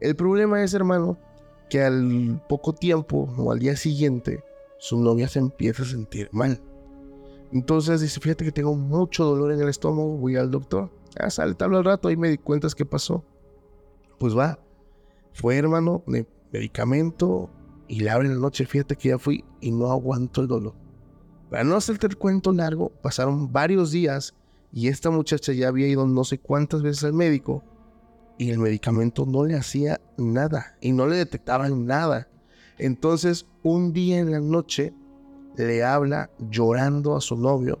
El 0.00 0.16
problema 0.16 0.62
es, 0.62 0.74
hermano, 0.74 1.18
que 1.70 1.82
al 1.82 2.42
poco 2.48 2.74
tiempo 2.74 3.32
o 3.36 3.52
al 3.52 3.60
día 3.60 3.76
siguiente, 3.76 4.42
su 4.78 4.98
novia 5.00 5.28
se 5.28 5.38
empieza 5.38 5.84
a 5.84 5.86
sentir 5.86 6.28
mal. 6.32 6.60
Entonces 7.52 8.00
dice, 8.00 8.18
fíjate 8.20 8.44
que 8.44 8.52
tengo 8.52 8.74
mucho 8.74 9.24
dolor 9.24 9.52
en 9.52 9.60
el 9.60 9.68
estómago, 9.68 10.16
voy 10.16 10.36
al 10.36 10.50
doctor. 10.50 10.90
Ah, 11.18 11.28
sale, 11.28 11.54
te 11.54 11.64
hablo 11.64 11.78
al 11.78 11.84
rato, 11.84 12.08
ahí 12.08 12.16
me 12.16 12.30
di 12.30 12.38
cuenta 12.38 12.68
qué 12.74 12.86
pasó. 12.86 13.24
Pues 14.18 14.36
va, 14.36 14.58
fue 15.32 15.56
hermano, 15.56 16.02
medicamento, 16.50 17.50
y 17.88 18.00
le 18.00 18.10
abre 18.10 18.28
la 18.28 18.36
noche, 18.36 18.64
fíjate 18.64 18.96
que 18.96 19.10
ya 19.10 19.18
fui 19.18 19.44
y 19.60 19.70
no 19.70 19.90
aguanto 19.90 20.40
el 20.40 20.48
dolor. 20.48 20.74
Para 21.50 21.64
no 21.64 21.76
hacerte 21.76 22.06
el 22.06 22.16
cuento 22.16 22.52
largo, 22.52 22.90
pasaron 23.02 23.52
varios 23.52 23.90
días 23.90 24.34
y 24.72 24.88
esta 24.88 25.10
muchacha 25.10 25.52
ya 25.52 25.68
había 25.68 25.88
ido 25.88 26.06
no 26.06 26.24
sé 26.24 26.38
cuántas 26.38 26.80
veces 26.80 27.04
al 27.04 27.12
médico 27.12 27.62
y 28.38 28.50
el 28.50 28.58
medicamento 28.58 29.26
no 29.26 29.44
le 29.44 29.56
hacía 29.56 30.00
nada 30.16 30.78
y 30.80 30.92
no 30.92 31.06
le 31.06 31.16
detectaban 31.16 31.84
nada. 31.84 32.28
Entonces, 32.78 33.46
un 33.62 33.92
día 33.92 34.20
en 34.20 34.30
la 34.30 34.40
noche 34.40 34.94
le 35.56 35.82
habla 35.84 36.30
llorando 36.50 37.16
a 37.16 37.20
su 37.20 37.36
novio 37.36 37.78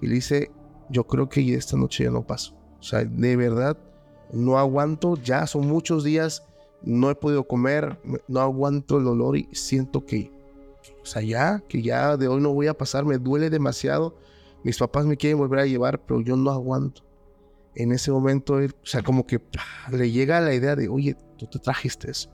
y 0.00 0.06
le 0.06 0.14
dice, 0.16 0.50
yo 0.90 1.04
creo 1.06 1.28
que 1.28 1.54
esta 1.54 1.76
noche 1.76 2.04
ya 2.04 2.10
no 2.10 2.26
paso. 2.26 2.54
O 2.78 2.82
sea, 2.82 3.04
de 3.04 3.36
verdad, 3.36 3.76
no 4.32 4.58
aguanto, 4.58 5.16
ya 5.16 5.46
son 5.46 5.66
muchos 5.66 6.04
días 6.04 6.42
no 6.82 7.10
he 7.10 7.14
podido 7.14 7.46
comer, 7.46 7.98
no 8.28 8.40
aguanto 8.40 8.98
el 8.98 9.06
olor 9.06 9.36
y 9.36 9.48
siento 9.52 10.06
que, 10.06 10.30
o 11.02 11.06
sea, 11.06 11.20
ya, 11.22 11.62
que 11.68 11.82
ya 11.82 12.16
de 12.16 12.28
hoy 12.28 12.40
no 12.40 12.54
voy 12.54 12.68
a 12.68 12.78
pasar, 12.78 13.04
me 13.04 13.18
duele 13.18 13.50
demasiado. 13.50 14.16
Mis 14.62 14.78
papás 14.78 15.04
me 15.04 15.16
quieren 15.16 15.38
volver 15.38 15.60
a 15.60 15.66
llevar, 15.66 16.00
pero 16.04 16.20
yo 16.20 16.36
no 16.36 16.50
aguanto. 16.50 17.02
En 17.74 17.92
ese 17.92 18.10
momento, 18.10 18.54
o 18.54 18.86
sea, 18.86 19.02
como 19.02 19.26
que 19.26 19.40
le 19.90 20.10
llega 20.10 20.40
la 20.40 20.54
idea 20.54 20.76
de, 20.76 20.88
oye, 20.88 21.16
tú 21.36 21.46
te 21.46 21.58
trajiste 21.58 22.10
eso. 22.10 22.30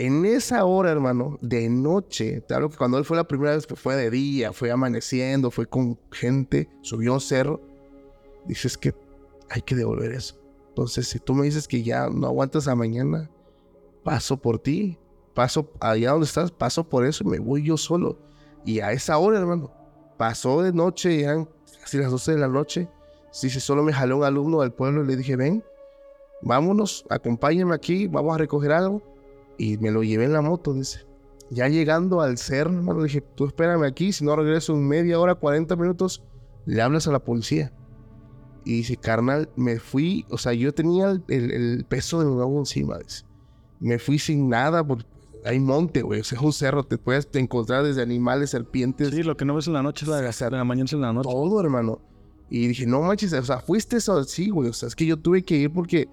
En 0.00 0.24
esa 0.24 0.64
hora, 0.64 0.92
hermano, 0.92 1.38
de 1.42 1.68
noche, 1.68 2.40
te 2.42 2.54
hablo 2.54 2.70
que 2.70 2.76
cuando 2.76 2.98
él 2.98 3.04
fue 3.04 3.16
la 3.16 3.26
primera 3.26 3.56
vez, 3.56 3.66
pues 3.66 3.80
fue 3.80 3.96
de 3.96 4.10
día, 4.10 4.52
fue 4.52 4.70
amaneciendo, 4.70 5.50
fue 5.50 5.66
con 5.66 5.98
gente, 6.12 6.70
subió 6.82 7.14
un 7.14 7.20
cerro, 7.20 7.60
dices 8.46 8.78
que 8.78 8.94
hay 9.50 9.60
que 9.62 9.74
devolver 9.74 10.12
eso. 10.12 10.36
Entonces, 10.68 11.08
si 11.08 11.18
tú 11.18 11.34
me 11.34 11.46
dices 11.46 11.66
que 11.66 11.82
ya 11.82 12.08
no 12.08 12.28
aguantas 12.28 12.68
a 12.68 12.76
mañana, 12.76 13.28
paso 14.04 14.36
por 14.36 14.60
ti, 14.60 14.96
paso 15.34 15.72
allá 15.80 16.12
donde 16.12 16.26
estás, 16.26 16.52
paso 16.52 16.88
por 16.88 17.04
eso 17.04 17.24
y 17.24 17.30
me 17.30 17.40
voy 17.40 17.64
yo 17.64 17.76
solo. 17.76 18.20
Y 18.64 18.78
a 18.78 18.92
esa 18.92 19.18
hora, 19.18 19.40
hermano, 19.40 19.72
pasó 20.16 20.62
de 20.62 20.72
noche, 20.72 21.24
eran 21.24 21.48
casi 21.80 21.98
las 21.98 22.12
12 22.12 22.32
de 22.32 22.38
la 22.38 22.48
noche. 22.48 22.88
si 23.32 23.50
solo 23.50 23.82
me 23.82 23.92
jaló 23.92 24.18
un 24.18 24.24
alumno 24.24 24.60
del 24.60 24.72
pueblo 24.72 25.02
y 25.02 25.08
le 25.08 25.16
dije, 25.16 25.34
ven, 25.34 25.64
vámonos, 26.40 27.04
acompáñame 27.10 27.74
aquí, 27.74 28.06
vamos 28.06 28.32
a 28.32 28.38
recoger 28.38 28.70
algo. 28.70 29.02
Y 29.58 29.76
me 29.78 29.90
lo 29.90 30.02
llevé 30.02 30.24
en 30.24 30.32
la 30.32 30.40
moto, 30.40 30.72
dice. 30.72 31.06
Ya 31.50 31.68
llegando 31.68 32.20
al 32.20 32.38
cerro, 32.38 32.72
hermano, 32.72 33.02
dije, 33.02 33.20
tú 33.20 33.46
espérame 33.46 33.84
aquí, 33.84 34.12
si 34.12 34.24
no 34.24 34.36
regreso 34.36 34.74
en 34.74 34.86
media 34.86 35.18
hora, 35.18 35.34
40 35.34 35.74
minutos, 35.76 36.22
le 36.66 36.80
hablas 36.80 37.08
a 37.08 37.12
la 37.12 37.18
policía. 37.18 37.72
Y 38.64 38.76
dice, 38.76 38.96
carnal, 38.96 39.48
me 39.56 39.78
fui, 39.78 40.26
o 40.30 40.36
sea, 40.36 40.52
yo 40.52 40.72
tenía 40.74 41.10
el, 41.28 41.86
peso 41.88 42.20
de 42.20 42.26
un 42.26 42.40
agua 42.40 42.60
encima, 42.60 42.98
dice 42.98 43.24
me 43.80 43.98
fui 43.98 44.18
sin 44.18 44.48
nada, 44.48 44.86
porque 44.86 45.06
hay 45.44 45.60
monte, 45.60 46.02
güey. 46.02 46.20
O 46.20 46.24
sea, 46.24 46.38
es 46.38 46.44
un 46.44 46.52
cerro, 46.52 46.84
te 46.84 46.98
puedes 46.98 47.28
encontrar 47.34 47.84
desde 47.84 48.02
animales, 48.02 48.50
serpientes. 48.50 49.10
Sí, 49.10 49.22
lo 49.22 49.36
que 49.36 49.44
no 49.44 49.54
ves 49.54 49.66
en 49.66 49.74
la 49.74 49.82
noche 49.82 50.04
es 50.04 50.08
la 50.08 50.20
de 50.20 50.56
la 50.56 50.64
mañana 50.64 50.86
es 50.86 50.92
en 50.92 51.00
la 51.00 51.12
noche. 51.12 51.28
Todo, 51.30 51.60
hermano. 51.60 52.00
Y 52.50 52.68
dije, 52.68 52.86
no 52.86 53.02
manches, 53.02 53.32
o 53.32 53.44
sea, 53.44 53.60
fuiste 53.60 53.98
eso, 53.98 54.22
sí, 54.24 54.48
güey. 54.48 54.70
O 54.70 54.72
sea, 54.72 54.88
es 54.88 54.96
que 54.96 55.06
yo 55.06 55.18
tuve 55.18 55.44
que 55.44 55.56
ir 55.56 55.72
porque 55.72 56.08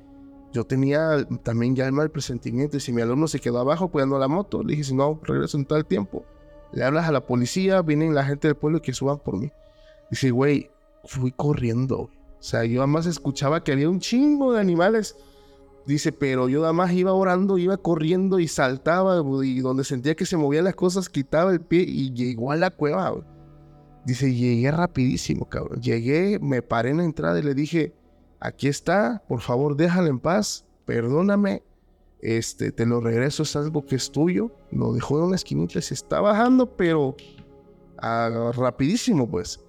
yo 0.56 0.66
tenía 0.66 1.26
también 1.43 1.76
ya 1.76 1.86
el 1.86 1.91
mal 1.91 2.10
presentimiento. 2.10 2.78
Y 2.78 2.80
si 2.80 2.91
mi 2.91 3.01
alumno 3.01 3.28
se 3.28 3.39
quedó 3.39 3.60
abajo 3.60 3.89
cuidando 3.89 4.18
la 4.18 4.28
moto, 4.28 4.64
le 4.64 4.72
dije, 4.72 4.84
si 4.84 4.95
no, 4.95 5.20
regreso 5.24 5.58
en 5.58 5.66
tal 5.66 5.86
tiempo. 5.86 6.26
Le 6.74 6.84
hablas 6.84 7.08
a 7.08 7.12
la 7.12 7.26
policía, 7.26 7.82
vienen 7.82 8.16
la 8.16 8.26
gente 8.26 8.47
del 8.47 8.56
pueblo 8.56 8.82
que 8.82 8.93
suban 8.93 9.20
por 9.20 9.38
mí. 9.38 9.51
Dice, 10.10 10.32
güey, 10.32 10.70
fui 11.03 11.32
corriendo, 11.32 11.99
O 11.99 12.12
sea, 12.39 12.66
yo 12.66 12.82
además 12.82 13.06
escuchaba 13.06 13.64
que 13.64 13.72
había 13.72 13.89
un 13.89 13.99
chingo 13.99 14.53
de 14.53 14.60
animales 14.60 15.16
Dice, 15.86 16.12
pero 16.12 16.49
yo 16.49 16.62
nada 16.62 16.74
más 16.74 16.91
iba 16.93 17.14
orando, 17.14 17.60
iba 17.60 17.78
corriendo 17.78 18.39
y 18.39 18.47
saltaba, 18.47 19.22
y 19.43 19.60
donde 19.60 19.84
sentía 19.84 20.16
que 20.16 20.26
se 20.26 20.36
movían 20.36 20.64
las 20.64 20.74
cosas, 20.74 21.10
quitaba 21.10 21.51
el 21.51 21.62
pie 21.62 21.86
y 21.88 22.12
llegó 22.12 22.51
a 22.51 22.56
la 22.56 22.72
cueva. 22.72 23.14
Dice, 24.03 24.34
llegué 24.34 24.72
rapidísimo, 24.72 25.47
cabrón. 25.47 25.82
Llegué, 25.82 26.39
me 26.39 26.64
paré 26.64 26.89
en 26.89 26.97
la 26.97 27.03
entrada 27.03 27.38
y 27.38 27.43
le 27.43 27.53
dije, 27.53 27.93
aquí 28.46 28.68
está, 28.68 29.24
por 29.28 29.41
favor, 29.41 29.76
déjalo 29.76 30.08
en 30.08 30.20
paz, 30.20 30.66
perdóname, 30.86 31.64
este, 32.22 32.72
te 32.72 32.86
lo 32.86 33.02
regreso, 33.02 33.43
es 33.43 33.56
algo 33.56 33.86
que 33.86 33.96
es 33.96 34.12
tuyo. 34.12 34.52
Lo 34.72 34.93
dejó 34.93 35.20
en 35.20 35.26
una 35.26 35.36
esquinita, 35.36 35.82
se 35.82 35.93
está 35.93 36.22
bajando, 36.22 36.76
pero 36.76 37.16
ah, 37.98 38.52
rapidísimo, 38.56 39.30
pues. 39.30 39.60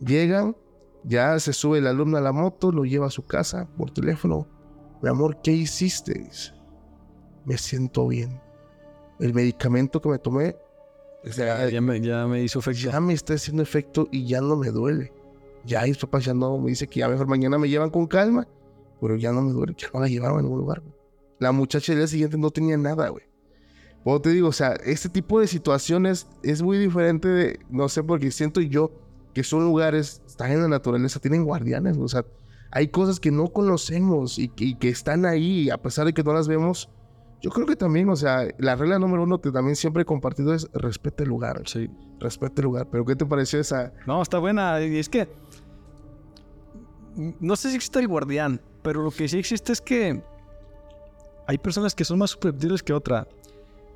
Llegan, 0.00 0.56
ya 1.02 1.38
se 1.40 1.52
sube 1.52 1.78
el 1.78 1.86
alumno 1.86 2.18
a 2.18 2.20
la 2.20 2.32
moto, 2.32 2.70
lo 2.70 2.84
lleva 2.84 3.06
a 3.06 3.10
su 3.10 3.24
casa 3.24 3.68
por 3.76 3.90
teléfono 3.90 4.46
mi 5.00 5.08
amor, 5.08 5.40
¿qué 5.42 5.52
hiciste? 5.52 6.28
Me 7.44 7.56
siento 7.56 8.08
bien. 8.08 8.40
El 9.20 9.32
medicamento 9.32 10.00
que 10.00 10.08
me 10.08 10.18
tomé 10.18 10.56
ya, 11.24 12.26
me, 12.26 12.42
hizo 12.42 12.58
efecto. 12.58 12.90
Ya 12.90 13.00
me 13.00 13.12
está 13.12 13.34
haciendo 13.34 13.62
efecto 13.62 14.08
y 14.10 14.26
ya 14.26 14.40
no 14.40 14.56
me 14.56 14.70
duele. 14.70 15.12
Ya 15.64 15.82
mis 15.82 15.98
papás 15.98 16.24
ya 16.24 16.34
no 16.34 16.58
me 16.58 16.70
dice 16.70 16.86
que 16.86 17.00
ya 17.00 17.08
mejor 17.08 17.26
mañana 17.26 17.58
me 17.58 17.68
llevan 17.68 17.90
con 17.90 18.06
calma, 18.06 18.46
pero 19.00 19.16
ya 19.16 19.32
no 19.32 19.42
me 19.42 19.52
duele, 19.52 19.74
ya 19.76 19.88
no 19.92 20.00
la 20.00 20.08
llevaron 20.08 20.38
a 20.38 20.42
ningún 20.42 20.58
lugar. 20.58 20.82
La 21.38 21.52
muchacha 21.52 21.92
del 21.92 22.00
día 22.00 22.08
siguiente 22.08 22.38
no 22.38 22.50
tenía 22.50 22.76
nada, 22.76 23.08
güey. 23.08 23.24
Pues 24.04 24.22
te 24.22 24.30
digo, 24.30 24.48
o 24.48 24.52
sea, 24.52 24.72
este 24.84 25.08
tipo 25.08 25.40
de 25.40 25.46
situaciones 25.46 26.26
es 26.42 26.62
muy 26.62 26.78
diferente 26.78 27.28
de, 27.28 27.60
no 27.68 27.88
sé, 27.88 28.02
porque 28.02 28.30
siento 28.30 28.60
yo 28.60 28.90
que 29.34 29.44
son 29.44 29.64
lugares, 29.64 30.22
están 30.26 30.50
en 30.52 30.62
la 30.62 30.68
naturaleza, 30.68 31.20
tienen 31.20 31.44
guardianes, 31.44 31.96
o 31.98 32.08
sea, 32.08 32.24
hay 32.70 32.88
cosas 32.88 33.20
que 33.20 33.30
no 33.30 33.48
conocemos 33.48 34.38
y, 34.38 34.48
que 34.48 34.88
están 34.88 35.24
ahí, 35.24 35.70
a 35.70 35.78
pesar 35.78 36.06
de 36.06 36.12
que 36.12 36.22
no 36.22 36.32
las 36.32 36.48
vemos. 36.48 36.90
Yo 37.40 37.50
creo 37.50 37.66
que 37.66 37.76
también, 37.76 38.08
o 38.08 38.16
sea, 38.16 38.48
la 38.58 38.74
regla 38.74 38.98
número 38.98 39.22
uno 39.22 39.40
que 39.40 39.52
también 39.52 39.76
siempre 39.76 40.02
he 40.02 40.04
compartido 40.04 40.52
es 40.52 40.68
respete 40.72 41.22
el 41.22 41.28
lugar. 41.28 41.62
Sí. 41.66 41.88
Respete 42.18 42.60
el 42.60 42.64
lugar. 42.64 42.88
Pero 42.90 43.04
¿qué 43.04 43.14
te 43.14 43.24
pareció 43.24 43.60
esa? 43.60 43.92
No, 44.06 44.20
está 44.20 44.38
buena. 44.38 44.80
Y 44.82 44.98
es 44.98 45.08
que. 45.08 45.28
No 47.18 47.56
sé 47.56 47.70
si 47.70 47.76
existe 47.76 47.98
el 47.98 48.08
guardián, 48.08 48.60
pero 48.82 49.02
lo 49.02 49.10
que 49.10 49.28
sí 49.28 49.38
existe 49.38 49.72
es 49.72 49.80
que. 49.80 50.22
Hay 51.46 51.58
personas 51.58 51.94
que 51.94 52.04
son 52.04 52.18
más 52.18 52.30
susceptibles 52.30 52.82
que 52.82 52.92
otra. 52.92 53.26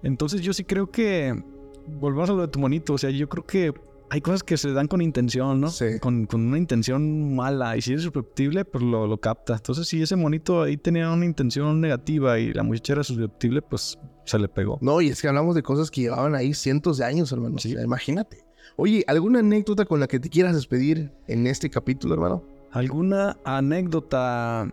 Entonces 0.03 0.41
yo 0.41 0.53
sí 0.53 0.65
creo 0.65 0.91
que. 0.91 1.43
Volvamos 1.87 2.31
a 2.31 2.33
lo 2.35 2.43
de 2.43 2.49
tu 2.49 2.59
monito. 2.59 2.95
O 2.95 2.99
sea, 2.99 3.11
yo 3.11 3.29
creo 3.29 3.45
que 3.45 3.75
hay 4.11 4.21
cosas 4.21 4.43
que 4.43 4.57
se 4.57 4.73
dan 4.73 4.89
con 4.89 5.01
intención, 5.01 5.61
¿no? 5.61 5.71
Sí. 5.71 5.99
Con, 6.01 6.29
una 6.33 6.59
intención 6.59 7.35
mala. 7.35 7.77
Y 7.77 7.83
si 7.83 7.93
eres 7.93 8.05
susceptible, 8.05 8.65
pues 8.65 8.85
lo, 8.85 9.07
lo 9.07 9.19
capta. 9.19 9.55
Entonces, 9.55 9.89
si 9.89 10.03
ese 10.03 10.17
monito 10.17 10.63
ahí 10.63 10.77
tenía 10.77 11.11
una 11.11 11.25
intención 11.25 11.81
negativa 11.81 12.39
y 12.39 12.53
la 12.53 12.63
muchacha 12.63 12.95
era 12.95 13.05
susceptible, 13.05 13.63
pues 13.63 13.99
se 14.25 14.39
le 14.39 14.49
pegó. 14.49 14.79
No, 14.83 15.01
y 15.01 15.09
es 15.09 15.23
que 15.23 15.29
hablamos 15.29 15.55
de 15.55 15.63
cosas 15.63 15.91
que 15.91 16.03
llevaban 16.03 16.35
ahí 16.35 16.55
cientos 16.55 16.99
de 16.99 17.05
años, 17.05 17.33
hermano. 17.33 17.59
Sí. 17.59 17.75
imagínate. 17.83 18.45
Oye, 18.77 19.05
¿alguna 19.07 19.41
anécdota 19.41 19.85
con 19.85 20.01
la 20.01 20.07
que 20.07 20.21
te 20.21 20.29
quieras 20.29 20.55
despedir 20.55 21.11
en 21.27 21.47
este 21.47 21.71
capítulo, 21.71 22.15
hermano? 22.15 22.45
¿Alguna 22.73 23.37
anécdota? 23.45 24.73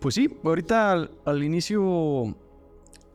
Pues 0.00 0.14
sí, 0.14 0.28
ahorita 0.44 1.08
al, 1.24 1.42
inicio 1.42 2.36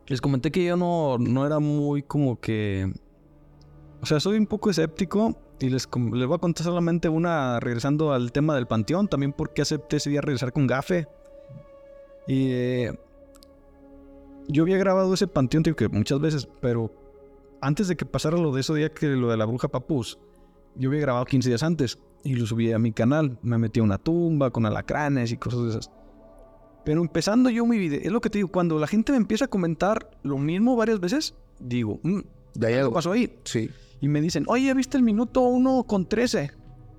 les 0.06 0.20
comenté 0.20 0.50
que 0.50 0.62
yo 0.62 0.76
no, 0.76 1.16
no 1.18 1.46
era 1.46 1.58
muy 1.58 2.02
como 2.02 2.38
que... 2.38 2.92
O 4.02 4.06
sea, 4.06 4.20
soy 4.20 4.36
un 4.36 4.46
poco 4.46 4.68
escéptico 4.68 5.34
y 5.58 5.70
les, 5.70 5.88
les, 6.12 6.26
voy 6.26 6.36
a 6.36 6.38
contar 6.38 6.64
solamente 6.64 7.08
una, 7.08 7.58
regresando 7.60 8.12
al 8.12 8.30
tema 8.30 8.54
del 8.54 8.66
panteón, 8.66 9.08
también 9.08 9.32
porque 9.32 9.62
acepté 9.62 9.96
ese 9.96 10.10
día 10.10 10.20
regresar 10.20 10.52
con 10.52 10.66
Gafe. 10.66 11.08
Y 12.28 12.50
eh, 12.50 12.98
yo 14.48 14.64
había 14.64 14.76
grabado 14.76 15.14
ese 15.14 15.26
panteón, 15.26 15.62
digo 15.62 15.76
que 15.76 15.88
muchas 15.88 16.20
veces, 16.20 16.46
pero 16.60 16.92
antes 17.62 17.88
de 17.88 17.96
que 17.96 18.04
pasara 18.04 18.36
lo 18.36 18.52
de 18.52 18.60
ese 18.60 18.74
día 18.74 18.90
que 18.90 19.06
lo 19.08 19.30
de 19.30 19.38
la 19.38 19.46
bruja 19.46 19.68
papús, 19.68 20.18
yo 20.74 20.90
había 20.90 21.00
grabado 21.00 21.24
15 21.24 21.48
días 21.48 21.62
antes 21.62 21.98
y 22.26 22.34
lo 22.34 22.44
subí 22.44 22.72
a 22.72 22.78
mi 22.78 22.92
canal. 22.92 23.38
Me 23.42 23.56
metí 23.56 23.80
a 23.80 23.84
una 23.84 23.98
tumba 23.98 24.50
con 24.50 24.66
alacranes 24.66 25.30
y 25.30 25.36
cosas 25.36 25.62
de 25.62 25.68
esas. 25.70 25.90
Pero 26.84 27.00
empezando 27.00 27.50
yo 27.50 27.64
mi 27.66 27.78
video, 27.78 28.00
es 28.02 28.10
lo 28.12 28.20
que 28.20 28.30
te 28.30 28.38
digo, 28.38 28.48
cuando 28.48 28.78
la 28.78 28.86
gente 28.86 29.12
me 29.12 29.18
empieza 29.18 29.46
a 29.46 29.48
comentar 29.48 30.10
lo 30.22 30.38
mismo 30.38 30.76
varias 30.76 31.00
veces, 31.00 31.34
digo, 31.58 32.00
mm, 32.02 32.20
De 32.54 32.66
ahí 32.66 32.74
¿qué 32.74 32.80
algo. 32.80 32.92
pasó 32.92 33.12
ahí? 33.12 33.38
Sí. 33.44 33.70
Y 34.00 34.08
me 34.08 34.20
dicen, 34.20 34.44
oye, 34.48 34.72
¿viste 34.74 34.96
el 34.96 35.02
minuto 35.02 35.42
1 35.42 35.84
con 35.84 36.06
13 36.08 36.50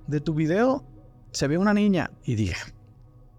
de 0.06 0.20
tu 0.20 0.34
video? 0.34 0.84
Se 1.30 1.46
ve 1.46 1.58
una 1.58 1.74
niña. 1.74 2.10
Y 2.24 2.34
dije, 2.34 2.56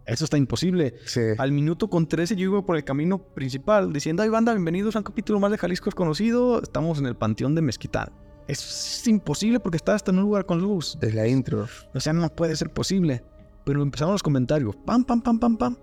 eso 0.05 0.25
está 0.25 0.37
imposible. 0.37 0.95
Sí. 1.05 1.21
Al 1.37 1.51
minuto 1.51 1.89
con 1.89 2.07
13 2.07 2.35
yo 2.35 2.51
iba 2.51 2.65
por 2.65 2.77
el 2.77 2.83
camino 2.83 3.17
principal 3.19 3.91
diciendo, 3.93 4.23
ay 4.23 4.29
banda, 4.29 4.53
bienvenidos 4.53 4.95
a 4.95 4.99
un 4.99 5.03
capítulo 5.03 5.39
más 5.39 5.51
de 5.51 5.57
Jalisco 5.57 5.89
es 5.89 5.95
conocido. 5.95 6.61
Estamos 6.61 6.99
en 6.99 7.07
el 7.07 7.15
panteón 7.15 7.55
de 7.55 7.61
Mezquitán. 7.61 8.09
Es 8.49 9.07
imposible 9.07 9.59
porque 9.59 9.77
está 9.77 9.93
hasta 9.93 10.09
en 10.11 10.17
un 10.17 10.23
lugar 10.23 10.45
con 10.45 10.59
luz. 10.59 10.97
Desde 10.99 11.15
la 11.15 11.27
intro. 11.27 11.67
O 11.93 11.99
sea, 11.99 12.13
no 12.13 12.27
puede 12.29 12.55
ser 12.55 12.71
posible. 12.73 13.23
Pero 13.63 13.83
empezaron 13.83 14.13
los 14.13 14.23
comentarios. 14.23 14.75
Pam, 14.85 15.03
pam, 15.03 15.21
pam, 15.21 15.39
pam, 15.39 15.55
pam. 15.57 15.77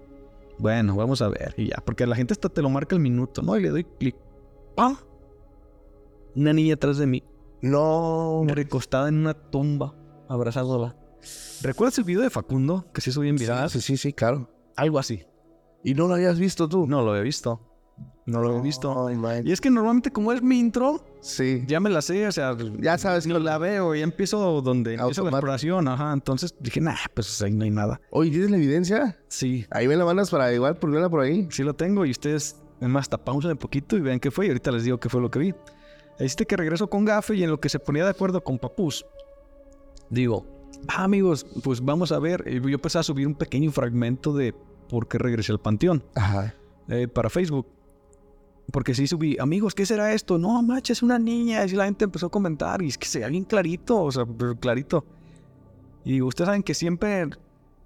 Bueno, 0.58 0.96
vamos 0.96 1.22
a 1.22 1.28
ver. 1.28 1.54
Y 1.56 1.68
ya, 1.68 1.76
porque 1.84 2.06
la 2.06 2.16
gente 2.16 2.32
hasta 2.32 2.48
te 2.48 2.62
lo 2.62 2.68
marca 2.68 2.96
el 2.96 3.00
minuto, 3.00 3.42
¿no? 3.42 3.56
Y 3.56 3.62
le 3.62 3.68
doy 3.68 3.84
clic. 3.84 4.16
¡Pam! 4.74 4.96
Una 6.34 6.52
niña 6.52 6.74
atrás 6.74 6.98
de 6.98 7.06
mí, 7.06 7.22
No. 7.62 8.44
recostada 8.48 9.08
en 9.08 9.16
una 9.18 9.34
tumba, 9.34 9.94
abrazándola. 10.28 10.96
¿Recuerdas 11.62 11.96
el 11.98 12.04
video 12.04 12.22
de 12.22 12.30
Facundo? 12.30 12.86
Que 12.92 13.00
se 13.00 13.10
hizo 13.10 13.20
bien 13.20 13.36
viral. 13.36 13.70
Sí, 13.70 13.80
sí, 13.80 13.96
sí, 13.96 14.12
claro. 14.12 14.50
Algo 14.76 14.98
así. 14.98 15.24
¿Y 15.84 15.94
no 15.94 16.08
lo 16.08 16.14
habías 16.14 16.38
visto 16.38 16.68
tú? 16.68 16.86
No 16.86 17.02
lo 17.02 17.16
he 17.16 17.22
visto. 17.22 17.60
No 18.26 18.40
lo 18.40 18.58
he 18.58 18.60
visto. 18.60 19.08
Y 19.44 19.52
es 19.52 19.60
que 19.60 19.70
normalmente 19.70 20.10
como 20.10 20.32
es 20.32 20.42
mi 20.42 20.58
intro, 20.58 21.04
Sí. 21.20 21.64
ya 21.68 21.78
me 21.78 21.88
la 21.90 22.02
sé, 22.02 22.26
o 22.26 22.32
sea, 22.32 22.56
Ya 22.80 22.98
sabes 22.98 23.26
no 23.26 23.38
la 23.38 23.56
veo 23.58 23.94
y 23.94 24.02
empiezo 24.02 24.60
donde 24.62 24.94
empieza 24.94 25.22
la 25.22 25.30
exploración, 25.30 25.86
ajá. 25.86 26.12
Entonces 26.12 26.54
dije, 26.58 26.80
nah, 26.80 26.96
pues 27.14 27.40
ahí 27.42 27.52
no 27.52 27.64
hay 27.64 27.70
nada. 27.70 28.00
Oye, 28.10 28.30
¿tienes 28.30 28.50
la 28.50 28.56
evidencia? 28.56 29.16
Sí, 29.28 29.64
Ahí 29.70 29.86
me 29.86 29.94
la 29.96 30.04
mandas 30.04 30.30
para 30.30 30.52
igual 30.52 30.76
ponerla 30.76 31.08
por 31.08 31.20
ahí. 31.20 31.46
sí 31.50 31.62
lo 31.62 31.74
tengo 31.74 32.04
y 32.04 32.10
ustedes, 32.10 32.56
es 32.80 32.88
más, 32.88 33.02
hasta 33.02 33.18
pausa 33.24 33.48
un 33.48 33.56
poquito 33.58 33.96
y 33.96 34.00
vean 34.00 34.18
qué 34.18 34.30
fue 34.32 34.46
y 34.46 34.48
ahorita 34.48 34.72
les 34.72 34.82
digo 34.84 34.98
qué 34.98 35.08
fue 35.08 35.20
lo 35.20 35.30
que 35.30 35.38
vi. 35.38 35.54
Hiciste 36.18 36.46
que 36.46 36.56
regreso 36.56 36.90
con 36.90 37.04
Gafe 37.04 37.36
y 37.36 37.44
en 37.44 37.50
lo 37.50 37.60
que 37.60 37.68
se 37.68 37.78
ponía 37.78 38.02
de 38.04 38.10
acuerdo 38.10 38.42
con 38.42 38.58
Papús, 38.58 39.06
digo, 40.10 40.44
ah, 40.88 41.04
amigos, 41.04 41.46
pues 41.62 41.80
vamos 41.80 42.10
a 42.12 42.18
ver. 42.18 42.42
Y 42.46 42.60
yo 42.60 42.68
empecé 42.74 42.98
a 42.98 43.02
subir 43.02 43.26
un 43.26 43.34
pequeño 43.34 43.70
fragmento 43.70 44.32
de 44.34 44.52
por 44.88 45.06
qué 45.08 45.18
regresé 45.18 45.52
al 45.52 45.60
panteón 45.60 46.02
Ajá. 46.14 46.54
eh, 46.88 47.06
para 47.08 47.30
Facebook. 47.30 47.66
Porque 48.72 48.94
sí 48.94 49.06
subí, 49.06 49.36
amigos, 49.38 49.74
¿qué 49.74 49.86
será 49.86 50.12
esto? 50.12 50.38
No, 50.38 50.60
macho, 50.62 50.92
es 50.92 51.02
una 51.02 51.18
niña. 51.18 51.64
Y 51.64 51.70
la 51.70 51.84
gente 51.84 52.04
empezó 52.04 52.26
a 52.26 52.30
comentar 52.30 52.82
y 52.82 52.88
es 52.88 52.98
que 52.98 53.06
se 53.06 53.18
veía 53.18 53.28
bien 53.28 53.44
clarito, 53.44 54.02
o 54.02 54.12
sea, 54.12 54.26
pero 54.26 54.58
clarito. 54.58 55.04
Y 56.04 56.12
digo, 56.12 56.26
ustedes 56.26 56.46
saben 56.46 56.62
que 56.62 56.74
siempre, 56.74 57.28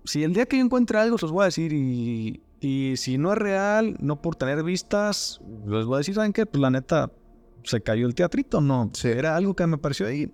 si 0.05 0.25
el 0.25 0.33
día 0.33 0.47
que 0.47 0.59
yo 0.59 0.65
encuentre 0.65 0.99
algo, 0.99 1.19
se 1.19 1.27
los 1.27 1.33
voy 1.33 1.43
a 1.43 1.45
decir. 1.47 1.73
Y, 1.73 2.43
y 2.61 2.97
si 2.97 3.19
no 3.19 3.33
es 3.33 3.39
real, 3.39 3.97
no 4.01 4.21
por 4.21 4.37
tener 4.37 4.63
vistas, 4.63 5.41
les 5.67 5.85
voy 5.85 5.97
a 5.97 5.99
decir, 5.99 6.15
¿saben 6.15 6.33
qué? 6.33 6.47
Pues 6.47 6.61
la 6.61 6.71
neta, 6.71 7.11
se 7.63 7.81
cayó 7.83 8.07
el 8.07 8.15
teatrito, 8.15 8.61
no. 8.61 8.91
Sí. 8.95 9.09
Era 9.09 9.37
algo 9.37 9.55
que 9.55 9.67
me 9.67 9.79
pareció 9.79 10.07
ahí. 10.07 10.33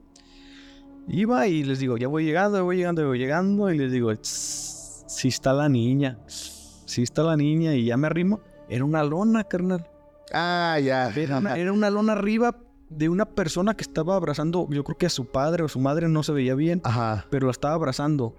Iba 1.08 1.46
y 1.46 1.62
les 1.62 1.78
digo, 1.78 1.96
ya 1.96 2.08
voy 2.08 2.24
llegando, 2.24 2.58
ya 2.58 2.62
voy 2.64 2.76
llegando, 2.76 3.02
ya 3.02 3.08
voy 3.08 3.18
llegando. 3.18 3.72
Y 3.72 3.78
les 3.78 3.92
digo, 3.92 4.12
"Tss, 4.14 5.04
sí 5.06 5.28
está 5.28 5.52
la 5.52 5.68
niña. 5.68 6.18
Sí 6.26 7.02
está 7.02 7.22
la 7.22 7.36
niña. 7.36 7.74
Y 7.74 7.86
ya 7.86 7.96
me 7.96 8.06
arrimo. 8.06 8.40
Era 8.68 8.84
una 8.84 9.04
lona, 9.04 9.44
carnal. 9.44 9.88
Ah, 10.32 10.78
ya. 10.82 11.10
Era 11.14 11.38
una, 11.38 11.54
era 11.58 11.72
una 11.72 11.90
lona 11.90 12.12
arriba 12.12 12.56
de 12.88 13.08
una 13.08 13.24
persona 13.26 13.74
que 13.74 13.82
estaba 13.82 14.14
abrazando, 14.16 14.68
yo 14.70 14.84
creo 14.84 14.96
que 14.96 15.06
a 15.06 15.10
su 15.10 15.26
padre 15.26 15.64
o 15.64 15.68
su 15.68 15.80
madre 15.80 16.08
no 16.08 16.22
se 16.22 16.32
veía 16.32 16.54
bien, 16.54 16.80
Ajá. 16.84 17.26
pero 17.30 17.46
la 17.46 17.50
estaba 17.52 17.74
abrazando. 17.74 18.34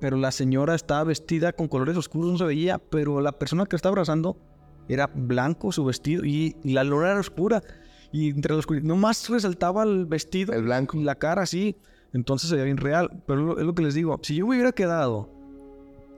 Pero 0.00 0.16
la 0.16 0.30
señora 0.32 0.74
estaba 0.74 1.04
vestida 1.04 1.52
con 1.52 1.68
colores 1.68 1.96
oscuros, 1.96 2.32
no 2.32 2.38
se 2.38 2.44
veía, 2.44 2.78
pero 2.78 3.20
la 3.20 3.32
persona 3.38 3.66
que 3.66 3.74
la 3.74 3.76
estaba 3.76 3.92
abrazando 3.92 4.36
era 4.88 5.06
blanco 5.06 5.70
su 5.72 5.84
vestido 5.84 6.24
y, 6.24 6.56
la 6.64 6.82
lona 6.84 7.10
era 7.12 7.20
oscura. 7.20 7.62
Y 8.10 8.30
entre 8.30 8.52
la 8.52 8.58
oscuridad, 8.58 8.84
nomás 8.84 9.28
resaltaba 9.30 9.84
el 9.84 10.06
vestido 10.06 10.52
El 10.52 10.64
blanco. 10.64 10.96
y 10.98 11.04
la 11.04 11.14
cara 11.14 11.42
así. 11.42 11.76
Entonces 12.12 12.50
se 12.50 12.56
veía 12.56 12.64
bien 12.66 12.76
real. 12.78 13.22
Pero 13.26 13.58
es 13.58 13.64
lo- 13.64 13.74
que 13.74 13.82
les 13.82 13.94
digo, 13.94 14.18
si 14.22 14.34
yo 14.34 14.46
me 14.46 14.56
hubiera 14.56 14.72
quedado 14.72 15.30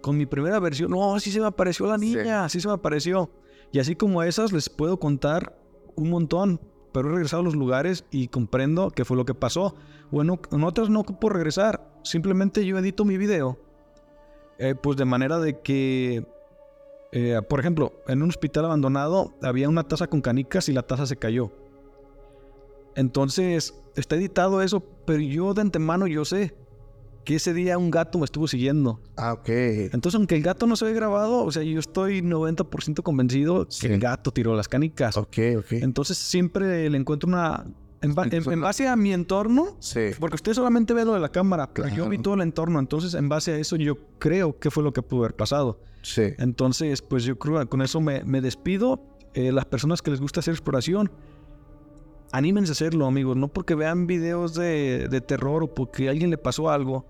con 0.02 0.16
mi 0.16 0.26
primera 0.26 0.58
versión, 0.60 0.90
no, 0.90 1.20
sí 1.20 1.30
se 1.30 1.38
me 1.40 1.46
apareció 1.46 1.86
la 1.86 1.98
Sí. 1.98 2.06
niña, 2.16 2.48
sí 2.48 2.60
se 2.60 2.68
me 2.68 2.74
apareció. 2.74 3.30
Y 3.74 3.80
así 3.80 3.96
como 3.96 4.22
esas, 4.22 4.52
les 4.52 4.68
puedo 4.68 5.00
contar 5.00 5.58
un 5.96 6.08
montón. 6.08 6.60
Pero 6.92 7.08
he 7.08 7.12
regresado 7.14 7.40
a 7.40 7.44
los 7.44 7.56
lugares 7.56 8.04
y 8.12 8.28
comprendo 8.28 8.92
qué 8.92 9.04
fue 9.04 9.16
lo 9.16 9.24
que 9.24 9.34
pasó. 9.34 9.74
Bueno, 10.12 10.38
en 10.52 10.62
otras 10.62 10.90
no 10.90 11.00
ocupo 11.00 11.28
regresar. 11.28 11.84
Simplemente 12.04 12.64
yo 12.64 12.78
edito 12.78 13.04
mi 13.04 13.18
video. 13.18 13.58
eh, 14.58 14.76
pues 14.80 14.96
de 14.96 15.04
manera 15.04 15.40
de 15.40 15.58
que, 15.60 16.24
eh, 17.10 17.40
por 17.48 17.58
ejemplo, 17.58 17.94
en 18.06 18.22
un 18.22 18.28
hospital 18.28 18.66
abandonado 18.66 19.34
había 19.42 19.68
una 19.68 19.82
taza 19.88 20.06
con 20.06 20.20
canicas 20.20 20.68
y 20.68 20.72
la 20.72 20.84
taza 20.84 21.06
se 21.06 21.16
cayó. 21.16 21.50
Entonces, 22.94 23.74
está 23.96 24.14
editado 24.14 24.62
eso, 24.62 24.84
pero 25.04 25.18
yo 25.18 25.52
de 25.52 25.62
antemano 25.62 26.06
yo 26.06 26.24
sé 26.24 26.54
que 27.24 27.36
ese 27.36 27.54
día 27.54 27.78
un 27.78 27.90
gato 27.90 28.18
me 28.18 28.24
estuvo 28.24 28.46
siguiendo. 28.46 29.00
Ah, 29.16 29.32
ok. 29.32 29.48
Entonces, 29.48 30.14
aunque 30.16 30.36
el 30.36 30.42
gato 30.42 30.66
no 30.66 30.76
se 30.76 30.84
ve 30.84 30.92
grabado, 30.92 31.44
o 31.44 31.50
sea, 31.50 31.62
yo 31.62 31.78
estoy 31.80 32.20
90% 32.22 33.02
convencido 33.02 33.66
Sí. 33.70 33.86
que 33.86 33.94
el 33.94 34.00
gato 34.00 34.30
tiró 34.30 34.54
las 34.54 34.68
canicas. 34.68 35.16
Ok, 35.16 35.38
ok. 35.58 35.72
Entonces, 35.72 36.18
siempre 36.18 36.88
le 36.90 36.98
encuentro 36.98 37.28
una... 37.28 37.64
En, 38.02 38.14
ba- 38.14 38.26
en- 38.30 38.50
en 38.52 38.60
base 38.60 38.86
a 38.86 38.96
mi 38.96 39.14
entorno, 39.14 39.76
Sí. 39.80 40.10
porque 40.20 40.34
usted 40.34 40.52
solamente 40.52 40.92
ve 40.92 41.06
lo 41.06 41.14
de 41.14 41.20
la 41.20 41.30
cámara, 41.30 41.70
pero 41.72 41.88
yo 41.88 41.94
Claro. 41.94 42.10
vi 42.10 42.18
todo 42.18 42.34
el 42.34 42.42
entorno. 42.42 42.78
Entonces, 42.78 43.14
en 43.14 43.30
base 43.30 43.52
a 43.52 43.56
eso, 43.58 43.76
yo 43.76 43.96
creo 44.18 44.58
que 44.58 44.70
fue 44.70 44.82
lo 44.82 44.92
que 44.92 45.00
pudo 45.00 45.20
haber 45.20 45.34
pasado. 45.34 45.80
Sí. 46.02 46.34
Entonces, 46.36 47.00
pues 47.00 47.24
yo 47.24 47.38
creo 47.38 47.58
que 47.60 47.66
con 47.66 47.80
eso 47.80 48.02
me, 48.02 48.22
me 48.24 48.42
despido. 48.42 49.00
Eh, 49.32 49.52
las 49.52 49.64
personas 49.64 50.02
que 50.02 50.10
les 50.10 50.20
gusta 50.20 50.40
hacer 50.40 50.52
exploración, 50.52 51.10
anímense 52.32 52.70
a 52.70 52.74
hacerlo, 52.74 53.06
amigos. 53.06 53.36
No 53.36 53.48
porque 53.48 53.74
vean 53.74 54.06
videos 54.06 54.54
de, 54.54 55.08
de 55.10 55.20
terror 55.20 55.62
o 55.64 55.74
porque 55.74 56.08
a 56.08 56.10
alguien 56.10 56.30
le 56.30 56.38
pasó 56.38 56.68
algo, 56.70 57.06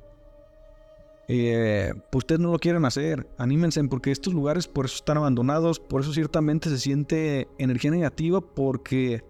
eh, 1.29 1.93
pues 2.11 2.25
ustedes 2.25 2.41
no 2.41 2.51
lo 2.53 2.59
quieren 2.59 2.85
hacer. 2.85 3.27
Anímense 3.39 3.83
porque 3.85 4.11
estos 4.11 4.35
lugares 4.35 4.69
por 4.69 4.87
eso 4.87 4.97
están 4.97 5.17
abandonados. 5.17 5.81
Por 5.81 6.01
eso 6.03 6.13
ciertamente 6.13 6.69
se 6.69 6.79
siente 6.79 7.49
energía 7.59 7.91
negativa 7.91 8.41
porque 8.41 9.25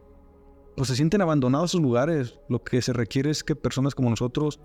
pues 0.76 0.88
se 0.88 0.96
sienten 0.96 1.22
abandonados 1.22 1.70
esos 1.70 1.80
lugares. 1.80 2.38
Lo 2.48 2.62
que 2.62 2.82
se 2.82 2.92
requiere 2.92 3.30
es 3.30 3.44
que 3.44 3.54
personas 3.54 3.94
como 3.94 4.10
nosotros 4.10 4.60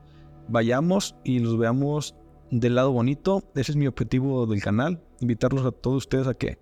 vayamos 0.47 1.15
y 1.23 1.39
los 1.39 1.57
veamos 1.57 2.15
del 2.51 2.75
lado 2.75 2.91
bonito. 2.91 3.43
Ese 3.55 3.73
es 3.73 3.75
mi 3.75 3.87
objetivo 3.87 4.47
del 4.47 4.61
canal, 4.61 5.01
invitarlos 5.19 5.65
a 5.65 5.71
todos 5.71 5.97
ustedes 5.97 6.27
a 6.27 6.33
que, 6.33 6.57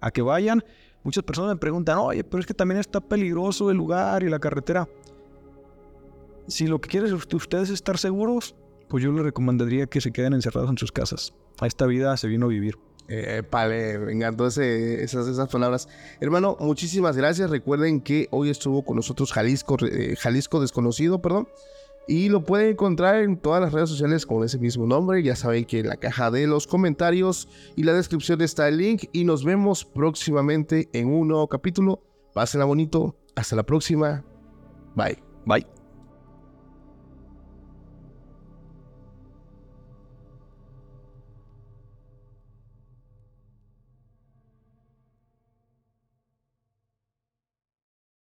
a 0.00 0.10
que 0.10 0.22
vayan. 0.22 0.64
Muchas 1.02 1.24
personas 1.24 1.54
me 1.54 1.60
preguntan, 1.60 1.98
oye, 1.98 2.24
pero 2.24 2.40
es 2.40 2.46
que 2.46 2.54
también 2.54 2.80
está 2.80 3.00
peligroso 3.00 3.70
el 3.70 3.76
lugar 3.76 4.22
y 4.22 4.28
la 4.28 4.38
carretera. 4.38 4.88
Si 6.46 6.66
lo 6.66 6.80
que 6.80 6.88
quieren 6.88 7.12
ustedes 7.14 7.68
es 7.68 7.74
estar 7.74 7.96
seguros, 7.96 8.54
pues 8.90 9.02
yo 9.02 9.10
les 9.12 9.22
recomendaría 9.24 9.86
que 9.86 10.02
se 10.02 10.12
queden 10.12 10.34
encerrados 10.34 10.68
en 10.68 10.76
sus 10.76 10.92
casas. 10.92 11.32
A 11.60 11.66
esta 11.66 11.86
vida 11.86 12.14
se 12.18 12.28
vino 12.28 12.46
a 12.46 12.48
vivir. 12.50 12.76
Eh, 13.08 13.42
vale, 13.50 13.98
me 13.98 14.12
encantó 14.12 14.46
ese- 14.46 15.02
esas, 15.02 15.26
esas 15.26 15.48
palabras. 15.48 15.88
Hermano, 16.20 16.56
muchísimas 16.60 17.16
gracias. 17.16 17.48
Recuerden 17.50 18.00
que 18.02 18.28
hoy 18.30 18.50
estuvo 18.50 18.84
con 18.84 18.96
nosotros 18.96 19.32
Jalisco, 19.32 19.76
eh, 19.84 20.14
Jalisco 20.18 20.60
Desconocido, 20.60 21.22
perdón. 21.22 21.48
Y 22.06 22.28
lo 22.28 22.44
pueden 22.44 22.70
encontrar 22.70 23.22
en 23.22 23.36
todas 23.36 23.60
las 23.60 23.72
redes 23.72 23.88
sociales 23.88 24.26
con 24.26 24.44
ese 24.44 24.58
mismo 24.58 24.86
nombre. 24.86 25.22
Ya 25.22 25.36
saben 25.36 25.64
que 25.64 25.80
en 25.80 25.88
la 25.88 25.96
caja 25.96 26.30
de 26.30 26.46
los 26.46 26.66
comentarios 26.66 27.48
y 27.76 27.84
la 27.84 27.92
descripción 27.94 28.40
está 28.42 28.68
el 28.68 28.78
link. 28.78 29.04
Y 29.12 29.24
nos 29.24 29.44
vemos 29.44 29.84
próximamente 29.84 30.88
en 30.92 31.08
un 31.08 31.28
nuevo 31.28 31.46
capítulo. 31.48 32.02
Pásenla 32.34 32.64
bonito. 32.64 33.16
Hasta 33.36 33.54
la 33.56 33.62
próxima. 33.64 34.24
Bye. 34.96 35.22
Bye. 35.46 35.79